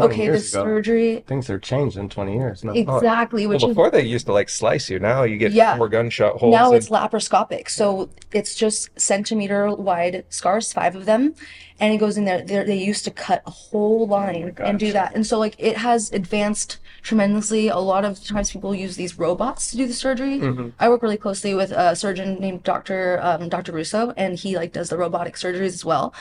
okay, 0.00 0.30
the 0.30 0.38
surgery 0.40 1.22
Things 1.26 1.48
have 1.48 1.60
changed 1.60 1.98
in 1.98 2.08
20 2.08 2.32
years. 2.34 2.64
No. 2.64 2.72
exactly, 2.72 3.46
Well, 3.46 3.56
which 3.56 3.62
is 3.62 3.68
before 3.68 3.90
they 3.90 4.00
used 4.00 4.24
to 4.24 4.32
like 4.32 4.48
slice 4.48 4.88
you. 4.88 4.98
Now 4.98 5.24
you 5.24 5.36
get 5.36 5.52
Yeah. 5.52 5.76
four 5.76 5.90
gunshot 5.90 6.38
holes. 6.38 6.50
now 6.54 6.68
and- 6.68 6.76
it's 6.76 6.88
laparoscopic. 6.88 7.68
So 7.68 8.08
it's 8.32 8.54
just 8.54 8.88
centimeter 8.98 9.70
wide 9.74 10.24
scars, 10.30 10.72
five 10.72 10.96
of 10.96 11.04
them, 11.04 11.34
and 11.78 11.92
it 11.92 11.98
goes 11.98 12.16
in 12.16 12.24
there. 12.24 12.40
They're, 12.40 12.64
they 12.64 12.78
used 12.78 13.04
to 13.04 13.10
cut 13.10 13.42
a 13.46 13.50
whole 13.50 14.06
line 14.06 14.54
and 14.56 14.78
do 14.78 14.92
that. 14.92 15.14
And 15.14 15.26
so 15.26 15.38
like 15.38 15.56
it 15.58 15.76
has 15.76 16.10
advanced 16.10 16.78
tremendously. 17.02 17.68
A 17.68 17.76
lot 17.78 18.04
of 18.04 18.24
times 18.24 18.50
people 18.50 18.74
use 18.74 18.96
these 18.96 19.18
robots 19.18 19.70
to 19.70 19.76
do 19.76 19.86
the 19.86 19.92
surgery. 19.92 20.40
I 20.80 20.88
work 20.88 21.02
really 21.02 21.18
closely 21.18 21.54
with 21.54 21.70
a 21.70 21.94
surgeon 21.94 22.40
named 22.40 22.62
Dr. 22.64 23.20
Um, 23.22 23.48
Dr. 23.48 23.72
Russo, 23.72 24.12
and 24.16 24.38
he 24.38 24.56
like 24.56 24.72
does 24.72 24.85
the 24.90 24.98
robotic 24.98 25.34
surgeries 25.34 25.66
as 25.74 25.84
well. 25.84 26.14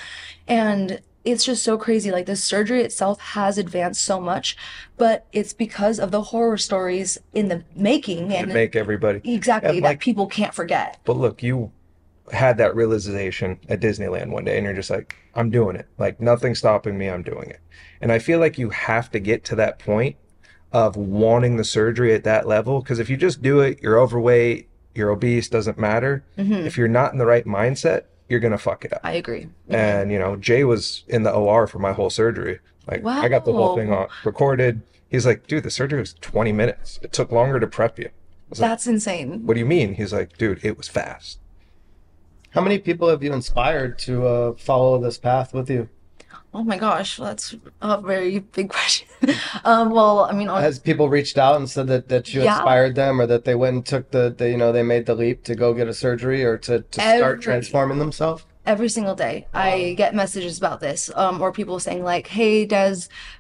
And 0.48 1.02
it's 1.24 1.44
just 1.44 1.64
so 1.64 1.78
crazy. 1.78 2.12
Like 2.12 2.28
the 2.28 2.36
surgery 2.36 2.82
itself 2.84 3.20
has 3.20 3.58
advanced 3.58 4.04
so 4.04 4.22
much, 4.22 4.56
but 4.98 5.26
it's 5.32 5.54
because 5.54 6.00
of 6.00 6.12
the 6.12 6.22
horror 6.22 6.58
stories 6.58 7.18
in 7.34 7.48
the 7.48 7.64
making 7.76 8.32
and 8.34 8.54
make 8.54 8.76
everybody. 8.76 9.22
exactly 9.34 9.78
And, 9.78 9.86
that 9.86 9.90
like- 9.90 10.00
people 10.00 10.28
can't 10.28 10.54
forget. 10.54 11.00
But 11.04 11.18
look, 11.18 11.42
you 11.42 11.72
had 12.32 12.58
that 12.58 12.76
realization 12.76 13.60
at 13.70 13.80
Disneyland 13.80 14.30
one 14.32 14.46
day 14.46 14.58
and 14.58 14.66
you're 14.66 14.74
just 14.74 14.90
like, 14.90 15.16
I'm 15.36 15.50
doing 15.50 15.76
it. 15.76 15.88
Like 15.98 16.20
nothing's 16.20 16.60
stopping 16.60 16.98
me, 16.98 17.08
I'm 17.10 17.24
doing 17.24 17.50
it. 17.50 17.60
And 18.02 18.12
I 18.12 18.20
feel 18.20 18.40
like 18.40 18.58
you 18.58 18.70
have 18.70 19.12
to 19.12 19.20
get 19.20 19.44
to 19.46 19.56
that 19.56 19.80
point 19.80 20.16
of 20.72 20.96
wanting 20.96 21.58
the 21.58 21.64
surgery 21.64 22.14
at 22.14 22.24
that 22.24 22.48
level 22.48 22.82
because 22.82 23.00
if 23.00 23.10
you 23.10 23.18
just 23.18 23.42
do 23.42 23.62
it, 23.62 23.80
you're 23.82 24.00
overweight, 24.00 24.70
you're 24.94 25.10
obese, 25.12 25.50
doesn't 25.50 25.78
matter. 25.78 26.24
Mm-hmm. 26.38 26.66
If 26.66 26.78
you're 26.78 26.88
not 26.88 27.14
in 27.14 27.20
the 27.20 27.26
right 27.26 27.46
mindset, 27.46 28.04
you're 28.30 28.40
gonna 28.40 28.58
fuck 28.58 28.86
it 28.86 28.94
up. 28.94 29.02
I 29.04 29.14
agree. 29.14 29.48
And 29.70 30.12
you 30.12 30.20
know, 30.20 30.36
Jay 30.36 30.64
was 30.64 31.04
in 31.08 31.24
the 31.24 31.32
OR 31.32 31.68
for 31.68 31.80
my 31.80 31.94
whole 31.94 32.10
surgery. 32.10 32.60
Like 32.88 33.06
I 33.06 33.28
got 33.30 33.46
the 33.46 33.54
whole 33.54 33.76
thing 33.76 33.92
on 33.92 34.08
recorded. 34.24 34.82
He's 35.08 35.26
like, 35.26 35.48
dude, 35.48 35.64
the 35.64 35.72
surgery 35.72 36.00
was 36.00 36.14
20 36.16 36.52
minutes. 36.52 37.00
It 37.02 37.14
took 37.14 37.32
longer 37.32 37.60
to 37.60 37.68
prep 37.68 38.00
you. 38.00 38.10
That's 38.52 38.88
insane. 38.88 39.46
What 39.46 39.54
do 39.54 39.60
you 39.60 39.66
mean? 39.66 39.96
He's 39.96 40.14
like, 40.14 40.38
dude, 40.38 40.64
it 40.64 40.78
was 40.78 40.88
fast. 40.88 41.40
How 42.52 42.62
many 42.62 42.80
people 42.80 43.10
have 43.10 43.22
you 43.22 43.34
inspired 43.34 43.98
to 44.00 44.26
uh, 44.26 44.54
follow 44.56 44.98
this 45.00 45.18
path 45.18 45.54
with 45.54 45.70
you? 45.70 45.90
Oh 46.54 46.64
my 46.64 46.78
gosh, 46.78 47.18
that's 47.18 47.56
a 47.82 48.00
very 48.02 48.40
big 48.40 48.70
question. 48.78 49.08
um, 49.64 49.90
well, 49.92 50.22
I 50.26 50.32
mean, 50.34 50.48
Has 50.48 50.80
people 50.80 51.10
reached 51.10 51.38
out 51.38 51.58
and 51.58 51.70
said 51.70 51.88
that, 51.88 52.08
that 52.10 52.34
you 52.34 52.44
Yeah. 52.44 52.56
inspired 52.58 52.96
them 52.96 53.20
or 53.20 53.28
that 53.28 53.46
they 53.46 53.56
went 53.56 53.76
and 53.76 53.86
took 53.86 54.12
the, 54.12 54.34
the 54.36 54.50
you 54.50 54.58
know 54.58 54.72
they 54.72 54.84
made 54.84 55.06
the 55.06 55.16
leap 55.16 55.44
to 55.46 55.56
go 55.56 55.74
get 55.74 55.88
a 55.88 55.94
surgery 55.94 56.44
or 56.44 56.58
to, 56.60 56.82
to 56.82 57.02
start 57.02 57.42
transforming 57.42 58.00
themselves? 58.00 58.46
every 58.68 58.90
single 58.90 59.14
day 59.14 59.46
i 59.54 59.94
get 59.96 60.16
messages 60.16 60.58
about 60.58 60.80
this 60.80 61.12
um, 61.16 61.40
or 61.40 61.52
people 61.52 61.80
saying 61.80 62.04
like 62.04 62.26
hey 62.26 62.66
des 62.66 62.96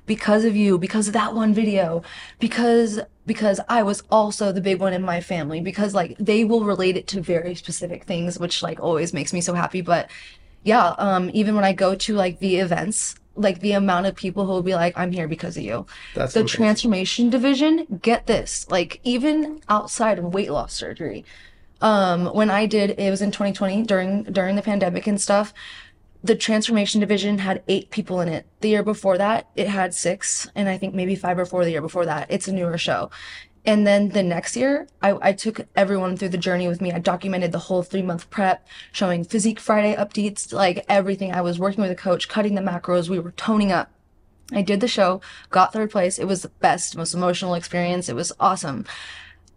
because 0.06 0.46
of 0.46 0.56
you 0.56 0.78
because 0.78 1.08
of 1.08 1.14
that 1.16 1.34
one 1.34 1.52
video 1.52 2.04
because 2.40 3.00
because 3.26 3.60
i 3.68 3.82
was 3.82 4.04
also 4.12 4.52
the 4.52 4.62
big 4.62 4.80
one 4.80 4.94
in 4.94 5.02
my 5.02 5.20
family 5.20 5.60
because 5.62 5.96
like 5.96 6.16
they 6.20 6.46
will 6.46 6.64
relate 6.64 6.96
it 6.96 7.08
to 7.08 7.22
very 7.22 7.56
specific 7.56 8.04
things 8.04 8.38
which 8.38 8.62
like 8.62 8.80
always 8.80 9.14
makes 9.14 9.34
me 9.34 9.42
so 9.42 9.56
happy 9.56 9.82
but 9.82 10.12
yeah 10.66 10.94
um 10.98 11.32
even 11.34 11.56
when 11.56 11.64
i 11.64 11.72
go 11.72 11.96
to 11.96 12.14
like 12.14 12.40
the 12.40 12.58
events 12.58 13.16
like 13.38 13.60
the 13.60 13.72
amount 13.74 14.06
of 14.06 14.16
people 14.16 14.46
who 14.46 14.52
will 14.52 14.64
be 14.64 14.76
like 14.76 14.98
i'm 14.98 15.12
here 15.12 15.28
because 15.28 15.56
of 15.58 15.64
you. 15.64 15.86
That's 16.14 16.34
the 16.34 16.42
amazing. 16.42 16.58
transformation 16.58 17.30
division 17.30 18.00
get 18.02 18.28
this 18.28 18.70
like 18.70 19.00
even 19.04 19.62
outside 19.70 20.20
of 20.20 20.34
weight 20.34 20.52
loss 20.52 20.74
surgery 20.74 21.24
um 21.82 22.26
when 22.28 22.50
i 22.50 22.66
did 22.66 22.92
it 22.98 23.10
was 23.10 23.22
in 23.22 23.32
2020 23.32 23.84
during 23.84 24.24
during 24.24 24.56
the 24.56 24.62
pandemic 24.62 25.08
and 25.08 25.22
stuff 25.22 25.54
the 26.24 26.36
transformation 26.36 27.00
division 27.00 27.38
had 27.38 27.62
eight 27.68 27.92
people 27.92 28.20
in 28.20 28.28
it. 28.28 28.48
The 28.62 28.70
year 28.70 28.82
before 28.82 29.16
that 29.20 29.48
it 29.56 29.68
had 29.68 29.94
six 29.94 30.50
and 30.56 30.68
i 30.68 30.78
think 30.78 30.96
maybe 30.96 31.16
five 31.16 31.38
or 31.38 31.46
four 31.46 31.64
the 31.64 31.72
year 31.72 31.82
before 31.82 32.06
that. 32.06 32.28
It's 32.32 32.48
a 32.48 32.54
newer 32.54 32.78
show 32.80 33.12
and 33.66 33.86
then 33.86 34.10
the 34.10 34.24
next 34.24 34.56
year 34.56 34.88
I, 35.02 35.30
I 35.30 35.34
took 35.34 35.68
everyone 35.76 36.18
through 36.18 36.30
the 36.30 36.38
journey 36.38 36.68
with 36.68 36.82
me 36.82 36.92
i 36.92 37.00
documented 37.00 37.52
the 37.52 37.60
whole 37.60 37.84
three 37.84 38.02
month 38.02 38.30
prep 38.30 38.68
showing 38.92 39.24
physique 39.24 39.60
friday 39.60 39.96
updates 39.96 40.54
like 40.54 40.86
everything 40.90 41.32
i 41.32 41.42
was 41.42 41.60
working 41.60 41.82
with 41.82 41.92
a 41.92 41.96
coach 41.96 42.28
cutting 42.28 42.56
the 42.56 42.62
macros 42.62 43.10
we 43.10 43.20
were 43.20 43.32
toning 43.32 43.72
up 43.72 43.92
I 44.52 44.62
did 44.62 44.80
the 44.80 44.88
show, 44.88 45.22
got 45.50 45.74
third 45.74 45.92
place. 45.92 46.20
It 46.20 46.26
was 46.26 46.44
the 46.44 46.50
best, 46.50 46.96
most 46.96 47.14
emotional 47.14 47.56
experience. 47.56 48.10
It 48.10 48.16
was 48.16 48.32
awesome. 48.40 48.86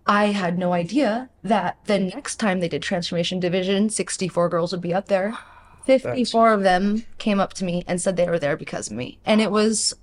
I 0.07 0.27
had 0.27 0.59
no 0.59 0.73
idea 0.73 1.29
that 1.43 1.79
the 1.85 1.99
next 1.99 2.37
time 2.37 2.61
they 2.61 2.69
did 2.69 2.83
Transformation 2.83 3.41
Division, 3.41 3.91
64 3.91 4.49
girls 4.49 4.73
would 4.73 4.81
be 4.81 4.95
up 4.95 5.09
there. 5.09 5.37
54 5.85 6.53
of 6.53 6.63
them 6.63 7.05
came 7.19 7.41
up 7.41 7.53
to 7.55 7.65
me 7.65 7.83
and 7.87 8.01
said 8.01 8.17
they 8.17 8.29
were 8.29 8.39
there 8.39 8.57
because 8.57 8.91
of 8.91 8.97
me. 8.97 9.19
And 9.25 9.41
it 9.41 9.51
was, 9.51 9.95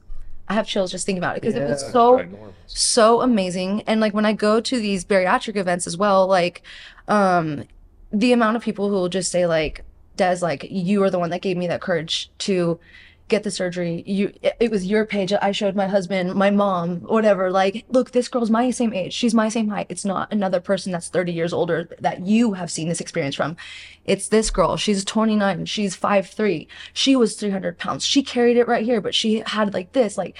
I 0.48 0.54
have 0.54 0.68
chills 0.68 0.92
just 0.92 1.06
thinking 1.06 1.24
about 1.24 1.38
it 1.38 1.42
because 1.42 1.56
it 1.56 1.68
was 1.68 1.82
so 1.92 2.20
Ginormous. 2.20 2.54
so 2.68 3.22
amazing. 3.22 3.82
And 3.88 4.00
like 4.00 4.14
when 4.14 4.26
i 4.26 4.34
go 4.34 4.62
to 4.62 4.80
these 4.80 5.04
bariatric 5.06 5.56
events 5.56 5.88
as 5.88 5.98
well 5.98 6.28
like 6.28 6.62
um 7.08 7.64
the 8.12 8.32
amount 8.32 8.56
of 8.56 8.64
people 8.64 8.90
who 8.90 8.96
will 8.96 9.10
just 9.10 9.32
say 9.32 9.46
like 9.46 9.84
des 10.18 10.38
like 10.42 10.66
you 10.70 11.04
are 11.04 11.10
the 11.10 11.20
one 11.20 11.30
that 11.32 11.42
gave 11.42 11.58
me 11.58 11.68
that 11.68 11.82
courage 11.82 12.30
to 12.40 12.80
get 13.28 13.44
the 13.44 13.50
surgery. 13.50 14.04
You 14.06 14.34
it, 14.42 14.56
it 14.60 14.72
was 14.72 14.86
your 14.86 15.04
page 15.06 15.34
i 15.34 15.52
showed 15.52 15.76
my 15.76 15.88
husband 15.88 16.36
my 16.36 16.52
mom 16.52 17.00
whatever. 17.02 17.52
Like 17.52 17.86
look 17.90 18.12
this 18.12 18.28
girl's 18.28 18.52
my 18.52 18.70
same 18.72 18.94
age. 18.94 19.14
She's 19.14 19.34
my 19.34 19.50
same 19.50 19.70
height. 19.70 19.88
It's 19.90 20.06
not 20.06 20.32
another 20.32 20.60
person 20.60 20.92
that's 20.92 21.10
30 21.10 21.34
years 21.34 21.54
older 21.54 21.90
that 22.00 22.26
you 22.26 22.54
have 22.54 22.70
seen 22.70 22.88
this 22.88 23.02
experience 23.02 23.36
from 23.36 23.58
it's 24.06 24.28
this 24.28 24.50
girl. 24.52 24.78
She's 24.78 25.04
29 25.04 25.66
she's 25.66 25.96
5'3 25.98 26.68
she 26.94 27.16
was 27.16 27.36
300 27.36 27.78
pounds. 27.78 28.06
She 28.06 28.24
carried 28.24 28.58
it 28.58 28.68
right 28.68 28.86
here 28.86 29.02
but 29.02 29.16
she 29.16 29.44
had 29.46 29.74
like 29.74 29.92
this 29.94 30.18
like 30.18 30.36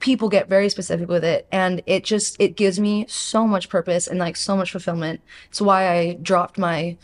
people 0.00 0.28
get 0.28 0.48
very 0.48 0.68
specific 0.70 1.08
with 1.08 1.22
it 1.22 1.46
and 1.52 1.82
it 1.86 2.04
just 2.04 2.36
it 2.40 2.56
gives 2.56 2.80
me 2.80 3.04
so 3.08 3.46
much 3.46 3.68
purpose 3.68 4.06
and 4.06 4.18
like 4.18 4.36
so 4.36 4.56
much 4.56 4.72
fulfillment. 4.72 5.20
It's 5.48 5.60
why 5.60 5.88
i 5.88 6.14
dropped 6.22 6.58
my 6.58 6.96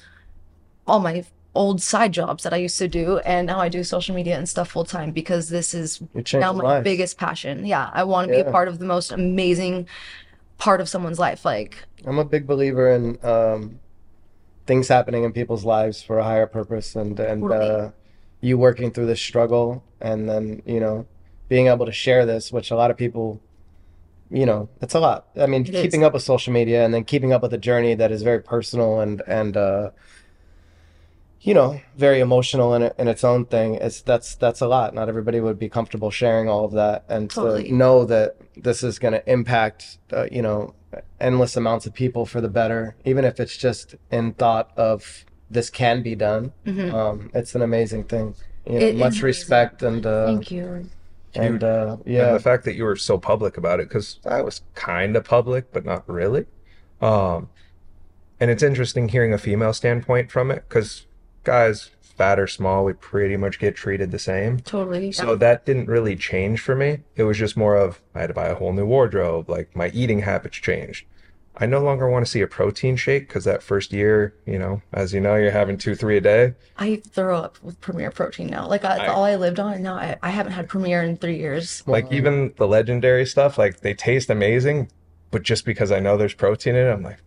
all 0.86 1.00
my 1.00 1.24
old 1.54 1.80
side 1.80 2.12
jobs 2.12 2.42
that 2.42 2.52
i 2.52 2.56
used 2.56 2.76
to 2.76 2.86
do 2.86 3.18
and 3.18 3.46
now 3.46 3.58
i 3.58 3.68
do 3.68 3.82
social 3.82 4.14
media 4.14 4.36
and 4.36 4.46
stuff 4.46 4.70
full 4.70 4.84
time 4.84 5.10
because 5.10 5.48
this 5.48 5.72
is 5.72 6.02
now 6.34 6.52
my 6.52 6.62
lives. 6.62 6.84
biggest 6.84 7.16
passion. 7.18 7.64
Yeah 7.64 7.90
i 7.94 8.04
want 8.04 8.28
to 8.28 8.34
be 8.34 8.40
a 8.40 8.50
part 8.50 8.68
of 8.68 8.78
the 8.78 8.84
most 8.84 9.10
amazing 9.10 9.88
part 10.58 10.80
of 10.80 10.88
someone's 10.88 11.18
life 11.18 11.44
like 11.44 11.82
I'm 12.06 12.18
a 12.18 12.24
big 12.24 12.46
believer 12.46 12.90
in 12.92 13.18
um, 13.24 13.80
things 14.66 14.88
happening 14.88 15.24
in 15.24 15.32
people's 15.32 15.64
lives 15.64 16.02
for 16.02 16.18
a 16.18 16.24
higher 16.24 16.46
purpose, 16.46 16.96
and 16.96 17.18
and 17.20 17.42
Totally. 17.42 17.70
uh, 17.70 17.90
you 18.40 18.58
working 18.58 18.90
through 18.90 19.06
this 19.06 19.20
struggle, 19.20 19.82
and 20.00 20.28
then 20.28 20.62
you 20.66 20.80
know 20.80 21.06
being 21.48 21.68
able 21.68 21.86
to 21.86 21.92
share 21.92 22.26
this, 22.26 22.52
which 22.52 22.70
a 22.72 22.76
lot 22.76 22.90
of 22.90 22.96
people, 22.96 23.40
you 24.30 24.44
know, 24.44 24.68
it's 24.82 24.94
a 24.94 25.00
lot. 25.00 25.28
I 25.36 25.46
mean, 25.46 25.62
It 25.62 25.74
is. 25.74 25.82
keeping 25.82 26.02
up 26.02 26.12
with 26.12 26.22
social 26.24 26.52
media 26.52 26.84
and 26.84 26.92
then 26.92 27.04
keeping 27.04 27.32
up 27.32 27.40
with 27.42 27.54
a 27.54 27.58
journey 27.58 27.94
that 27.94 28.10
is 28.10 28.22
very 28.22 28.42
personal 28.42 29.00
and 29.00 29.22
and 29.28 29.56
uh, 29.56 29.90
you 31.40 31.54
know 31.54 31.80
very 31.96 32.18
emotional 32.20 32.74
in 32.74 32.82
it, 32.82 32.94
in 32.98 33.06
its 33.08 33.22
own 33.22 33.44
thing. 33.46 33.74
It's 33.76 34.00
that's 34.02 34.34
that's 34.34 34.60
a 34.60 34.66
lot. 34.66 34.94
Not 34.94 35.08
everybody 35.08 35.38
would 35.40 35.58
be 35.58 35.68
comfortable 35.68 36.10
sharing 36.10 36.48
all 36.48 36.64
of 36.64 36.72
that, 36.72 37.04
and 37.08 37.30
Totally. 37.30 37.64
to 37.68 37.74
know 37.74 38.04
that 38.06 38.36
this 38.56 38.82
is 38.82 38.98
going 38.98 39.12
to 39.12 39.30
impact, 39.30 39.98
uh, 40.12 40.26
you 40.32 40.42
know, 40.42 40.74
endless 41.20 41.56
amounts 41.56 41.86
of 41.86 41.94
people 41.94 42.26
for 42.26 42.40
the 42.40 42.48
better, 42.48 42.96
even 43.04 43.24
if 43.24 43.40
it's 43.40 43.56
just 43.56 43.94
in 44.10 44.34
thought 44.34 44.70
of 44.76 45.24
this 45.50 45.70
can 45.70 46.02
be 46.02 46.14
done. 46.14 46.52
Um, 46.66 47.30
it's 47.34 47.54
an 47.54 47.62
amazing 47.62 48.04
thing. 48.04 48.34
You 48.66 48.72
know, 48.72 48.78
Mm-hmm. 48.78 48.82
It 48.82 48.82
is 48.94 48.98
much 48.98 49.12
amazing. 49.12 49.24
respect 49.24 49.82
and 49.82 50.04
uh, 50.04 50.26
thank 50.26 50.50
you 50.50 50.90
and 51.34 51.62
uh, 51.62 51.96
And 52.04 52.12
yeah, 52.12 52.32
the 52.32 52.40
fact 52.40 52.64
that 52.64 52.74
you 52.74 52.84
were 52.84 52.96
so 52.96 53.16
public 53.16 53.56
about 53.56 53.78
it, 53.78 53.88
because 53.88 54.18
I 54.26 54.42
was 54.42 54.62
kind 54.74 55.16
of 55.16 55.24
public, 55.24 55.72
but 55.72 55.84
not 55.84 56.08
really. 56.08 56.46
Um, 57.00 57.48
and 58.40 58.50
it's 58.50 58.62
interesting 58.62 59.08
hearing 59.08 59.32
a 59.32 59.38
female 59.38 59.72
standpoint 59.72 60.30
from 60.30 60.50
it, 60.50 60.64
because 60.68 61.06
guys, 61.44 61.90
fat 62.16 62.38
or 62.38 62.46
small, 62.46 62.84
we 62.84 62.92
pretty 62.92 63.36
much 63.36 63.58
get 63.58 63.76
treated 63.76 64.10
the 64.10 64.18
same. 64.18 64.60
totally 64.60 65.12
So 65.12 65.36
that 65.36 65.64
didn't 65.66 65.86
really 65.88 66.16
change 66.16 66.60
for 66.60 66.74
me. 66.74 67.00
It 67.16 67.24
was 67.24 67.38
just 67.38 67.56
more 67.56 67.76
of 67.76 68.00
I 68.14 68.20
had 68.20 68.28
to 68.28 68.34
buy 68.34 68.46
a 68.46 68.54
whole 68.54 68.72
new 68.72 68.86
wardrobe. 68.86 69.48
Like 69.48 69.74
my 69.76 69.88
eating 69.90 70.20
habits 70.20 70.56
changed. 70.58 71.06
I 71.58 71.64
no 71.64 71.80
longer 71.82 72.06
want 72.10 72.26
to 72.26 72.30
see 72.30 72.42
a 72.42 72.46
protein 72.46 72.96
shake 72.96 73.28
because 73.28 73.44
that 73.44 73.62
first 73.62 73.90
year, 73.90 74.34
you 74.44 74.58
know, 74.58 74.82
as 74.92 75.14
you 75.14 75.20
know, 75.22 75.36
you're 75.36 75.50
having 75.52 75.78
two, 75.78 75.94
three 75.94 76.18
a 76.18 76.20
day. 76.20 76.52
I 76.76 77.00
throw 77.08 77.38
up 77.38 77.56
with 77.62 77.80
Premier 77.80 78.10
Protein 78.10 78.48
now. 78.48 78.68
Like 78.68 78.84
I, 78.84 79.04
I- 79.04 79.06
all 79.06 79.24
I 79.24 79.36
lived 79.36 79.58
on, 79.58 79.82
now 79.82 79.94
I, 79.94 80.16
I 80.22 80.28
haven't 80.30 80.52
had 80.52 80.68
Premier 80.68 81.02
in 81.02 81.16
three 81.16 81.38
years. 81.38 81.82
Like 81.86 82.12
even 82.12 82.52
the 82.58 82.68
legendary 82.68 83.24
stuff, 83.24 83.56
like 83.56 83.80
they 83.80 83.94
taste 83.94 84.28
amazing, 84.28 84.90
but 85.30 85.42
just 85.44 85.64
because 85.64 85.90
I 85.90 85.98
know 85.98 86.18
there's 86.18 86.34
protein 86.34 86.74
in 86.74 86.86
it, 86.88 86.90
I'm 86.90 87.02
like, 87.02 87.18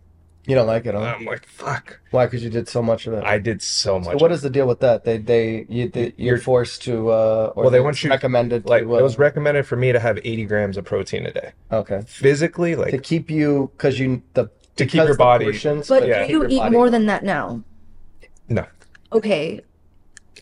you 0.46 0.54
don't 0.54 0.66
like 0.66 0.86
it, 0.86 0.94
huh? 0.94 1.00
I'm 1.18 1.24
like, 1.26 1.46
fuck. 1.46 2.00
Why? 2.10 2.26
Because 2.26 2.42
you 2.42 2.50
did 2.50 2.68
so 2.68 2.82
much 2.82 3.06
of 3.06 3.12
it. 3.12 3.22
I 3.24 3.38
did 3.38 3.60
so 3.62 3.98
much. 4.00 4.12
So 4.12 4.16
what 4.16 4.32
is 4.32 4.42
the 4.42 4.50
deal 4.50 4.66
with 4.66 4.80
that? 4.80 5.04
They 5.04 5.18
they 5.18 5.66
you 5.68 5.88
they, 5.88 6.14
you're 6.16 6.36
You're- 6.36 6.40
forced 6.40 6.82
to 6.84 7.10
uh 7.10 7.52
or 7.54 7.64
Well, 7.64 7.70
they 7.70 7.78
it's 7.78 7.84
want 7.84 8.02
you- 8.02 8.10
recommended 8.10 8.66
like 8.66 8.82
to 8.84 8.94
uh, 8.94 8.98
it 8.98 9.02
was 9.02 9.18
recommended 9.18 9.66
for 9.66 9.76
me 9.76 9.92
to 9.92 10.00
have 10.00 10.18
80 10.18 10.44
grams 10.46 10.76
of 10.76 10.84
protein 10.84 11.26
a 11.26 11.32
day. 11.32 11.52
okay 11.70 12.02
Physically, 12.06 12.74
like 12.74 12.90
to 12.90 12.98
keep 12.98 13.30
you 13.30 13.70
because 13.76 13.98
you 14.00 14.22
the 14.34 14.48
To 14.76 14.86
keep 14.86 14.94
your 14.94 15.08
the 15.08 15.14
body- 15.14 15.44
portions, 15.44 15.88
But 15.88 16.06
Yeah. 16.08 16.26
do 16.26 16.32
you 16.32 16.46
eat 16.48 16.58
body- 16.58 16.72
more 16.76 16.90
than 16.90 17.06
that 17.06 17.22
now? 17.22 17.62
no. 18.48 18.64
Okay, 19.12 19.60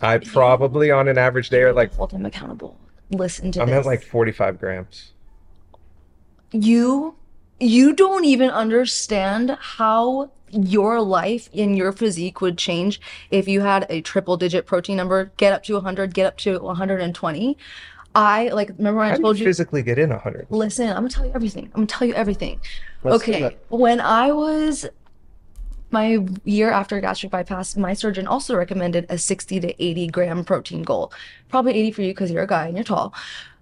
I 0.01 0.19
probably 0.19 0.91
on 0.91 1.09
an 1.09 1.19
average 1.19 1.49
day 1.51 1.63
are 1.63 1.73
like 1.73 1.93
hold 1.95 2.13
him 2.13 2.25
accountable. 2.25 2.79
Listen 3.11 3.51
to 3.53 3.63
I'm 3.63 3.69
this. 3.69 3.79
at 3.79 3.87
like 3.87 4.03
45 4.05 4.59
grams. 4.61 5.13
you 6.53 7.15
you 7.61 7.93
don't 7.93 8.25
even 8.25 8.51
understand 8.51 9.57
how 9.61 10.31
your 10.51 11.01
life 11.01 11.49
and 11.55 11.77
your 11.77 11.93
physique 11.93 12.41
would 12.41 12.57
change 12.57 13.01
if 13.31 13.47
you 13.47 13.61
had 13.61 13.87
a 13.91 14.01
triple 14.01 14.37
digit 14.37 14.65
protein 14.67 14.97
number 14.97 15.31
get 15.37 15.53
up 15.53 15.63
to 15.63 15.75
100 15.75 16.15
get 16.15 16.27
up 16.27 16.37
to 16.39 16.59
120 16.59 17.59
i 18.15 18.49
like 18.49 18.71
remember 18.79 18.99
when 18.99 19.09
How 19.09 19.15
i 19.15 19.19
told 19.19 19.39
you 19.39 19.45
you 19.45 19.49
physically 19.49 19.83
get 19.83 19.99
in 19.99 20.09
100? 20.11 20.47
listen 20.49 20.89
i'm 20.89 20.97
gonna 20.97 21.11
tell 21.11 21.27
you 21.27 21.33
everything. 21.35 21.65
I'm 21.67 21.73
gonna 21.73 21.87
tell 21.87 22.09
you 22.09 22.15
everything. 22.15 22.61
Let's 23.03 23.23
okay 23.23 23.57
when 23.69 24.01
i 24.01 24.33
was 24.33 24.87
my 25.91 26.19
year 26.45 26.71
after 26.71 26.99
gastric 27.01 27.33
bypass 27.33 27.77
my 27.77 27.93
surgeon 27.93 28.27
also 28.27 28.57
recommended 28.57 29.05
a 29.11 29.19
60 29.19 29.61
to 29.61 29.83
80 29.83 30.07
gram 30.09 30.45
protein 30.45 30.83
goal. 30.83 31.13
Probably 31.49 31.75
80 31.75 31.91
for 31.93 32.03
you 32.03 32.13
because 32.13 32.31
you're 32.31 32.43
a 32.43 32.47
guy 32.47 32.67
and 32.67 32.77
you're 32.77 32.85
tall. 32.85 33.15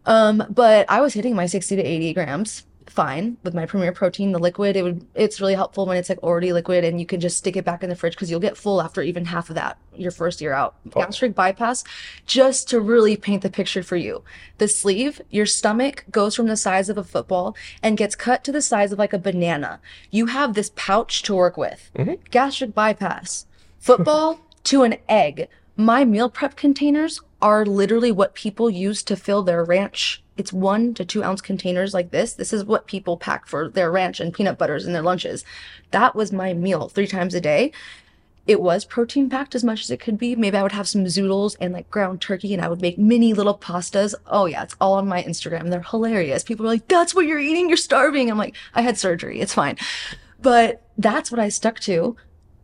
Um, 0.06 0.44
but 0.50 0.86
i 0.88 1.00
was 1.00 1.14
hitting 1.14 1.34
my 1.34 1.46
60 1.46 1.74
to 1.74 1.82
80 1.82 2.14
grams 2.14 2.64
fine 2.86 3.36
with 3.42 3.54
my 3.54 3.66
Premier 3.66 3.92
Protein, 3.92 4.32
the 4.32 4.38
liquid. 4.38 4.76
It 4.76 4.82
would 4.82 5.06
it's 5.14 5.40
really 5.40 5.54
helpful 5.54 5.86
when 5.86 5.96
it's 5.96 6.08
like 6.08 6.22
already 6.22 6.52
liquid 6.52 6.84
and 6.84 7.00
you 7.00 7.06
can 7.06 7.20
just 7.20 7.36
stick 7.36 7.56
it 7.56 7.64
back 7.64 7.82
in 7.82 7.88
the 7.90 7.96
fridge 7.96 8.14
because 8.14 8.30
you'll 8.30 8.40
get 8.40 8.56
full 8.56 8.80
after 8.80 9.02
even 9.02 9.26
half 9.26 9.48
of 9.48 9.56
that 9.56 9.78
your 9.94 10.10
first 10.10 10.40
year 10.40 10.52
out. 10.52 10.76
Oh. 10.94 11.00
Gastric 11.00 11.34
bypass, 11.34 11.84
just 12.26 12.68
to 12.70 12.80
really 12.80 13.16
paint 13.16 13.42
the 13.42 13.50
picture 13.50 13.82
for 13.82 13.96
you. 13.96 14.22
The 14.58 14.68
sleeve, 14.68 15.20
your 15.30 15.46
stomach 15.46 16.04
goes 16.10 16.34
from 16.34 16.46
the 16.46 16.56
size 16.56 16.88
of 16.88 16.98
a 16.98 17.04
football 17.04 17.56
and 17.82 17.96
gets 17.96 18.14
cut 18.14 18.44
to 18.44 18.52
the 18.52 18.62
size 18.62 18.92
of 18.92 18.98
like 18.98 19.12
a 19.12 19.18
banana. 19.18 19.80
You 20.10 20.26
have 20.26 20.54
this 20.54 20.72
pouch 20.76 21.22
to 21.24 21.34
work 21.34 21.56
with. 21.56 21.90
Mm-hmm. 21.96 22.14
Gastric 22.30 22.74
bypass, 22.74 23.46
football 23.78 24.40
to 24.64 24.82
an 24.82 24.96
egg. 25.08 25.48
My 25.76 26.04
meal 26.04 26.30
prep 26.30 26.56
containers 26.56 27.20
are 27.42 27.66
literally 27.66 28.10
what 28.10 28.34
people 28.34 28.70
use 28.70 29.02
to 29.04 29.16
fill 29.16 29.42
their 29.42 29.62
ranch. 29.62 30.22
It's 30.36 30.52
one 30.52 30.94
to 30.94 31.04
two 31.04 31.24
ounce 31.24 31.40
containers 31.40 31.94
like 31.94 32.10
this. 32.10 32.34
This 32.34 32.52
is 32.52 32.64
what 32.64 32.86
people 32.86 33.16
pack 33.16 33.46
for 33.46 33.68
their 33.68 33.90
ranch 33.90 34.20
and 34.20 34.34
peanut 34.34 34.58
butters 34.58 34.86
in 34.86 34.92
their 34.92 35.02
lunches. 35.02 35.44
That 35.90 36.14
was 36.14 36.32
my 36.32 36.52
meal 36.52 36.88
three 36.88 37.06
times 37.06 37.34
a 37.34 37.40
day. 37.40 37.72
It 38.46 38.60
was 38.60 38.84
protein 38.84 39.28
packed 39.28 39.56
as 39.56 39.64
much 39.64 39.82
as 39.82 39.90
it 39.90 39.98
could 39.98 40.18
be. 40.18 40.36
Maybe 40.36 40.56
I 40.56 40.62
would 40.62 40.72
have 40.72 40.86
some 40.86 41.04
zoodles 41.04 41.56
and 41.60 41.72
like 41.72 41.90
ground 41.90 42.20
turkey 42.20 42.54
and 42.54 42.62
I 42.62 42.68
would 42.68 42.80
make 42.80 42.96
mini 42.96 43.34
little 43.34 43.58
pastas. 43.58 44.14
Oh 44.26 44.46
yeah, 44.46 44.62
it's 44.62 44.76
all 44.80 44.94
on 44.94 45.08
my 45.08 45.22
Instagram. 45.22 45.70
They're 45.70 45.80
hilarious. 45.82 46.44
People 46.44 46.66
are 46.66 46.68
like, 46.68 46.86
that's 46.86 47.14
what 47.14 47.26
you're 47.26 47.40
eating. 47.40 47.68
You're 47.68 47.76
starving. 47.76 48.30
I'm 48.30 48.38
like, 48.38 48.54
I 48.74 48.82
had 48.82 48.98
surgery. 48.98 49.40
It's 49.40 49.54
fine. 49.54 49.76
But 50.40 50.86
that's 50.96 51.30
what 51.30 51.40
I 51.40 51.48
stuck 51.48 51.80
to. 51.80 52.16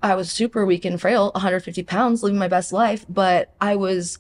I 0.03 0.15
was 0.15 0.31
super 0.31 0.67
weak 0.67 0.85
and 0.85 1.01
frail, 1.01 1.31
150 1.35 1.83
pounds, 1.85 2.23
living 2.23 2.39
my 2.39 2.49
best 2.49 2.73
life, 2.73 3.07
but 3.09 3.55
I 3.61 3.77
was 3.77 4.19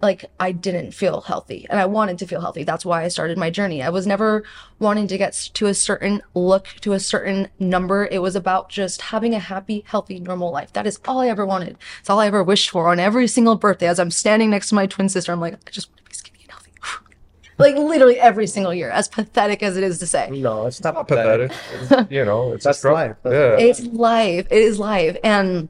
like, 0.00 0.30
I 0.38 0.52
didn't 0.52 0.92
feel 0.92 1.22
healthy 1.22 1.66
and 1.68 1.80
I 1.80 1.86
wanted 1.86 2.18
to 2.18 2.26
feel 2.26 2.40
healthy. 2.40 2.62
That's 2.62 2.84
why 2.84 3.04
I 3.04 3.08
started 3.08 3.36
my 3.36 3.50
journey. 3.50 3.82
I 3.82 3.90
was 3.90 4.06
never 4.06 4.44
wanting 4.78 5.08
to 5.08 5.18
get 5.18 5.32
to 5.54 5.66
a 5.66 5.74
certain 5.74 6.22
look, 6.34 6.68
to 6.82 6.92
a 6.92 7.00
certain 7.00 7.48
number. 7.58 8.08
It 8.10 8.20
was 8.20 8.36
about 8.36 8.68
just 8.68 9.02
having 9.02 9.34
a 9.34 9.38
happy, 9.38 9.84
healthy, 9.86 10.20
normal 10.20 10.52
life. 10.52 10.72
That 10.72 10.86
is 10.86 11.00
all 11.06 11.20
I 11.20 11.28
ever 11.28 11.44
wanted. 11.44 11.76
It's 12.00 12.08
all 12.08 12.20
I 12.20 12.26
ever 12.26 12.44
wished 12.44 12.70
for 12.70 12.88
on 12.88 13.00
every 13.00 13.26
single 13.26 13.56
birthday. 13.56 13.88
As 13.88 13.98
I'm 13.98 14.10
standing 14.10 14.50
next 14.50 14.68
to 14.68 14.76
my 14.76 14.86
twin 14.86 15.08
sister, 15.08 15.32
I'm 15.32 15.40
like, 15.40 15.54
I 15.54 15.70
just 15.70 15.90
want 15.90 15.98
to 15.98 16.04
be 16.04 16.14
skinny 16.14 16.38
and 16.42 16.52
healthy. 16.52 16.72
like 17.58 17.74
literally 17.74 18.20
every 18.20 18.46
single 18.46 18.72
year, 18.72 18.90
as 18.90 19.08
pathetic 19.08 19.62
as 19.64 19.76
it 19.76 19.82
is 19.82 19.98
to 19.98 20.06
say. 20.06 20.30
No, 20.30 20.66
it's 20.66 20.82
not 20.82 20.94
Not 20.94 21.08
pathetic. 21.08 21.52
It's, 21.72 21.92
you 22.10 22.24
know, 22.24 22.52
it's 22.52 22.64
That's 22.64 22.84
life. 22.84 23.16
That's 23.22 23.34
yeah. 23.34 23.66
it's 23.66 23.82
life 23.86 24.46
it 24.50 24.62
is 24.62 24.78
life 24.78 25.16
and 25.24 25.68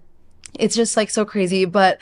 it's 0.59 0.75
just 0.75 0.97
like 0.97 1.11
so 1.11 1.25
crazy 1.25 1.65
but 1.65 2.01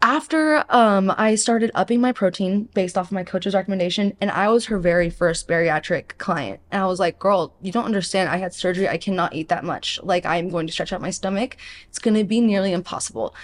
after 0.00 0.64
um 0.68 1.12
i 1.16 1.34
started 1.34 1.72
upping 1.74 2.00
my 2.00 2.12
protein 2.12 2.68
based 2.74 2.96
off 2.96 3.06
of 3.08 3.12
my 3.12 3.24
coach's 3.24 3.54
recommendation 3.54 4.16
and 4.20 4.30
i 4.30 4.48
was 4.48 4.66
her 4.66 4.78
very 4.78 5.10
first 5.10 5.48
bariatric 5.48 6.16
client. 6.18 6.60
And 6.70 6.82
i 6.82 6.86
was 6.86 7.00
like 7.00 7.18
girl 7.18 7.54
you 7.60 7.72
don't 7.72 7.84
understand. 7.84 8.28
I 8.28 8.36
had 8.36 8.54
surgery. 8.54 8.88
I 8.88 8.98
cannot 8.98 9.34
eat 9.34 9.48
that 9.48 9.64
much. 9.64 9.98
Like 10.02 10.24
i'm 10.24 10.50
going 10.50 10.66
to 10.66 10.72
stretch 10.72 10.92
out 10.92 11.00
my 11.00 11.10
stomach. 11.10 11.56
It's 11.88 11.98
going 11.98 12.14
to 12.14 12.24
be 12.24 12.40
nearly 12.40 12.72
impossible. 12.72 13.34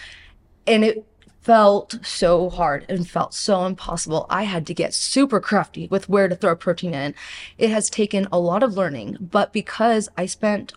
And 0.67 0.85
it 0.85 1.05
felt 1.43 1.99
so 2.03 2.49
hard 2.49 2.87
and 2.89 3.09
felt 3.09 3.35
so 3.35 3.67
impossible. 3.67 4.25
I 4.31 4.45
had 4.45 4.67
to 4.69 4.75
get 4.75 4.95
super 4.95 5.41
crafty 5.41 5.89
with 5.89 6.09
where 6.09 6.27
to 6.27 6.35
throw 6.35 6.57
protein 6.57 6.95
in. 6.95 7.15
It 7.59 7.69
has 7.69 7.91
taken 7.91 8.27
a 8.33 8.39
lot 8.39 8.63
of 8.63 8.79
learning, 8.79 9.19
but 9.21 9.53
because 9.53 10.09
I 10.17 10.25
spent 10.25 10.73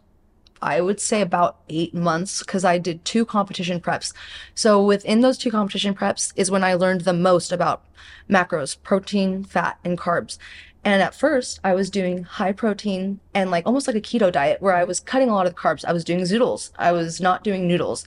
I 0.62 0.82
would 0.82 1.00
say 1.00 1.22
about 1.22 1.58
eight 1.70 1.94
months 1.94 2.40
because 2.40 2.66
I 2.66 2.78
did 2.78 3.06
two 3.06 3.26
competition 3.26 3.80
preps. 3.80 4.14
So 4.56 4.84
within 4.84 5.22
those 5.22 5.38
two 5.38 5.52
competition 5.52 5.94
preps 5.94 6.34
is 6.36 6.52
when 6.52 6.64
I 6.64 6.74
learned 6.74 7.02
the 7.02 7.14
most 7.14 7.52
about 7.52 7.84
macros, 8.30 8.76
protein, 8.82 9.44
fat, 9.44 9.80
and 9.84 9.98
carbs. 9.98 10.38
And 10.84 11.02
at 11.02 11.14
first, 11.14 11.60
I 11.64 11.74
was 11.74 11.90
doing 11.90 12.24
high 12.24 12.54
protein 12.54 13.20
and 13.34 13.52
like 13.52 13.66
almost 13.66 13.88
like 13.88 13.96
a 13.96 14.02
keto 14.02 14.32
diet 14.32 14.62
where 14.62 14.76
I 14.76 14.84
was 14.84 15.00
cutting 15.00 15.30
a 15.30 15.34
lot 15.34 15.48
of 15.48 15.56
carbs. 15.56 15.84
I 15.84 15.94
was 15.94 16.06
doing 16.06 16.22
zoodles. 16.22 16.72
I 16.78 16.92
was 16.92 17.20
not 17.20 17.44
doing 17.44 17.68
noodles. 17.68 18.06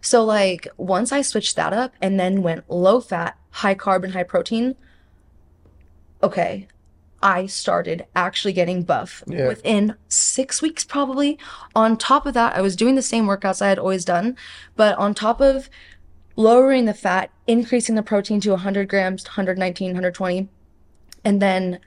So 0.00 0.24
like 0.24 0.66
once 0.76 1.12
I 1.12 1.22
switched 1.22 1.56
that 1.56 1.72
up 1.72 1.92
and 2.00 2.18
then 2.18 2.42
went 2.42 2.68
low 2.70 3.00
fat, 3.00 3.36
high 3.50 3.74
carb, 3.74 4.02
and 4.02 4.14
high 4.14 4.22
protein, 4.22 4.76
okay, 6.22 6.68
I 7.22 7.46
started 7.46 8.04
actually 8.16 8.52
getting 8.52 8.82
buff 8.82 9.22
Yeah. 9.26 9.46
within 9.46 9.94
six 10.08 10.60
weeks, 10.60 10.84
probably. 10.84 11.38
On 11.74 11.96
top 11.96 12.26
of 12.26 12.34
that, 12.34 12.56
I 12.56 12.60
was 12.60 12.76
doing 12.76 12.94
the 12.96 13.02
same 13.02 13.26
workouts 13.26 13.62
I 13.62 13.68
had 13.68 13.78
always 13.78 14.04
done, 14.04 14.36
but 14.76 14.96
on 14.98 15.14
top 15.14 15.40
of 15.40 15.70
lowering 16.34 16.86
the 16.86 16.94
fat, 16.94 17.30
increasing 17.46 17.94
the 17.94 18.02
protein 18.02 18.40
to 18.40 18.50
100 18.50 18.88
grams, 18.88 19.24
119, 19.24 19.88
120, 19.88 20.48
and 21.24 21.40
then 21.40 21.78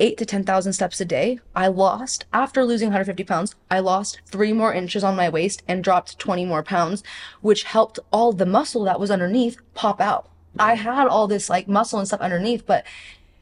eight 0.00 0.18
to 0.18 0.24
10,000 0.26 0.72
steps 0.72 1.00
a 1.00 1.04
day, 1.04 1.38
I 1.54 1.68
lost, 1.68 2.24
after 2.32 2.64
losing 2.64 2.88
150 2.88 3.22
pounds, 3.22 3.54
I 3.70 3.78
lost 3.78 4.20
three 4.26 4.52
more 4.52 4.74
inches 4.74 5.04
on 5.04 5.14
my 5.14 5.28
waist 5.28 5.62
and 5.68 5.84
dropped 5.84 6.18
20 6.18 6.44
more 6.46 6.64
pounds, 6.64 7.04
which 7.42 7.62
helped 7.62 8.00
all 8.12 8.32
the 8.32 8.46
muscle 8.46 8.82
that 8.84 8.98
was 8.98 9.10
underneath 9.12 9.58
pop 9.74 10.00
out. 10.00 10.28
I 10.58 10.74
had 10.74 11.06
all 11.06 11.28
this 11.28 11.48
like 11.48 11.68
muscle 11.68 11.98
and 12.00 12.08
stuff 12.08 12.20
underneath, 12.20 12.66
but 12.66 12.84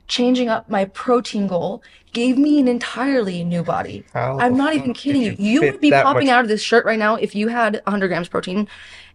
changing 0.09 0.49
up 0.49 0.69
my 0.69 0.85
protein 0.85 1.47
goal 1.47 1.83
gave 2.13 2.37
me 2.37 2.59
an 2.61 2.69
entirely 2.69 3.43
new 3.45 3.63
body. 3.63 4.05
How 4.13 4.39
I'm 4.39 4.57
not 4.57 4.75
even 4.75 4.93
kidding 4.93 5.23
you. 5.23 5.35
you 5.39 5.61
You 5.63 5.73
would 5.73 5.81
be 5.81 5.91
popping 5.91 6.27
much- 6.27 6.33
out 6.33 6.41
of 6.45 6.49
this 6.49 6.63
shirt 6.63 6.85
right 6.85 6.99
now 6.99 7.15
if 7.17 7.35
you 7.35 7.49
had 7.49 7.81
100 7.87 8.09
grams 8.09 8.29
protein 8.29 8.69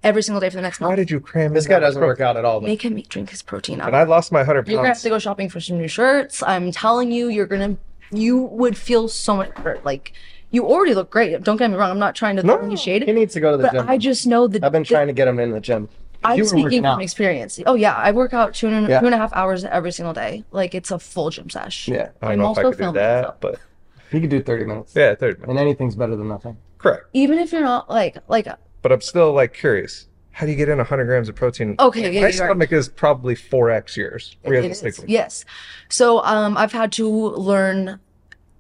every 0.04 0.24
single 0.24 0.40
day 0.40 0.50
for 0.50 0.56
the 0.56 0.62
next 0.64 0.80
How 0.80 0.88
month. 0.88 0.98
did 0.98 1.12
you 1.12 1.20
cram 1.20 1.54
This 1.54 1.68
guy 1.68 1.80
doesn't 1.80 2.02
work 2.02 2.20
out 2.22 2.38
at 2.38 2.46
all. 2.46 2.60
Though. 2.62 2.68
Make 2.68 2.82
him 2.84 3.00
drink 3.10 3.30
his 3.30 3.42
protein. 3.44 3.82
And 3.82 3.96
I 3.96 4.04
lost 4.04 4.32
my 4.32 4.40
100 4.40 4.64
pounds. 4.64 4.70
You're 4.72 4.78
gonna 4.80 4.88
have 4.90 5.02
to 5.02 5.10
go 5.10 5.20
shopping 5.20 5.50
for 5.50 5.60
some 5.60 5.78
new 5.78 5.88
shirts. 5.88 6.42
I'm 6.42 6.72
telling 6.72 7.12
you, 7.12 7.28
you're 7.30 7.46
gonna, 7.46 7.78
you 8.12 8.38
would 8.38 8.78
feel 8.78 9.08
so 9.08 9.36
much 9.36 9.54
better. 9.56 9.80
Like, 9.84 10.14
you 10.50 10.66
already 10.66 10.94
look 10.94 11.10
great. 11.10 11.44
Don't 11.44 11.58
get 11.58 11.70
me 11.70 11.76
wrong. 11.76 11.92
I'm 11.92 12.00
not 12.00 12.16
trying 12.16 12.38
to 12.38 12.42
throw 12.42 12.58
any 12.58 12.76
He 12.76 13.12
needs 13.12 13.34
to 13.34 13.40
go 13.40 13.52
to 13.52 13.58
the 13.58 13.64
but 13.64 13.74
gym. 13.74 13.90
I 13.90 13.98
just 13.98 14.26
know 14.26 14.48
that 14.48 14.64
I've 14.64 14.72
been 14.72 14.84
trying 14.86 15.08
to 15.08 15.14
get 15.14 15.28
him 15.28 15.40
in 15.40 15.52
the 15.52 15.60
gym. 15.60 15.90
I'm 16.24 16.44
speaking 16.46 16.82
from 16.82 16.86
out. 16.86 17.02
experience. 17.02 17.60
Oh 17.66 17.76
yeah, 17.76 17.94
I 17.96 18.12
work 18.12 18.34
out 18.34 18.54
two 18.54 18.68
and, 18.68 18.88
Yeah. 18.88 19.00
two 19.00 19.06
and 19.06 19.16
a 19.16 19.18
half 19.18 19.34
hours 19.34 19.64
every 19.66 19.92
single 19.92 20.14
day. 20.14 20.44
Like 20.52 20.76
it's 20.76 20.92
a 20.92 21.00
full 21.00 21.30
gym 21.30 21.50
sesh. 21.50 21.88
Yeah, 21.88 22.10
I 22.22 22.26
don't 22.26 22.32
I'm 22.34 22.40
know 22.40 22.52
if 22.52 22.58
I 22.58 22.64
also 22.64 22.72
could 22.72 22.78
do 22.78 22.84
filming, 22.84 22.94
that, 22.96 23.26
so- 23.26 23.36
but 23.42 23.60
you 24.12 24.22
could 24.22 24.30
do 24.30 24.42
30 24.42 24.66
minutes. 24.66 24.94
yeah, 24.96 25.16
30 25.16 25.34
minutes. 25.42 25.50
And 25.50 25.60
anything's 25.60 25.96
better 25.96 26.16
than 26.16 26.28
nothing. 26.28 26.58
Correct. 26.78 27.06
Even 27.14 27.40
if 27.40 27.52
you're 27.52 27.62
not 27.62 27.90
like 27.90 28.18
like 28.28 28.48
But 28.82 28.92
I'm 28.92 29.02
still 29.02 29.34
like 29.34 29.54
curious. 29.54 30.08
How 30.32 30.46
do 30.46 30.52
you 30.52 30.58
get 30.58 30.70
in 30.70 30.78
100 30.78 31.06
grams 31.06 31.30
of 31.30 31.36
protein? 31.36 31.76
Okay, 31.80 32.02
yeah, 32.02 32.08
My 32.08 32.14
you're 32.14 32.26
right. 32.28 32.34
stomach 32.36 32.72
is 32.72 32.88
probably 32.90 33.34
4x 33.36 33.96
yours, 33.98 34.38
It 34.44 34.48
is, 34.48 34.52
realistically. 34.52 35.06
Yes. 35.12 35.44
So 35.90 36.24
um, 36.24 36.56
I've 36.56 36.72
had 36.74 36.92
to 36.94 37.08
learn 37.10 38.00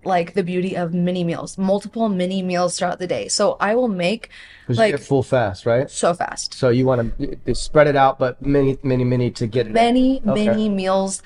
like 0.04 0.34
the 0.36 0.43
beauty 0.43 0.76
of 0.76 0.93
mini 0.93 1.24
meals, 1.24 1.58
multiple 1.58 2.08
mini 2.10 2.41
meals 2.41 2.78
throughout 2.78 3.00
the 3.00 3.08
day. 3.08 3.28
So 3.28 3.58
I 3.60 3.76
will 3.76 3.88
make 3.89 4.30
Like- 4.70 4.91
you 4.91 4.98
get 4.98 5.06
full 5.06 5.24
fast, 5.24 5.66
right? 5.66 5.89
so 5.89 6.14
fast. 6.14 6.54
So 6.54 6.70
you 6.70 6.86
want 6.86 7.14
to 7.45 7.56
spread 7.56 7.88
it 7.88 7.95
out, 7.95 8.18
but 8.20 8.41
many, 8.41 8.78
many, 8.84 9.04
many 9.04 9.32
to 9.32 9.48
get 9.48 9.68
it. 9.68 9.74
Many, 9.74 10.22
Okay. 10.26 10.45
many 10.45 10.70
meals. 10.70 11.22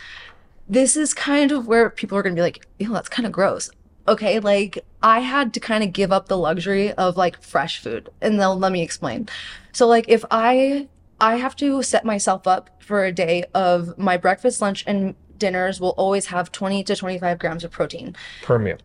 This 0.68 0.96
is 0.96 1.14
kind 1.14 1.52
of 1.52 1.68
where 1.68 1.90
people 1.90 2.18
are 2.18 2.24
going 2.24 2.36
to 2.36 2.40
be 2.40 2.44
like, 2.44 2.66
ew, 2.80 2.94
that's 2.94 3.10
kind 3.10 3.26
of 3.26 3.32
gross. 3.32 3.70
Okay, 4.08 4.40
like 4.40 4.84
I 5.04 5.20
had 5.20 5.54
to 5.54 5.60
kind 5.60 5.84
of 5.84 5.94
give 5.94 6.12
up 6.12 6.28
the 6.28 6.38
luxury 6.38 6.92
of 6.94 7.18
like 7.18 7.42
fresh 7.42 7.80
food. 7.80 8.10
And 8.22 8.40
then 8.40 8.60
let 8.60 8.72
me 8.72 8.82
explain. 8.82 9.30
So 9.74 9.86
like 9.88 10.06
if 10.08 10.26
I 10.32 10.88
I 11.20 11.36
have 11.36 11.56
to 11.58 11.84
set 11.84 12.04
myself 12.04 12.48
up 12.48 12.72
for 12.82 13.06
a 13.06 13.12
day 13.12 13.44
of 13.54 13.96
my 14.00 14.18
breakfast, 14.18 14.60
lunch, 14.60 14.84
and 14.88 15.14
dinners 15.42 15.82
will 15.82 15.96
always 15.98 16.28
have 16.28 16.52
20 16.52 16.84
to 16.86 16.96
25 16.96 17.40
grams 17.40 17.64
of 17.66 17.72
protein. 17.72 18.16
Per 18.44 18.58
meal. 18.58 18.78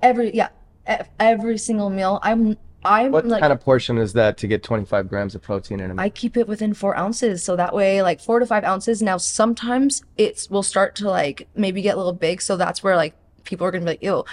Every 0.00 0.32
yeah, 0.32 0.50
e- 0.88 1.04
every 1.18 1.58
single 1.58 1.90
meal. 1.90 2.20
I'm 2.22 2.56
I'm 2.84 3.10
What 3.10 3.26
like 3.26 3.40
kind 3.40 3.52
of 3.52 3.60
portion 3.60 3.98
is 3.98 4.12
that 4.12 4.36
to 4.38 4.46
get 4.46 4.62
25 4.62 5.08
grams 5.08 5.34
of 5.34 5.42
protein 5.42 5.80
in 5.80 5.90
a 5.90 5.94
meal? 5.94 6.00
I 6.00 6.10
keep 6.10 6.36
it 6.36 6.46
within 6.46 6.74
four 6.74 6.96
ounces. 6.96 7.42
So 7.42 7.56
that 7.56 7.74
way, 7.74 8.02
like 8.02 8.20
four 8.20 8.38
to 8.38 8.46
five 8.46 8.62
ounces. 8.62 9.02
Now, 9.02 9.16
sometimes 9.16 10.04
it's 10.16 10.48
will 10.48 10.62
start 10.62 10.94
to 10.96 11.10
like 11.10 11.48
maybe 11.56 11.82
get 11.82 11.94
a 11.94 11.96
little 11.96 12.12
big. 12.12 12.40
So 12.40 12.56
that's 12.56 12.82
where 12.82 12.94
like 12.94 13.14
people 13.44 13.66
are 13.66 13.72
going 13.72 13.82
to 13.82 13.86
be 13.86 13.92
like, 13.92 14.02
ew. 14.02 14.24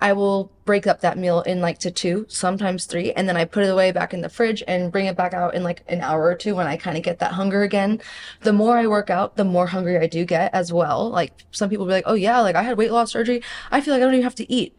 I 0.00 0.12
will 0.14 0.50
break 0.64 0.86
up 0.86 1.00
that 1.00 1.18
meal 1.18 1.42
in 1.42 1.60
like 1.60 1.78
to 1.80 1.90
two, 1.90 2.24
sometimes 2.28 2.86
three, 2.86 3.12
and 3.12 3.28
then 3.28 3.36
I 3.36 3.44
put 3.44 3.64
it 3.64 3.68
away 3.68 3.92
back 3.92 4.14
in 4.14 4.22
the 4.22 4.28
fridge 4.28 4.62
and 4.66 4.90
bring 4.90 5.06
it 5.06 5.16
back 5.16 5.34
out 5.34 5.54
in 5.54 5.62
like 5.62 5.82
an 5.88 6.00
hour 6.00 6.24
or 6.24 6.34
two 6.34 6.54
when 6.54 6.66
I 6.66 6.76
kind 6.76 6.96
of 6.96 7.02
get 7.02 7.18
that 7.18 7.32
hunger 7.32 7.62
again. 7.62 8.00
The 8.40 8.52
more 8.52 8.76
I 8.78 8.86
work 8.86 9.10
out, 9.10 9.36
the 9.36 9.44
more 9.44 9.66
hungry 9.66 9.98
I 9.98 10.06
do 10.06 10.24
get 10.24 10.54
as 10.54 10.72
well. 10.72 11.10
Like 11.10 11.44
some 11.50 11.68
people 11.68 11.86
be 11.86 11.92
like, 11.92 12.04
oh 12.06 12.14
yeah, 12.14 12.40
like 12.40 12.56
I 12.56 12.62
had 12.62 12.78
weight 12.78 12.92
loss 12.92 13.12
surgery. 13.12 13.42
I 13.70 13.80
feel 13.80 13.94
like 13.94 14.02
I 14.02 14.06
don't 14.06 14.14
even 14.14 14.24
have 14.24 14.34
to 14.36 14.50
eat. 14.50 14.76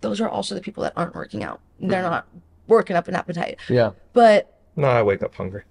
Those 0.00 0.20
are 0.20 0.28
also 0.28 0.54
the 0.54 0.60
people 0.60 0.82
that 0.84 0.94
aren't 0.96 1.14
working 1.14 1.44
out. 1.44 1.60
They're 1.78 2.02
mm-hmm. 2.02 2.10
not 2.10 2.28
working 2.66 2.96
up 2.96 3.08
an 3.08 3.14
appetite. 3.14 3.58
yeah. 3.68 3.90
But 4.12 4.58
No, 4.76 4.88
I 4.88 5.02
wake 5.02 5.22
up 5.22 5.34
hungry. 5.34 5.62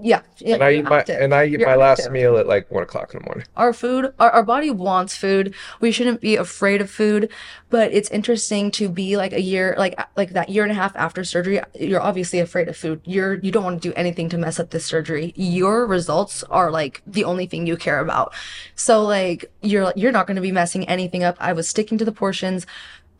Yeah, 0.00 0.22
yeah, 0.38 0.54
And 0.54 0.64
I 0.64 0.72
eat 0.72 0.84
my 0.84 1.02
and 1.02 1.34
I 1.34 1.44
eat 1.44 1.60
You're 1.60 1.68
my 1.68 1.76
last 1.76 2.10
meal 2.10 2.36
at 2.36 2.46
like 2.46 2.70
one 2.70 2.82
o'clock 2.82 3.14
in 3.14 3.20
the 3.20 3.26
morning. 3.26 3.46
our 3.56 3.72
food 3.72 4.12
our, 4.18 4.30
our 4.30 4.42
body 4.42 4.70
wants 4.70 5.16
food. 5.16 5.54
We 5.80 5.92
shouldn't 5.92 6.20
be 6.20 6.36
afraid 6.36 6.80
of 6.80 6.90
food 6.90 7.30
but 7.68 7.92
it's 7.92 8.10
interesting 8.10 8.70
to 8.72 8.88
be 8.88 9.16
like 9.16 9.32
a 9.32 9.40
year 9.40 9.74
like 9.78 9.98
like 10.16 10.30
that 10.30 10.48
year 10.48 10.64
and 10.64 10.72
a 10.72 10.74
half 10.74 10.94
after 10.96 11.22
surgery 11.22 11.60
you're 11.78 12.00
obviously 12.00 12.40
afraid 12.40 12.68
of 12.68 12.76
food. 12.76 13.00
You're 13.04 13.34
you 13.34 13.52
don't 13.52 13.64
want 13.64 13.80
to 13.80 13.88
do 13.88 13.94
anything 13.94 14.28
to 14.30 14.38
mess 14.38 14.58
up 14.58 14.70
this 14.70 14.84
surgery. 14.84 15.32
Your 15.36 15.86
results 15.86 16.42
are 16.44 16.70
like 16.70 17.02
the 17.06 17.24
only 17.24 17.46
thing 17.46 17.66
you 17.66 17.76
care 17.76 18.00
about. 18.00 18.34
So 18.74 19.04
like 19.04 19.52
you're 19.62 19.92
you're 19.94 20.12
not 20.12 20.26
going 20.26 20.36
to 20.36 20.42
be 20.42 20.52
messing 20.52 20.88
anything 20.88 21.22
up. 21.22 21.36
I 21.38 21.52
was 21.52 21.68
sticking 21.68 21.98
to 21.98 22.04
the 22.04 22.12
portions 22.12 22.66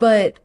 but 0.01 0.39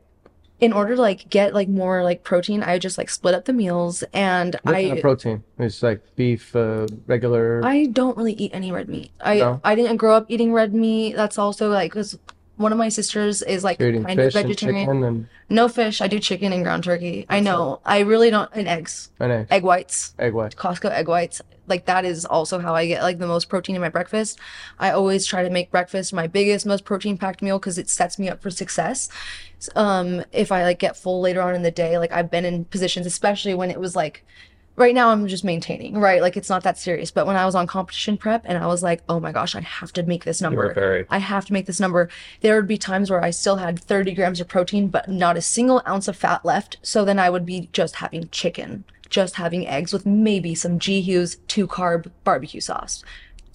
in 0.59 0.71
order 0.71 0.95
to 0.95 1.01
like 1.01 1.29
get 1.29 1.53
like 1.53 1.67
more 1.67 2.03
like 2.03 2.23
protein 2.23 2.63
i 2.63 2.79
just 2.79 2.97
like 2.97 3.09
split 3.09 3.35
up 3.35 3.45
the 3.45 3.53
meals 3.53 4.03
and 4.13 4.55
What 4.63 4.75
i 4.75 4.83
kind 4.83 4.97
of 4.97 5.01
protein? 5.01 5.43
It's 5.59 5.83
like 5.83 6.01
beef, 6.15 6.55
uh, 6.55 6.87
regular. 7.07 7.61
I 7.63 7.85
don't 7.87 8.17
really 8.17 8.33
eat 8.33 8.51
any 8.53 8.71
red 8.71 8.89
meat. 8.89 9.11
I 9.21 9.35
No? 9.35 9.61
I 9.63 9.75
didn't 9.75 9.97
grow 9.97 10.15
up 10.15 10.25
eating 10.27 10.53
red 10.53 10.73
meat. 10.73 11.15
That's 11.15 11.37
also 11.37 11.69
like 11.69 11.91
because 11.91 12.17
one 12.57 12.71
of 12.71 12.77
my 12.77 12.89
sisters 12.89 13.41
is 13.41 13.63
like 13.63 13.79
kind 13.79 13.97
of 13.97 14.05
and 14.05 14.31
vegetarian. 14.31 15.03
and 15.03 15.27
No 15.49 15.67
fish. 15.67 16.01
I 16.01 16.07
do 16.07 16.19
chicken 16.19 16.53
and 16.53 16.63
ground 16.63 16.83
turkey. 16.83 17.25
I 17.29 17.39
know. 17.39 17.81
I 17.85 17.99
really 17.99 18.29
don't. 18.29 18.49
And 18.53 18.67
eggs, 18.67 19.11
an 19.19 19.31
egg, 19.31 19.47
egg 19.49 19.63
whites, 19.63 20.13
egg 20.19 20.33
white. 20.33 20.55
Costco 20.55 20.89
egg 20.89 21.07
whites. 21.07 21.41
Like 21.67 21.85
that 21.85 22.05
is 22.05 22.25
also 22.25 22.59
how 22.59 22.75
I 22.75 22.85
get 22.85 23.01
like 23.01 23.17
the 23.17 23.27
most 23.27 23.49
protein 23.49 23.75
in 23.75 23.81
my 23.81 23.89
breakfast. 23.89 24.39
I 24.79 24.91
always 24.91 25.25
try 25.25 25.43
to 25.43 25.49
make 25.49 25.71
breakfast 25.71 26.13
my 26.13 26.27
biggest, 26.27 26.65
most 26.65 26.85
protein 26.85 27.17
packed 27.17 27.41
meal 27.41 27.59
because 27.59 27.77
it 27.77 27.89
sets 27.89 28.19
me 28.19 28.29
up 28.29 28.41
for 28.41 28.49
success. 28.49 29.09
Um, 29.75 30.23
if 30.31 30.51
I 30.51 30.63
like 30.63 30.79
get 30.79 30.95
full 30.95 31.21
later 31.21 31.41
on 31.41 31.55
in 31.55 31.63
the 31.63 31.71
day, 31.71 31.97
like 31.97 32.11
I've 32.11 32.29
been 32.29 32.45
in 32.45 32.65
positions, 32.65 33.05
especially 33.05 33.53
when 33.53 33.71
it 33.71 33.79
was 33.79 33.95
like 33.95 34.23
right 34.75 34.93
now 34.93 35.09
I'm 35.09 35.27
just 35.27 35.43
maintaining, 35.43 35.97
right? 35.97 36.21
Like 36.21 36.37
it's 36.37 36.49
not 36.49 36.63
that 36.63 36.77
serious. 36.77 37.11
But 37.11 37.27
when 37.27 37.35
I 37.35 37.45
was 37.45 37.55
on 37.55 37.67
competition 37.67 38.17
prep 38.17 38.43
and 38.45 38.57
I 38.57 38.67
was 38.67 38.83
like, 38.83 39.01
oh 39.07 39.19
my 39.19 39.31
gosh, 39.31 39.55
I 39.55 39.61
have 39.61 39.93
to 39.93 40.03
make 40.03 40.25
this 40.25 40.41
number. 40.41 40.73
very 40.73 41.05
I 41.09 41.19
have 41.19 41.45
to 41.45 41.53
make 41.53 41.65
this 41.65 41.79
number. 41.79 42.09
There 42.41 42.55
would 42.55 42.67
be 42.67 42.77
times 42.77 43.09
where 43.09 43.23
I 43.23 43.31
still 43.31 43.57
had 43.57 43.79
30 43.79 44.13
grams 44.13 44.39
of 44.39 44.47
protein, 44.47 44.87
but 44.87 45.09
not 45.09 45.37
a 45.37 45.41
single 45.41 45.81
ounce 45.87 46.07
of 46.07 46.15
fat 46.15 46.45
left. 46.45 46.77
So 46.81 47.05
then 47.05 47.19
I 47.19 47.29
would 47.29 47.45
be 47.45 47.69
just 47.71 47.95
having 47.95 48.29
chicken, 48.29 48.83
just 49.09 49.35
having 49.35 49.67
eggs 49.67 49.93
with 49.93 50.05
maybe 50.05 50.55
some 50.55 50.79
G 50.79 51.01
Hughes 51.01 51.37
two 51.47 51.67
carb 51.67 52.11
barbecue 52.23 52.61
sauce. 52.61 53.03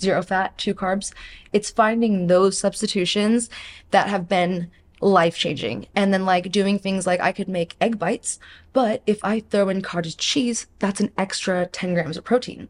Zero 0.00 0.22
fat, 0.22 0.56
two 0.56 0.74
carbs. 0.74 1.12
It's 1.52 1.70
finding 1.70 2.26
those 2.26 2.58
substitutions 2.58 3.50
that 3.90 4.08
have 4.08 4.28
been 4.28 4.70
life 5.00 5.36
changing. 5.36 5.86
And 5.94 6.12
then 6.12 6.24
like 6.24 6.52
doing 6.52 6.78
things 6.78 7.06
like 7.06 7.20
I 7.20 7.32
could 7.32 7.48
make 7.48 7.76
egg 7.80 7.98
bites, 7.98 8.38
but 8.72 9.02
if 9.06 9.24
I 9.24 9.40
throw 9.40 9.68
in 9.68 9.82
cottage 9.82 10.16
cheese, 10.16 10.66
that's 10.78 11.00
an 11.00 11.10
extra 11.16 11.66
10 11.66 11.94
grams 11.94 12.16
of 12.16 12.24
protein. 12.24 12.68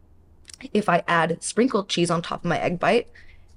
If 0.72 0.88
I 0.88 1.02
add 1.08 1.42
sprinkled 1.42 1.88
cheese 1.88 2.10
on 2.10 2.22
top 2.22 2.44
of 2.44 2.48
my 2.48 2.58
egg 2.58 2.78
bite, 2.78 3.08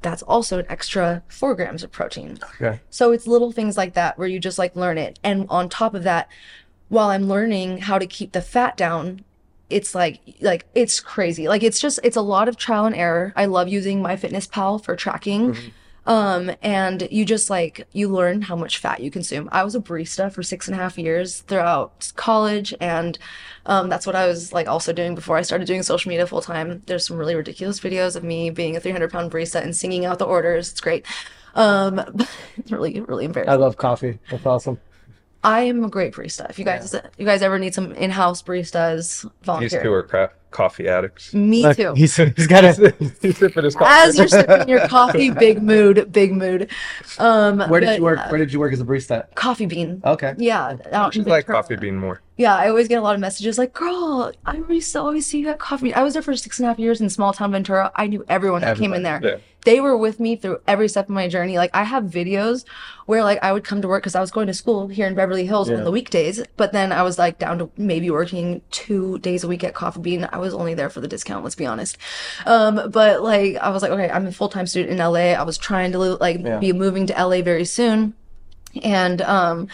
that's 0.02 0.22
also 0.22 0.60
an 0.60 0.66
extra 0.70 1.24
four 1.28 1.56
grams 1.56 1.84
of 1.84 1.92
protein. 1.92 2.40
Okay. 2.56 2.80
So 2.90 3.12
it's 3.12 3.26
little 3.26 3.52
things 3.52 3.78
like 3.78 3.94
that 3.94 4.18
where 4.18 4.28
you 4.28 4.40
just 4.40 4.58
like 4.58 4.76
learn 4.76 4.98
it. 4.98 5.18
And 5.24 5.46
on 5.50 5.70
top 5.70 5.94
of 5.94 6.04
that, 6.04 6.30
while 6.90 7.10
I'm 7.10 7.28
learning 7.28 7.80
how 7.80 7.98
to 7.98 8.06
keep 8.06 8.34
the 8.34 8.42
fat 8.42 8.78
down, 8.78 9.24
it's 9.70 9.96
like 9.96 10.20
like 10.42 10.66
it's 10.76 11.00
crazy. 11.00 11.48
Like 11.48 11.64
it's 11.64 11.80
just 11.80 12.00
it's 12.04 12.18
a 12.18 12.22
lot 12.22 12.48
of 12.48 12.58
trial 12.58 12.86
and 12.86 12.96
error. 12.96 13.34
I 13.36 13.46
love 13.46 13.68
using 13.68 14.04
MyFitnessPal 14.04 14.84
for 14.84 14.96
tracking. 14.96 15.54
Mm-hmm. 15.54 15.70
Um, 16.06 16.52
and 16.62 17.08
you 17.12 17.24
just 17.24 17.50
like 17.50 17.88
you 17.94 18.10
learn 18.10 18.42
how 18.42 18.56
much 18.56 18.78
fat 18.78 19.00
you 19.00 19.10
consume. 19.10 19.48
I 19.52 19.64
was 19.64 19.76
a 19.76 19.80
barista 19.80 20.32
for 20.32 20.44
six 20.44 20.68
and 20.68 20.76
a 20.76 20.82
half 20.82 20.98
years 20.98 21.42
throughout 21.42 22.12
college, 22.16 22.74
and 22.82 23.18
um, 23.66 23.90
that's 23.90 24.06
what 24.06 24.16
I 24.16 24.28
was 24.28 24.52
like 24.52 24.68
also 24.68 24.92
doing 24.92 25.16
before 25.16 25.38
I 25.38 25.42
started 25.44 25.66
doing 25.66 25.84
social 25.84 26.10
media 26.10 26.28
full 26.28 26.42
time. 26.42 26.84
There's 26.86 27.08
some 27.08 27.18
really 27.18 27.36
ridiculous 27.36 27.80
videos 27.80 28.16
of 28.16 28.24
me 28.24 28.50
being 28.50 28.76
a 28.76 28.80
300 28.80 29.12
pound 29.12 29.32
barista 29.32 29.62
and 29.62 29.76
singing 29.76 30.06
out 30.06 30.20
the 30.20 30.26
orders. 30.26 30.72
It's 30.72 30.82
great. 30.82 31.06
Um, 31.56 32.00
it's 32.58 32.72
really 32.72 33.00
really 33.02 33.26
embarrassing. 33.26 33.54
I 33.54 33.56
love 33.56 33.78
coffee. 33.78 34.20
That's 34.30 34.46
awesome. 34.46 34.80
I 35.44 35.62
am 35.62 35.84
a 35.84 35.90
great 35.90 36.14
barista. 36.14 36.50
If 36.50 36.58
you 36.58 36.66
guys, 36.66 36.96
you 37.18 37.26
guys 37.26 37.42
ever 37.42 37.60
need 37.60 37.74
some 37.74 37.92
in-house 37.94 38.42
baristas, 38.42 39.24
these 39.24 39.32
volunteer. 39.44 39.84
two 39.84 39.92
are 39.94 40.04
craft 40.04 40.36
coffee 40.52 40.88
addicts. 40.88 41.34
Me 41.34 41.64
Look, 41.64 41.76
too. 41.76 41.94
He's, 41.96 42.16
he's 42.16 42.48
got 42.48 42.64
a. 42.64 42.94
He's 43.22 43.38
sipping 43.38 43.64
his 43.64 43.76
coffee. 43.76 43.92
As 43.92 44.18
you're 44.18 44.28
sipping 44.28 44.70
your 44.70 44.88
coffee, 44.88 45.32
big 45.32 45.62
mood, 45.62 46.12
big 46.12 46.32
mood. 46.32 46.70
Um, 47.18 47.60
Where 47.60 47.80
did 47.80 47.88
but, 47.88 47.98
you 47.98 48.04
work? 48.04 48.20
uh, 48.20 48.28
Where 48.30 48.38
did 48.38 48.54
you 48.54 48.60
work 48.60 48.72
as 48.72 48.80
a 48.80 48.86
barista? 48.86 49.34
coffee 49.36 49.66
bean. 49.66 50.02
Okay. 50.06 50.36
Yeah, 50.38 50.78
out 50.92 51.14
She's 51.14 51.26
in 51.26 51.30
like 51.30 51.48
Ventura. 51.48 51.64
coffee 51.64 51.76
bean 51.76 51.98
more. 51.98 52.22
Yeah, 52.38 52.56
I 52.56 52.70
always 52.70 52.88
get 52.88 52.98
a 52.98 53.02
lot 53.02 53.16
of 53.16 53.22
messages 53.22 53.58
like, 53.58 53.74
"Girl, 53.74 54.32
I 54.46 54.58
used 54.70 54.92
to 54.94 55.00
always 55.00 55.26
see 55.26 55.40
you 55.40 55.50
at 55.50 55.60
coffee." 55.60 55.86
Bean." 55.86 55.94
I 55.96 56.04
was 56.04 56.14
there 56.14 56.22
for 56.22 56.36
six 56.36 56.60
and 56.60 56.66
a 56.66 56.70
half 56.70 56.80
years 56.80 57.02
in 57.02 57.10
small 57.10 57.34
town 57.34 57.52
Ventura. 57.52 57.92
I 57.96 58.08
knew 58.08 58.24
everyone 58.30 58.62
that 58.62 58.78
came 58.78 58.94
in 58.94 59.04
there. 59.04 59.20
Yeah. 59.24 59.38
They 59.66 59.80
were 59.80 59.96
with 59.98 60.20
me 60.20 60.36
through 60.36 60.60
every 60.68 60.90
step 60.90 61.06
of 61.06 61.12
my 61.16 61.28
journey. 61.28 61.58
Like 61.58 61.72
I 61.74 61.84
have 61.84 62.04
videos 62.04 62.66
where 63.06 63.24
like 63.24 63.40
I 63.44 63.54
would 63.54 63.64
come 63.64 63.82
to 63.82 63.88
work 63.88 64.04
because 64.04 64.16
I 64.16 64.20
was 64.22 64.32
going 64.32 64.48
to 64.48 64.54
school 64.54 64.88
here 64.88 65.08
in 65.08 65.16
Beverly 65.16 65.46
Hills 65.46 65.70
Yeah. 65.70 65.78
on 65.78 65.84
the 65.84 65.92
weekdays, 65.92 66.44
but 66.58 66.74
then 66.74 66.92
I 66.92 67.02
was 67.04 67.18
like 67.18 67.40
down 67.40 67.60
to 67.60 67.70
maybe 67.78 68.10
working 68.10 68.62
two 68.72 69.20
days 69.20 69.44
a 69.44 69.48
week 69.48 69.64
at 69.64 69.74
Coffee 69.74 70.02
Bean. 70.02 70.28
I 70.32 70.38
was 70.38 70.54
only 70.54 70.74
there 70.74 70.90
for 70.90 71.00
the 71.02 71.08
discount, 71.08 71.44
let's 71.44 71.56
be 71.56 71.66
honest. 71.66 71.98
Um, 72.46 72.90
but 72.92 73.24
like 73.24 73.56
I 73.58 73.70
was 73.70 73.82
like, 73.82 73.92
okay, 73.92 74.10
I'm 74.10 74.28
a 74.28 74.32
full 74.32 74.50
time 74.50 74.68
student 74.68 74.92
in 74.92 74.98
LA. 74.98 75.32
I 75.34 75.44
was 75.44 75.58
trying 75.58 75.92
to 75.94 75.98
like 76.00 76.42
Yeah. 76.42 76.60
be 76.60 76.74
moving 76.74 77.08
to 77.08 77.14
LA 77.14 77.42
very 77.42 77.66
soon, 77.66 78.14
and 78.84 79.22
um. 79.22 79.68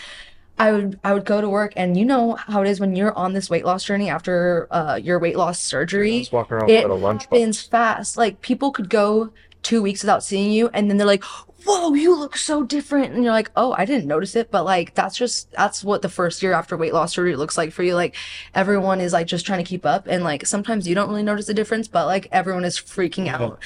I 0.61 0.73
would 0.73 0.99
I 1.05 1.13
would 1.13 1.23
go 1.23 1.39
to 1.39 1.47
work 1.47 1.71
and 1.77 1.95
you 1.95 2.03
know 2.03 2.35
how 2.35 2.61
it 2.61 2.67
is 2.67 2.81
when 2.81 2.93
you're 2.93 3.17
on 3.17 3.31
this 3.31 3.49
weight 3.49 3.63
loss 3.63 3.85
journey 3.85 4.09
after 4.09 4.67
uh, 4.71 4.99
your 5.01 5.17
weight 5.17 5.37
loss 5.37 5.57
surgery. 5.61 6.19
Just 6.19 6.33
walking 6.33 6.57
around 6.57 6.69
It 6.69 6.83
with 6.89 6.97
a 6.97 7.01
lunchbox. 7.01 7.21
happens 7.21 7.61
fast. 7.61 8.17
Like 8.17 8.41
people 8.41 8.71
could 8.71 8.89
go 8.89 9.31
two 9.63 9.81
weeks 9.81 10.03
without 10.03 10.23
seeing 10.23 10.51
you, 10.51 10.69
and 10.73 10.89
then 10.89 10.97
they're 10.97 11.07
like, 11.07 11.23
"Whoa, 11.65 11.93
you 11.93 12.15
look 12.17 12.37
so 12.37 12.63
different," 12.63 13.13
and 13.13 13.23
you're 13.23 13.33
like, 13.33 13.51
"Oh, 13.55 13.73
I 13.77 13.85
didn't 13.85 14.07
notice 14.07 14.35
it." 14.35 14.51
But 14.51 14.65
like 14.65 14.95
that's 14.95 15.17
just 15.17 15.51
that's 15.51 15.83
what 15.83 16.01
the 16.01 16.09
first 16.09 16.41
year 16.43 16.53
after 16.53 16.77
weight 16.77 16.93
loss 16.93 17.13
surgery 17.13 17.35
looks 17.35 17.57
like 17.57 17.71
for 17.71 17.83
you. 17.83 17.95
Like 17.95 18.15
everyone 18.55 19.01
is 19.01 19.13
like 19.13 19.27
just 19.27 19.45
trying 19.45 19.63
to 19.63 19.69
keep 19.69 19.85
up, 19.85 20.07
and 20.07 20.23
like 20.23 20.45
sometimes 20.45 20.87
you 20.87 20.95
don't 20.95 21.09
really 21.09 21.23
notice 21.23 21.47
the 21.47 21.53
difference, 21.53 21.87
but 21.87 22.05
like 22.05 22.27
everyone 22.31 22.65
is 22.65 22.77
freaking 22.77 23.27
out. 23.27 23.59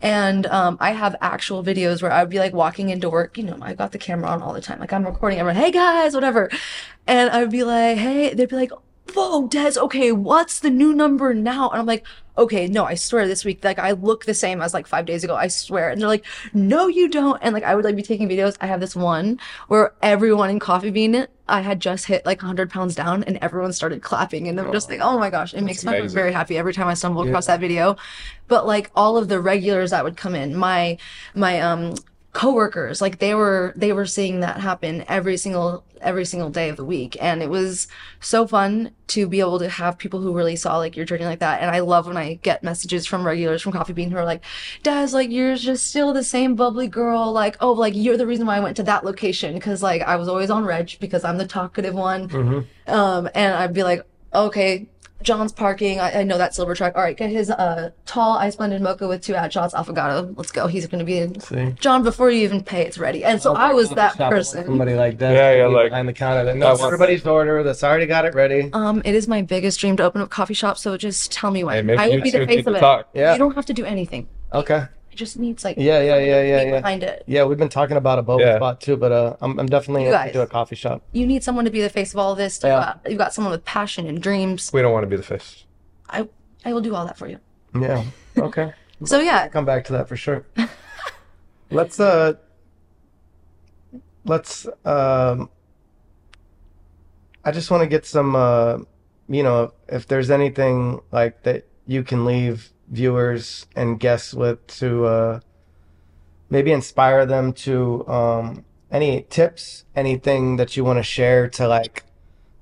And 0.00 0.46
um, 0.46 0.76
I 0.80 0.92
have 0.92 1.16
actual 1.20 1.64
videos 1.64 2.02
where 2.02 2.12
I 2.12 2.22
would 2.22 2.30
be 2.30 2.38
like 2.38 2.52
walking 2.52 2.90
into 2.90 3.10
work, 3.10 3.36
you 3.36 3.44
know, 3.44 3.58
I 3.60 3.74
got 3.74 3.90
the 3.92 3.98
camera 3.98 4.30
on 4.30 4.42
all 4.42 4.52
the 4.52 4.60
time. 4.60 4.78
Like 4.78 4.92
I'm 4.92 5.04
recording 5.04 5.40
everyone, 5.40 5.60
hey 5.60 5.72
guys, 5.72 6.14
whatever. 6.14 6.50
And 7.06 7.30
I 7.30 7.40
would 7.40 7.50
be 7.50 7.64
like, 7.64 7.98
hey, 7.98 8.32
they'd 8.32 8.48
be 8.48 8.54
like, 8.54 8.70
whoa, 9.14 9.48
Des, 9.48 9.78
okay, 9.78 10.12
what's 10.12 10.60
the 10.60 10.70
new 10.70 10.92
number 10.92 11.34
now? 11.34 11.70
And 11.70 11.80
I'm 11.80 11.86
like, 11.86 12.06
okay, 12.38 12.68
no, 12.68 12.84
I 12.84 12.94
swear 12.94 13.26
this 13.26 13.44
week, 13.44 13.64
like 13.64 13.78
I 13.78 13.92
look 13.92 14.24
the 14.24 14.34
same 14.34 14.62
as 14.62 14.72
like 14.72 14.86
five 14.86 15.06
days 15.06 15.24
ago, 15.24 15.34
I 15.34 15.48
swear. 15.48 15.90
And 15.90 16.00
they're 16.00 16.08
like, 16.08 16.24
no, 16.54 16.86
you 16.86 17.08
don't. 17.08 17.38
And 17.42 17.52
like 17.52 17.64
I 17.64 17.74
would 17.74 17.84
like 17.84 17.96
be 17.96 18.02
taking 18.02 18.28
videos. 18.28 18.56
I 18.60 18.66
have 18.66 18.80
this 18.80 18.94
one 18.94 19.40
where 19.66 19.92
everyone 20.02 20.50
in 20.50 20.60
Coffee 20.60 20.90
Bean, 20.90 21.26
I 21.48 21.60
had 21.62 21.80
just 21.80 22.06
hit 22.06 22.24
like 22.24 22.40
100 22.40 22.70
pounds 22.70 22.94
down 22.94 23.24
and 23.24 23.38
everyone 23.38 23.72
started 23.72 24.02
clapping. 24.02 24.46
And 24.46 24.60
I'm 24.60 24.72
just 24.72 24.88
like, 24.88 25.00
oh 25.00 25.18
my 25.18 25.30
gosh, 25.30 25.52
it 25.52 25.62
makes 25.62 25.84
me 25.84 25.96
amazing. 25.96 26.14
very 26.14 26.32
happy 26.32 26.56
every 26.56 26.72
time 26.72 26.86
I 26.86 26.94
stumble 26.94 27.22
across 27.22 27.46
that 27.46 27.60
video. 27.60 27.96
But 28.46 28.66
like 28.66 28.90
all 28.94 29.16
of 29.16 29.28
the 29.28 29.40
regulars 29.40 29.90
that 29.90 30.04
would 30.04 30.16
come 30.16 30.34
in, 30.34 30.54
my, 30.54 30.98
my, 31.34 31.60
um, 31.60 31.94
coworkers 32.32 33.00
like 33.00 33.18
they 33.18 33.34
were 33.34 33.72
they 33.74 33.92
were 33.92 34.06
seeing 34.06 34.40
that 34.40 34.60
happen 34.60 35.04
every 35.08 35.36
single 35.36 35.82
every 36.00 36.24
single 36.24 36.50
day 36.50 36.68
of 36.68 36.76
the 36.76 36.84
week. 36.84 37.16
And 37.20 37.42
it 37.42 37.50
was 37.50 37.88
so 38.20 38.46
fun 38.46 38.92
to 39.08 39.26
be 39.26 39.40
able 39.40 39.58
to 39.58 39.68
have 39.68 39.98
people 39.98 40.20
who 40.20 40.32
really 40.32 40.56
saw 40.56 40.76
like 40.76 40.96
your 40.96 41.04
journey 41.04 41.24
like 41.24 41.40
that. 41.40 41.60
And 41.60 41.70
i 41.70 41.80
love 41.80 42.06
when 42.06 42.16
i 42.16 42.34
get 42.34 42.62
messages 42.62 43.06
from 43.06 43.24
regulars 43.26 43.62
from 43.62 43.72
coffee 43.72 43.92
bean 43.92 44.10
who 44.10 44.18
are 44.18 44.24
like 44.24 44.44
Des 44.82 45.08
like 45.12 45.30
you're 45.30 45.56
just 45.56 45.86
still 45.86 46.12
the 46.12 46.22
same 46.24 46.54
bubbly 46.54 46.88
girl. 46.88 47.32
Like 47.32 47.56
oh 47.60 47.72
like 47.72 47.94
you're 47.96 48.16
the 48.16 48.26
reason 48.26 48.46
why 48.46 48.56
i 48.56 48.60
went 48.60 48.76
to 48.76 48.82
that 48.84 49.04
location 49.04 49.54
because 49.54 49.82
like 49.82 50.02
i 50.02 50.16
was 50.16 50.28
always 50.28 50.50
on 50.50 50.64
reg 50.64 50.96
because 51.00 51.24
i'm 51.24 51.38
the 51.38 51.46
talkative 51.46 51.94
one. 51.94 52.28
Um 52.86 53.28
and 53.34 53.54
i'd 53.54 53.74
be 53.74 53.82
like 53.82 54.04
okay 54.34 54.86
John's 55.22 55.52
parking. 55.52 55.98
I, 56.00 56.20
I 56.20 56.22
know 56.22 56.38
that 56.38 56.54
silver 56.54 56.74
truck. 56.74 56.94
All 56.96 57.02
right, 57.02 57.16
get 57.16 57.30
his 57.30 57.50
uh 57.50 57.90
tall 58.06 58.36
ice 58.38 58.56
blended 58.56 58.80
mocha 58.82 59.08
with 59.08 59.22
two 59.22 59.34
ad 59.34 59.52
shots, 59.52 59.74
affogato. 59.74 60.32
Let's 60.36 60.52
go. 60.52 60.66
He's 60.68 60.86
gonna 60.86 61.04
be 61.04 61.18
in. 61.18 61.40
See. 61.40 61.74
John, 61.80 62.02
before 62.02 62.30
you 62.30 62.42
even 62.44 62.62
pay, 62.62 62.82
it's 62.82 62.98
ready. 62.98 63.24
And 63.24 63.42
so 63.42 63.54
I 63.54 63.72
was 63.72 63.90
that 63.90 64.16
person. 64.16 64.64
Somebody 64.64 64.94
like 64.94 65.18
that. 65.18 65.32
Yeah, 65.34 65.54
yeah, 65.56 65.66
like- 65.66 65.90
behind 65.90 66.08
the 66.08 66.12
counter 66.12 66.44
that 66.44 66.56
knows 66.56 66.78
want- 66.80 66.92
everybody's 66.92 67.26
order. 67.26 67.62
That's 67.62 67.82
already 67.82 68.06
got 68.06 68.24
it 68.26 68.34
ready. 68.34 68.70
Um, 68.72 69.02
it 69.04 69.14
is 69.14 69.26
my 69.28 69.42
biggest 69.42 69.80
dream 69.80 69.96
to 69.96 70.04
open 70.04 70.20
up 70.20 70.26
a 70.26 70.30
coffee 70.30 70.54
shop. 70.54 70.78
So 70.78 70.96
just 70.96 71.32
tell 71.32 71.50
me 71.50 71.60
Hey, 71.60 71.64
when. 71.64 71.86
maybe 71.86 71.98
I 71.98 72.06
you 72.06 72.16
will 72.16 72.22
be 72.22 72.30
the 72.30 72.46
face 72.46 72.66
of 72.66 72.74
it. 72.76 72.80
talk. 72.80 73.08
Yeah. 73.12 73.32
You 73.32 73.38
don't 73.38 73.54
have 73.54 73.66
to 73.66 73.74
do 73.74 73.84
anything. 73.84 74.28
Okay. 74.54 74.84
It 75.18 75.26
just 75.26 75.36
needs 75.36 75.64
like 75.64 75.76
Yeah, 75.76 76.00
yeah, 76.00 76.16
yeah, 76.18 76.42
yeah, 76.42 76.64
be 76.64 76.70
yeah. 76.70 76.76
behind 76.80 77.02
it. 77.02 77.24
Yeah, 77.26 77.42
we've 77.42 77.58
been 77.58 77.68
talking 77.68 77.96
about 77.96 78.20
a 78.20 78.22
boba 78.22 78.38
Yeah. 78.38 78.56
spot 78.58 78.80
too, 78.80 78.96
but 78.96 79.10
uh, 79.10 79.34
I'm, 79.40 79.58
I'm 79.58 79.66
definitely 79.66 80.04
You 80.04 80.10
going 80.12 80.20
to 80.20 80.24
guys. 80.26 80.32
do 80.32 80.40
a 80.42 80.46
coffee 80.46 80.76
shop. 80.76 81.02
You 81.10 81.26
need 81.26 81.42
someone 81.42 81.64
to 81.64 81.72
be 81.72 81.80
the 81.82 81.88
face 81.88 82.12
of 82.14 82.20
all 82.20 82.36
this. 82.36 82.60
You've, 82.62 82.68
Yeah. 82.70 82.78
got, 82.78 83.00
you've 83.10 83.18
got 83.18 83.34
someone 83.34 83.50
with 83.50 83.64
passion 83.64 84.06
and 84.06 84.22
dreams. 84.22 84.70
We 84.72 84.80
don't 84.80 84.92
want 84.92 85.02
to 85.02 85.08
be 85.08 85.16
the 85.16 85.24
face. 85.24 85.64
I 86.08 86.28
I 86.64 86.72
will 86.72 86.80
do 86.80 86.94
all 86.94 87.04
that 87.04 87.18
for 87.18 87.26
you. 87.26 87.40
Yeah. 87.74 88.04
Okay. 88.38 88.72
So 89.04 89.18
yeah, 89.20 89.46
come 89.48 89.64
back 89.64 89.84
to 89.86 89.92
that 89.92 90.08
for 90.08 90.16
sure. 90.16 90.44
let's 91.70 91.98
uh 92.00 92.32
let's 94.24 94.66
um 94.84 95.48
I 97.44 97.50
just 97.52 97.70
want 97.70 97.82
to 97.82 97.88
get 97.88 98.04
some 98.06 98.34
uh 98.34 98.78
you 99.28 99.42
know 99.44 99.72
if 99.88 100.06
there's 100.08 100.30
anything 100.30 101.00
like 101.12 101.42
that 101.44 101.66
you 101.86 102.02
can 102.02 102.24
leave 102.24 102.70
viewers 102.90 103.66
and 103.76 104.00
guests 104.00 104.34
with 104.34 104.66
to 104.66 105.04
uh, 105.06 105.40
maybe 106.50 106.72
inspire 106.72 107.26
them 107.26 107.52
to 107.52 108.06
um, 108.08 108.64
any 108.90 109.26
tips, 109.28 109.84
anything 109.94 110.56
that 110.56 110.76
you 110.76 110.84
want 110.84 110.98
to 110.98 111.02
share 111.02 111.48
to 111.48 111.68
like 111.68 112.04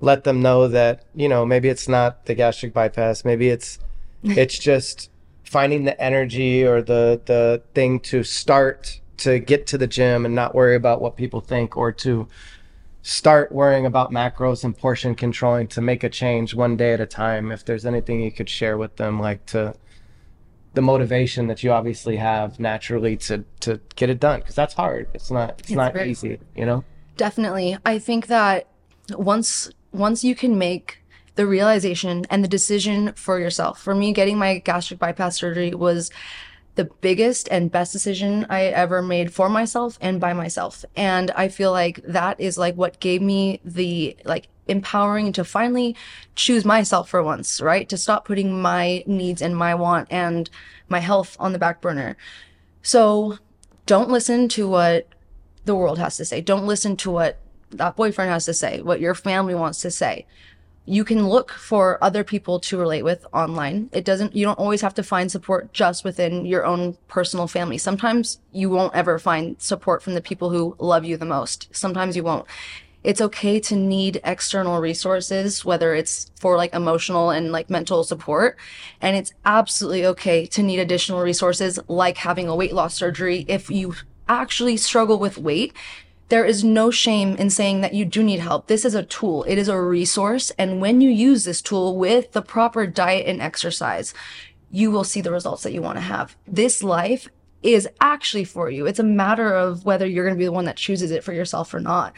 let 0.01 0.24
them 0.24 0.43
know 0.43 0.68
that 0.68 1.05
you 1.14 1.29
know 1.29 1.47
maybe 1.47 1.68
it's 1.68 1.89
not 1.89 2.27
the 2.27 2.35
gastric 2.35 2.72
bypass, 2.72 3.24
maybe 3.24 3.49
it's 3.49 3.79
it's 4.22 4.59
just 4.59 5.11
finding 5.45 5.85
the 5.85 6.01
energy 6.01 6.64
or 6.66 6.83
the 6.83 7.20
the 7.27 7.62
thing 7.74 8.01
to 8.01 8.22
start 8.22 9.01
to 9.18 9.39
get 9.39 9.66
to 9.66 9.79
the 9.79 9.87
gym 9.87 10.27
and 10.27 10.35
not 10.35 10.55
worry 10.55 10.77
about 10.77 11.01
what 11.01 11.16
people 11.16 11.41
think 11.41 11.77
or 11.77 11.91
to 11.91 12.29
start 13.03 13.53
worrying 13.53 13.87
about 13.87 14.11
macros 14.11 14.64
and 14.64 14.77
portion 14.77 15.14
controlling 15.14 15.68
to 15.68 15.81
make 15.81 16.03
a 16.03 16.09
change 16.09 16.55
one 16.55 16.77
day 16.77 16.93
at 16.93 17.01
a 17.01 17.07
time. 17.07 17.53
If 17.53 17.64
there's 17.64 17.87
anything 17.87 18.20
you 18.20 18.33
could 18.33 18.49
share 18.49 18.77
with 18.77 18.97
them 18.97 19.20
like 19.20 19.47
to 19.47 19.74
the 20.77 20.83
motivation 20.83 21.49
that 21.49 21.62
you 21.62 21.72
obviously 21.72 22.16
have 22.16 22.61
naturally 22.61 23.16
to 23.16 23.45
to 23.59 23.81
get 23.97 24.09
it 24.09 24.20
done 24.20 24.39
because 24.41 24.55
that's 24.55 24.74
hard 24.74 25.09
it's 25.12 25.31
not 25.31 25.51
it's, 25.59 25.70
It's 25.70 25.77
not 25.77 25.93
very 25.93 26.11
easy 26.11 26.39
you 26.55 26.64
know 26.64 26.85
Definitely. 27.16 27.79
I 27.85 27.99
think 27.99 28.27
that 28.27 28.68
once 29.11 29.70
once 29.93 30.22
you 30.22 30.35
can 30.35 30.59
make 30.59 31.03
the 31.37 31.47
realization 31.47 32.24
and 32.31 32.43
the 32.43 32.49
decision 32.49 33.12
for 33.14 33.39
yourself. 33.39 33.81
For 33.81 33.95
me, 33.95 34.12
getting 34.12 34.39
my 34.39 34.59
gastric 34.59 34.99
bypass 34.99 35.37
surgery 35.37 35.74
was 35.74 36.11
the 36.77 36.85
biggest 36.85 37.49
and 37.51 37.70
best 37.70 37.93
decision 37.93 38.47
I 38.51 38.64
ever 38.64 39.01
made 39.01 39.33
for 39.33 39.49
myself 39.49 39.99
and 40.01 40.20
by 40.20 40.35
myself. 40.35 40.85
And 40.95 41.31
I 41.31 41.49
feel 41.49 41.72
like 41.72 42.03
that 42.05 42.39
is 42.39 42.59
like 42.59 42.74
what 42.74 43.01
gave 43.01 43.22
me 43.22 43.61
the 43.64 44.16
like 44.24 44.49
empowering 44.66 45.32
to 45.32 45.44
finally 45.44 45.96
choose 46.34 46.64
myself 46.64 47.08
for 47.08 47.22
once, 47.22 47.60
right? 47.60 47.88
To 47.88 47.96
stop 47.96 48.24
putting 48.24 48.60
my 48.60 49.04
needs 49.06 49.42
and 49.42 49.56
my 49.56 49.74
want 49.74 50.08
and 50.10 50.50
my 50.88 51.00
health 51.00 51.36
on 51.38 51.52
the 51.52 51.58
back 51.58 51.80
burner. 51.80 52.16
So 52.82 53.38
don't 53.86 54.10
listen 54.10 54.48
to 54.50 54.68
what 54.68 55.08
the 55.64 55.74
world 55.74 55.98
has 55.98 56.16
to 56.16 56.24
say. 56.24 56.40
Don't 56.40 56.66
listen 56.66 56.96
to 56.98 57.10
what 57.10 57.38
that 57.70 57.96
boyfriend 57.96 58.30
has 58.30 58.44
to 58.46 58.54
say, 58.54 58.80
what 58.80 59.00
your 59.00 59.14
family 59.14 59.54
wants 59.54 59.80
to 59.82 59.90
say. 59.90 60.26
You 60.88 61.04
can 61.04 61.28
look 61.28 61.50
for 61.50 62.02
other 62.02 62.22
people 62.22 62.60
to 62.60 62.78
relate 62.78 63.02
with 63.02 63.26
online. 63.32 63.90
It 63.92 64.04
doesn't, 64.04 64.36
you 64.36 64.44
don't 64.44 64.58
always 64.58 64.82
have 64.82 64.94
to 64.94 65.02
find 65.02 65.30
support 65.30 65.72
just 65.72 66.04
within 66.04 66.46
your 66.46 66.64
own 66.64 66.96
personal 67.08 67.48
family. 67.48 67.76
Sometimes 67.76 68.38
you 68.52 68.70
won't 68.70 68.94
ever 68.94 69.18
find 69.18 69.60
support 69.60 70.00
from 70.00 70.14
the 70.14 70.20
people 70.20 70.50
who 70.50 70.76
love 70.78 71.04
you 71.04 71.16
the 71.16 71.24
most. 71.24 71.68
Sometimes 71.72 72.16
you 72.16 72.22
won't. 72.22 72.46
It's 73.07 73.20
okay 73.20 73.61
to 73.61 73.76
need 73.76 74.20
external 74.24 74.80
resources, 74.80 75.64
whether 75.64 75.94
it's 75.94 76.30
for 76.40 76.57
like 76.57 76.74
emotional 76.74 77.30
and 77.30 77.52
like 77.52 77.70
mental 77.70 78.02
support. 78.02 78.59
And 79.00 79.16
it's 79.16 79.32
absolutely 79.44 80.04
okay 80.07 80.44
to 80.46 80.62
need 80.62 80.80
additional 80.80 81.20
resources 81.20 81.78
like 81.86 82.16
having 82.16 82.48
a 82.48 82.57
weight 82.57 82.74
loss 82.74 82.94
surgery 82.94 83.44
if 83.46 83.70
you 83.70 83.94
actually 84.28 84.76
struggle 84.76 85.20
with 85.20 85.38
weight 85.38 85.72
there 86.28 86.44
is 86.44 86.64
no 86.64 86.90
shame 86.90 87.36
in 87.36 87.50
saying 87.50 87.82
that 87.82 87.94
you 87.94 88.04
do 88.04 88.20
need 88.20 88.40
help. 88.40 88.66
This 88.66 88.84
is 88.84 88.96
a 88.96 89.04
tool. 89.04 89.44
It 89.44 89.59
is 89.59 89.68
a 89.68 89.80
resource. 89.80 90.50
And 90.59 90.80
when 90.80 91.00
you 91.00 91.09
use 91.09 91.44
this 91.44 91.62
tool 91.62 91.96
with 91.96 92.32
the 92.32 92.42
proper 92.42 92.84
diet 92.84 93.26
and 93.26 93.40
exercise, 93.40 94.12
you 94.72 94.90
will 94.90 95.04
see 95.04 95.20
the 95.20 95.30
results 95.30 95.62
that 95.62 95.72
you 95.72 95.80
want 95.80 95.98
to 95.98 96.02
have. 96.02 96.36
This 96.44 96.82
life 96.82 97.28
is 97.62 97.88
actually 98.00 98.44
for 98.44 98.70
you. 98.70 98.86
It's 98.86 98.98
a 98.98 99.04
matter 99.04 99.54
of 99.54 99.84
whether 99.84 100.07
you're 100.07 100.24
going 100.24 100.36
to 100.36 100.38
be 100.38 100.44
the 100.44 100.52
one 100.52 100.64
that 100.64 100.76
chooses 100.76 101.11
it 101.11 101.24
for 101.24 101.32
yourself 101.32 101.72
or 101.72 101.80
not. 101.80 102.12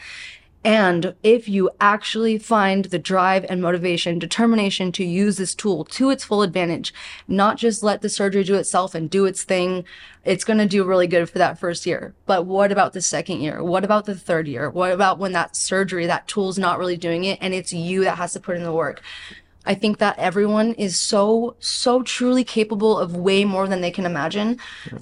And 0.63 1.15
if 1.23 1.47
you 1.47 1.69
actually 1.79 2.37
find 2.37 2.85
the 2.85 2.99
drive 2.99 3.45
and 3.47 3.61
motivation, 3.61 4.19
determination 4.19 4.91
to 4.93 5.05
use 5.05 5.37
this 5.37 5.55
tool 5.55 5.85
to 5.85 6.09
its 6.09 6.25
full 6.25 6.41
advantage, 6.41 6.93
not 7.29 7.57
just 7.57 7.81
let 7.81 8.01
the 8.01 8.09
surgery 8.09 8.43
do 8.43 8.55
itself 8.55 8.93
and 8.93 9.09
do 9.09 9.25
its 9.25 9.43
thing, 9.43 9.85
it's 10.25 10.43
going 10.43 10.59
to 10.59 10.65
do 10.65 10.83
really 10.83 11.07
good 11.07 11.29
for 11.29 11.37
that 11.37 11.57
first 11.57 11.85
year. 11.85 12.13
But 12.25 12.45
what 12.45 12.73
about 12.73 12.91
the 12.91 13.01
second 13.01 13.39
year? 13.39 13.63
What 13.63 13.85
about 13.85 14.05
the 14.05 14.15
third 14.15 14.49
year? 14.49 14.69
What 14.69 14.91
about 14.91 15.17
when 15.17 15.31
that 15.31 15.55
surgery, 15.55 16.05
that 16.07 16.27
tool's 16.27 16.59
not 16.59 16.77
really 16.77 16.97
doing 16.97 17.23
it 17.23 17.39
and 17.41 17.53
it's 17.53 17.71
you 17.71 18.03
that 18.03 18.17
has 18.17 18.33
to 18.33 18.39
put 18.41 18.57
in 18.57 18.63
the 18.63 18.73
work? 18.73 19.01
I 19.65 19.75
think 19.75 19.97
that 19.99 20.17
everyone 20.17 20.73
is 20.73 20.97
so, 20.97 21.55
so 21.59 22.01
truly 22.01 22.43
capable 22.43 22.97
of 22.97 23.15
way 23.15 23.45
more 23.45 23.67
than 23.67 23.81
they 23.81 23.91
can 23.91 24.05
imagine. 24.05 24.57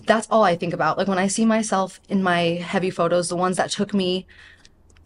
That's 0.06 0.28
all 0.30 0.44
I 0.44 0.56
think 0.56 0.74
about. 0.74 0.98
Like 0.98 1.08
when 1.08 1.20
I 1.20 1.28
see 1.28 1.46
myself 1.46 2.00
in 2.10 2.22
my 2.22 2.42
heavy 2.56 2.90
photos, 2.90 3.30
the 3.30 3.36
ones 3.36 3.58
that 3.58 3.70
took 3.70 3.94
me 3.94 4.28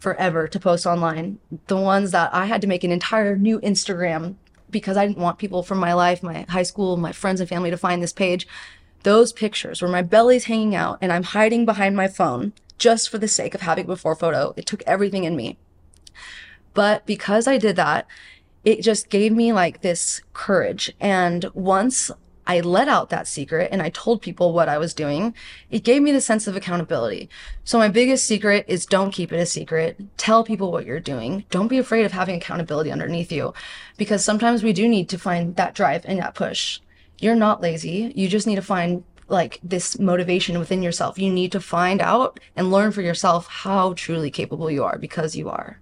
forever 0.02 0.48
to 0.48 0.58
post 0.58 0.84
online. 0.84 1.38
The 1.68 1.76
ones 1.76 2.10
that 2.10 2.34
I 2.34 2.46
had 2.46 2.60
to 2.62 2.66
make 2.66 2.82
an 2.82 2.90
entire 2.90 3.36
new 3.36 3.60
Instagram 3.60 4.34
because 4.68 4.96
I 4.96 5.06
didn't 5.06 5.22
want 5.22 5.38
people 5.38 5.62
from 5.62 5.78
my 5.78 5.92
life, 5.92 6.24
my 6.24 6.44
high 6.48 6.64
school, 6.64 6.96
my 6.96 7.12
friends 7.12 7.38
and 7.38 7.48
family 7.48 7.70
to 7.70 7.76
find 7.76 8.02
this 8.02 8.12
page. 8.12 8.48
Those 9.04 9.32
pictures 9.32 9.80
where 9.80 9.90
my 9.90 10.02
belly's 10.02 10.46
hanging 10.46 10.74
out 10.74 10.98
and 11.00 11.12
I'm 11.12 11.22
hiding 11.22 11.64
behind 11.64 11.94
my 11.94 12.08
phone 12.08 12.52
just 12.78 13.08
for 13.08 13.18
the 13.18 13.28
sake 13.28 13.54
of 13.54 13.60
having 13.60 13.84
a 13.84 13.88
before 13.88 14.16
photo. 14.16 14.54
It 14.56 14.66
took 14.66 14.82
everything 14.88 15.22
in 15.22 15.36
me. 15.36 15.56
But 16.74 17.06
because 17.06 17.46
I 17.46 17.56
did 17.56 17.76
that, 17.76 18.08
it 18.64 18.82
just 18.82 19.08
gave 19.08 19.30
me 19.30 19.52
like 19.52 19.82
this 19.82 20.20
courage. 20.32 20.92
And 20.98 21.44
once 21.54 22.10
I 22.46 22.60
let 22.60 22.88
out 22.88 23.10
that 23.10 23.28
secret 23.28 23.68
and 23.70 23.80
I 23.80 23.90
told 23.90 24.20
people 24.20 24.52
what 24.52 24.68
I 24.68 24.78
was 24.78 24.94
doing, 24.94 25.34
it 25.70 25.84
gave 25.84 26.02
me 26.02 26.12
the 26.12 26.20
sense 26.20 26.46
of 26.46 26.56
accountability. 26.56 27.28
So 27.64 27.78
my 27.78 27.88
biggest 27.88 28.26
secret 28.26 28.64
is 28.66 28.84
don't 28.84 29.12
keep 29.12 29.32
it 29.32 29.38
a 29.38 29.46
secret. 29.46 30.00
Tell 30.16 30.42
people 30.42 30.72
what 30.72 30.84
you're 30.84 31.00
doing. 31.00 31.44
Don't 31.50 31.68
be 31.68 31.78
afraid 31.78 32.04
of 32.04 32.12
having 32.12 32.36
accountability 32.36 32.90
underneath 32.90 33.30
you 33.30 33.54
because 33.96 34.24
sometimes 34.24 34.62
we 34.62 34.72
do 34.72 34.88
need 34.88 35.08
to 35.10 35.18
find 35.18 35.54
that 35.56 35.74
drive 35.74 36.04
and 36.04 36.18
that 36.18 36.34
push. 36.34 36.80
You're 37.18 37.36
not 37.36 37.60
lazy. 37.60 38.12
You 38.16 38.28
just 38.28 38.46
need 38.46 38.56
to 38.56 38.62
find 38.62 39.04
like 39.28 39.60
this 39.62 39.98
motivation 39.98 40.58
within 40.58 40.82
yourself. 40.82 41.18
You 41.18 41.32
need 41.32 41.52
to 41.52 41.60
find 41.60 42.00
out 42.00 42.40
and 42.56 42.70
learn 42.70 42.92
for 42.92 43.02
yourself 43.02 43.46
how 43.46 43.94
truly 43.94 44.30
capable 44.30 44.70
you 44.70 44.82
are 44.84 44.98
because 44.98 45.36
you 45.36 45.48
are. 45.48 45.78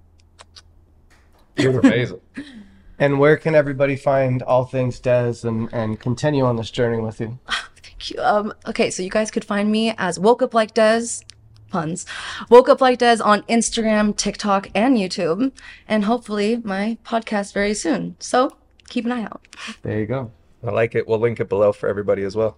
You're 1.57 1.81
amazing. 1.81 2.21
and 3.01 3.19
where 3.19 3.37
can 3.37 3.55
everybody 3.57 3.97
find 3.97 4.43
all 4.43 4.65
things 4.65 5.01
des 5.01 5.35
and 5.43 5.69
and 5.73 5.99
continue 5.99 6.45
on 6.45 6.55
this 6.57 6.71
journey 6.71 7.01
with 7.01 7.21
you 7.21 7.39
Thank 7.83 8.11
you. 8.11 8.23
Um, 8.23 8.55
okay, 8.67 8.91
so 8.91 9.03
you 9.03 9.11
guys 9.11 9.31
could 9.31 9.45
find 9.45 9.71
me 9.71 9.93
as 9.99 10.19
Woke 10.19 10.41
Up 10.43 10.55
Like 10.55 10.73
Des, 10.73 11.23
puns, 11.71 12.07
Woke 12.49 12.69
Up 12.71 12.81
Like 12.81 12.99
Des 12.99 13.19
on 13.23 13.43
Instagram, 13.43 14.17
TikTok, 14.17 14.71
and 14.75 14.97
YouTube, 14.97 15.53
and 15.87 16.05
hopefully 16.05 16.57
my 16.65 16.97
podcast 17.05 17.53
very 17.53 17.75
soon. 17.75 18.17
So 18.19 18.57
keep 18.89 19.05
an 19.05 19.13
eye 19.13 19.25
out. 19.25 19.47
there 19.83 19.99
you 19.99 20.07
go 20.07 20.31
I 20.67 20.71
like 20.71 20.95
it. 20.95 21.07
We'll 21.09 21.19
link 21.19 21.41
it 21.41 21.49
below 21.49 21.73
for 21.73 21.89
everybody 21.89 22.23
as 22.23 22.37
well. 22.37 22.57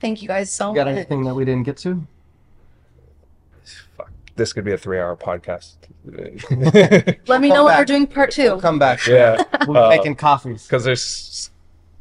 Thank 0.00 0.20
you 0.22 0.28
guys 0.28 0.50
so 0.52 0.70
you 0.70 0.74
got 0.76 0.86
much. 0.86 0.96
anything 0.96 1.24
that 1.24 1.34
we 1.34 1.44
didn't 1.44 1.64
get 1.64 1.76
to 1.78 2.06
Fuck. 3.96 4.03
This 4.36 4.52
could 4.52 4.64
be 4.64 4.72
a 4.72 4.78
three 4.78 4.98
hour 4.98 5.16
podcast. 5.16 5.76
Let 6.04 7.40
me 7.40 7.48
Come 7.48 7.56
know 7.56 7.64
when 7.64 7.78
we're 7.78 7.84
doing 7.84 8.06
part 8.06 8.30
2 8.32 8.58
come 8.60 8.78
back 8.78 9.06
yeah. 9.06 9.42
we're 9.66 9.78
Uh, 9.78 9.88
making 9.88 10.16
coffees 10.16 10.64
Because 10.66 10.84
there's 10.84 11.50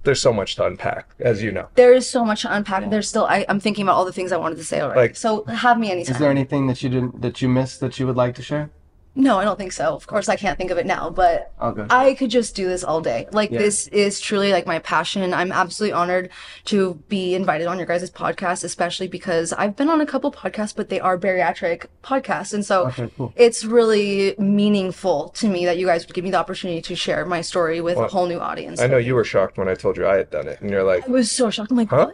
there's 0.04 0.20
so 0.22 0.34
much 0.34 0.58
to 0.58 0.66
unpack, 0.66 1.16
as 1.22 1.42
you 1.42 1.50
know. 1.54 1.70
There 1.76 1.94
is 1.94 2.10
so 2.10 2.26
much 2.26 2.42
to 2.42 2.54
unpack. 2.54 2.90
There's 2.90 3.08
still 3.08 3.26
I, 3.26 3.46
I'm 3.48 3.62
thinking 3.62 3.84
about 3.84 3.96
all 3.96 4.04
the 4.04 4.12
things 4.12 4.34
I 4.34 4.38
wanted 4.38 4.58
to 4.58 4.64
say 4.66 4.82
already. 4.82 5.00
Like- 5.00 5.16
so 5.16 5.46
have 5.46 5.80
me 5.80 5.92
anytime. 5.92 6.14
is 6.14 6.20
there 6.20 6.30
anything 6.32 6.68
that 6.68 6.84
you 6.84 6.90
didn't 6.90 7.22
that 7.22 7.42
you 7.42 7.48
missed 7.48 7.80
that 7.80 7.98
you 8.00 8.06
would 8.08 8.18
like 8.18 8.36
to 8.36 8.42
share 8.42 8.70
No, 9.16 9.38
I 9.38 9.44
don't 9.44 9.60
think 9.60 9.72
so. 9.74 9.94
Of 9.96 10.08
course, 10.08 10.28
I 10.28 10.36
can't 10.36 10.58
think 10.58 10.72
of 10.72 10.80
it 10.80 10.88
now, 10.88 11.12
but 11.12 11.54
I 11.92 12.16
could 12.16 12.32
just 12.32 12.56
do 12.56 12.68
this 12.68 12.84
all 12.84 13.00
day. 13.00 13.28
Like 13.32 13.52
Yeah. 13.52 13.60
this 13.60 13.88
is 13.90 14.20
truly 14.20 14.52
like 14.52 14.66
my 14.66 14.80
passion. 14.80 15.36
I'm 15.36 15.52
absolutely 15.52 15.94
honored 15.94 16.32
to 16.66 16.96
be 17.10 17.36
invited 17.36 17.68
on 17.68 17.78
your 17.78 17.86
guys' 17.86 18.10
podcast, 18.10 18.64
especially 18.64 19.08
because 19.08 19.54
I've 19.54 19.76
been 19.76 19.88
on 19.90 20.02
a 20.02 20.06
couple 20.08 20.32
podcasts, 20.32 20.76
but 20.76 20.90
they 20.90 21.00
are 21.00 21.16
bariatric 21.16 21.86
podcasts. 22.04 22.56
And 22.56 22.66
so 22.66 22.88
Okay, 22.88 23.08
cool. 23.16 23.32
it's 23.36 23.64
really 23.64 24.34
meaningful 24.40 25.30
to 25.36 25.48
me 25.48 25.64
that 25.66 25.78
you 25.78 25.86
guys 25.86 26.08
would 26.08 26.16
give 26.16 26.24
me 26.24 26.32
the 26.32 26.38
opportunity 26.40 26.82
to 26.82 26.96
share 26.96 27.24
my 27.24 27.42
story 27.42 27.82
with 27.82 27.98
a 28.00 28.08
whole 28.08 28.26
new 28.26 28.40
audience. 28.40 28.82
I 28.82 28.88
know 28.88 28.98
you 28.98 29.14
were 29.14 29.24
shocked 29.24 29.60
when 29.60 29.68
I 29.70 29.76
told 29.76 29.96
you 29.96 30.08
I 30.08 30.16
had 30.18 30.32
done 30.32 30.48
it, 30.48 30.60
and 30.60 30.72
you're 30.72 30.84
like, 30.84 31.08
I 31.08 31.12
was 31.12 31.32
so 31.32 31.52
shocked. 31.52 31.70
I'm 31.70 31.78
like, 31.78 31.90
Huh? 31.90 32.08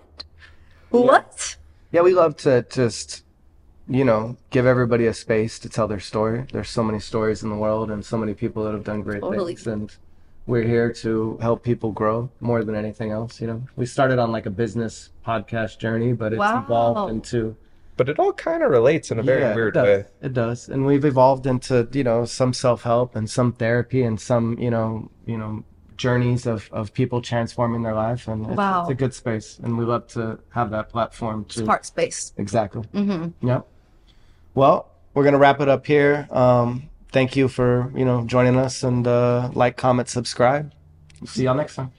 what? 0.89 1.05
What? 1.05 1.55
Yeah, 1.93 2.01
we 2.01 2.13
love 2.13 2.35
to 2.37 2.65
just, 2.69 3.23
you 3.89 4.05
know, 4.05 4.37
give 4.51 4.65
everybody 4.65 5.05
a 5.07 5.13
space 5.13 5.57
to 5.59 5.67
tell 5.69 5.87
their 5.87 5.99
story. 5.99 6.45
There's 6.53 6.69
so 6.69 6.83
many 6.83 6.99
stories 6.99 7.43
in 7.43 7.49
the 7.49 7.55
world 7.55 7.89
and 7.89 8.05
so 8.05 8.17
many 8.17 8.33
people 8.33 8.63
that 8.65 8.73
have 8.73 8.83
done 8.83 9.01
great 9.01 9.21
Totally. 9.21 9.55
things. 9.55 9.67
And 9.67 9.95
we're 10.45 10.63
here 10.67 10.91
to 10.93 11.37
help 11.41 11.63
people 11.63 11.91
grow 11.91 12.29
more 12.39 12.63
than 12.63 12.75
anything 12.75 13.11
else, 13.11 13.41
you 13.41 13.47
know. 13.47 13.63
We 13.75 13.85
started 13.85 14.19
on 14.19 14.31
like 14.31 14.45
a 14.45 14.49
business 14.51 15.09
podcast 15.25 15.79
journey, 15.79 16.13
but 16.13 16.33
it's 16.33 16.39
Wow. 16.39 16.63
evolved 16.63 17.11
into 17.11 17.55
but 17.97 18.07
it 18.07 18.17
all 18.17 18.31
kind 18.31 18.63
of 18.63 18.71
relates 18.71 19.11
in 19.11 19.19
a 19.19 19.23
very 19.23 19.41
Yeah, 19.41 19.53
weird 19.53 19.75
it 19.75 19.83
way. 19.83 20.05
It 20.21 20.33
does. 20.33 20.69
And 20.69 20.85
we've 20.85 21.03
evolved 21.03 21.45
into, 21.45 21.85
you 21.91 22.05
know, 22.05 22.23
some 22.23 22.53
self-help 22.53 23.13
and 23.13 23.29
some 23.29 23.51
therapy 23.51 24.03
and 24.03 24.17
some, 24.21 24.57
you 24.57 24.69
know, 24.71 25.11
you 25.25 25.37
know, 25.37 25.65
journeys 25.97 26.45
of, 26.45 26.69
of 26.71 26.93
people 26.93 27.21
transforming 27.21 27.83
their 27.83 27.93
life 27.93 28.29
and 28.29 28.45
it's, 28.47 28.55
Wow. 28.55 28.83
it's 28.83 28.91
a 28.91 28.93
good 28.93 29.13
space 29.13 29.59
and 29.61 29.77
we 29.77 29.83
love 29.83 30.07
to 30.07 30.39
have 30.51 30.71
that 30.71 30.87
platform 30.87 31.43
to 31.49 31.65
Heart 31.65 31.85
space. 31.85 32.31
Exactly. 32.37 32.83
Mm-hmm. 32.93 33.45
Yep. 33.45 33.67
Well, 34.55 34.91
we're 35.13 35.23
gonna 35.23 35.37
wrap 35.37 35.61
it 35.61 35.69
up 35.69 35.85
here. 35.85 36.27
Um, 36.31 36.89
thank 37.11 37.35
you 37.35 37.47
for 37.47 37.91
you 37.95 38.05
know 38.05 38.25
joining 38.25 38.57
us 38.57 38.83
and 38.83 39.07
uh, 39.07 39.49
like, 39.53 39.77
comment, 39.77 40.09
subscribe. 40.09 40.73
See 41.25 41.43
y'all 41.43 41.55
next 41.55 41.75
time. 41.75 41.91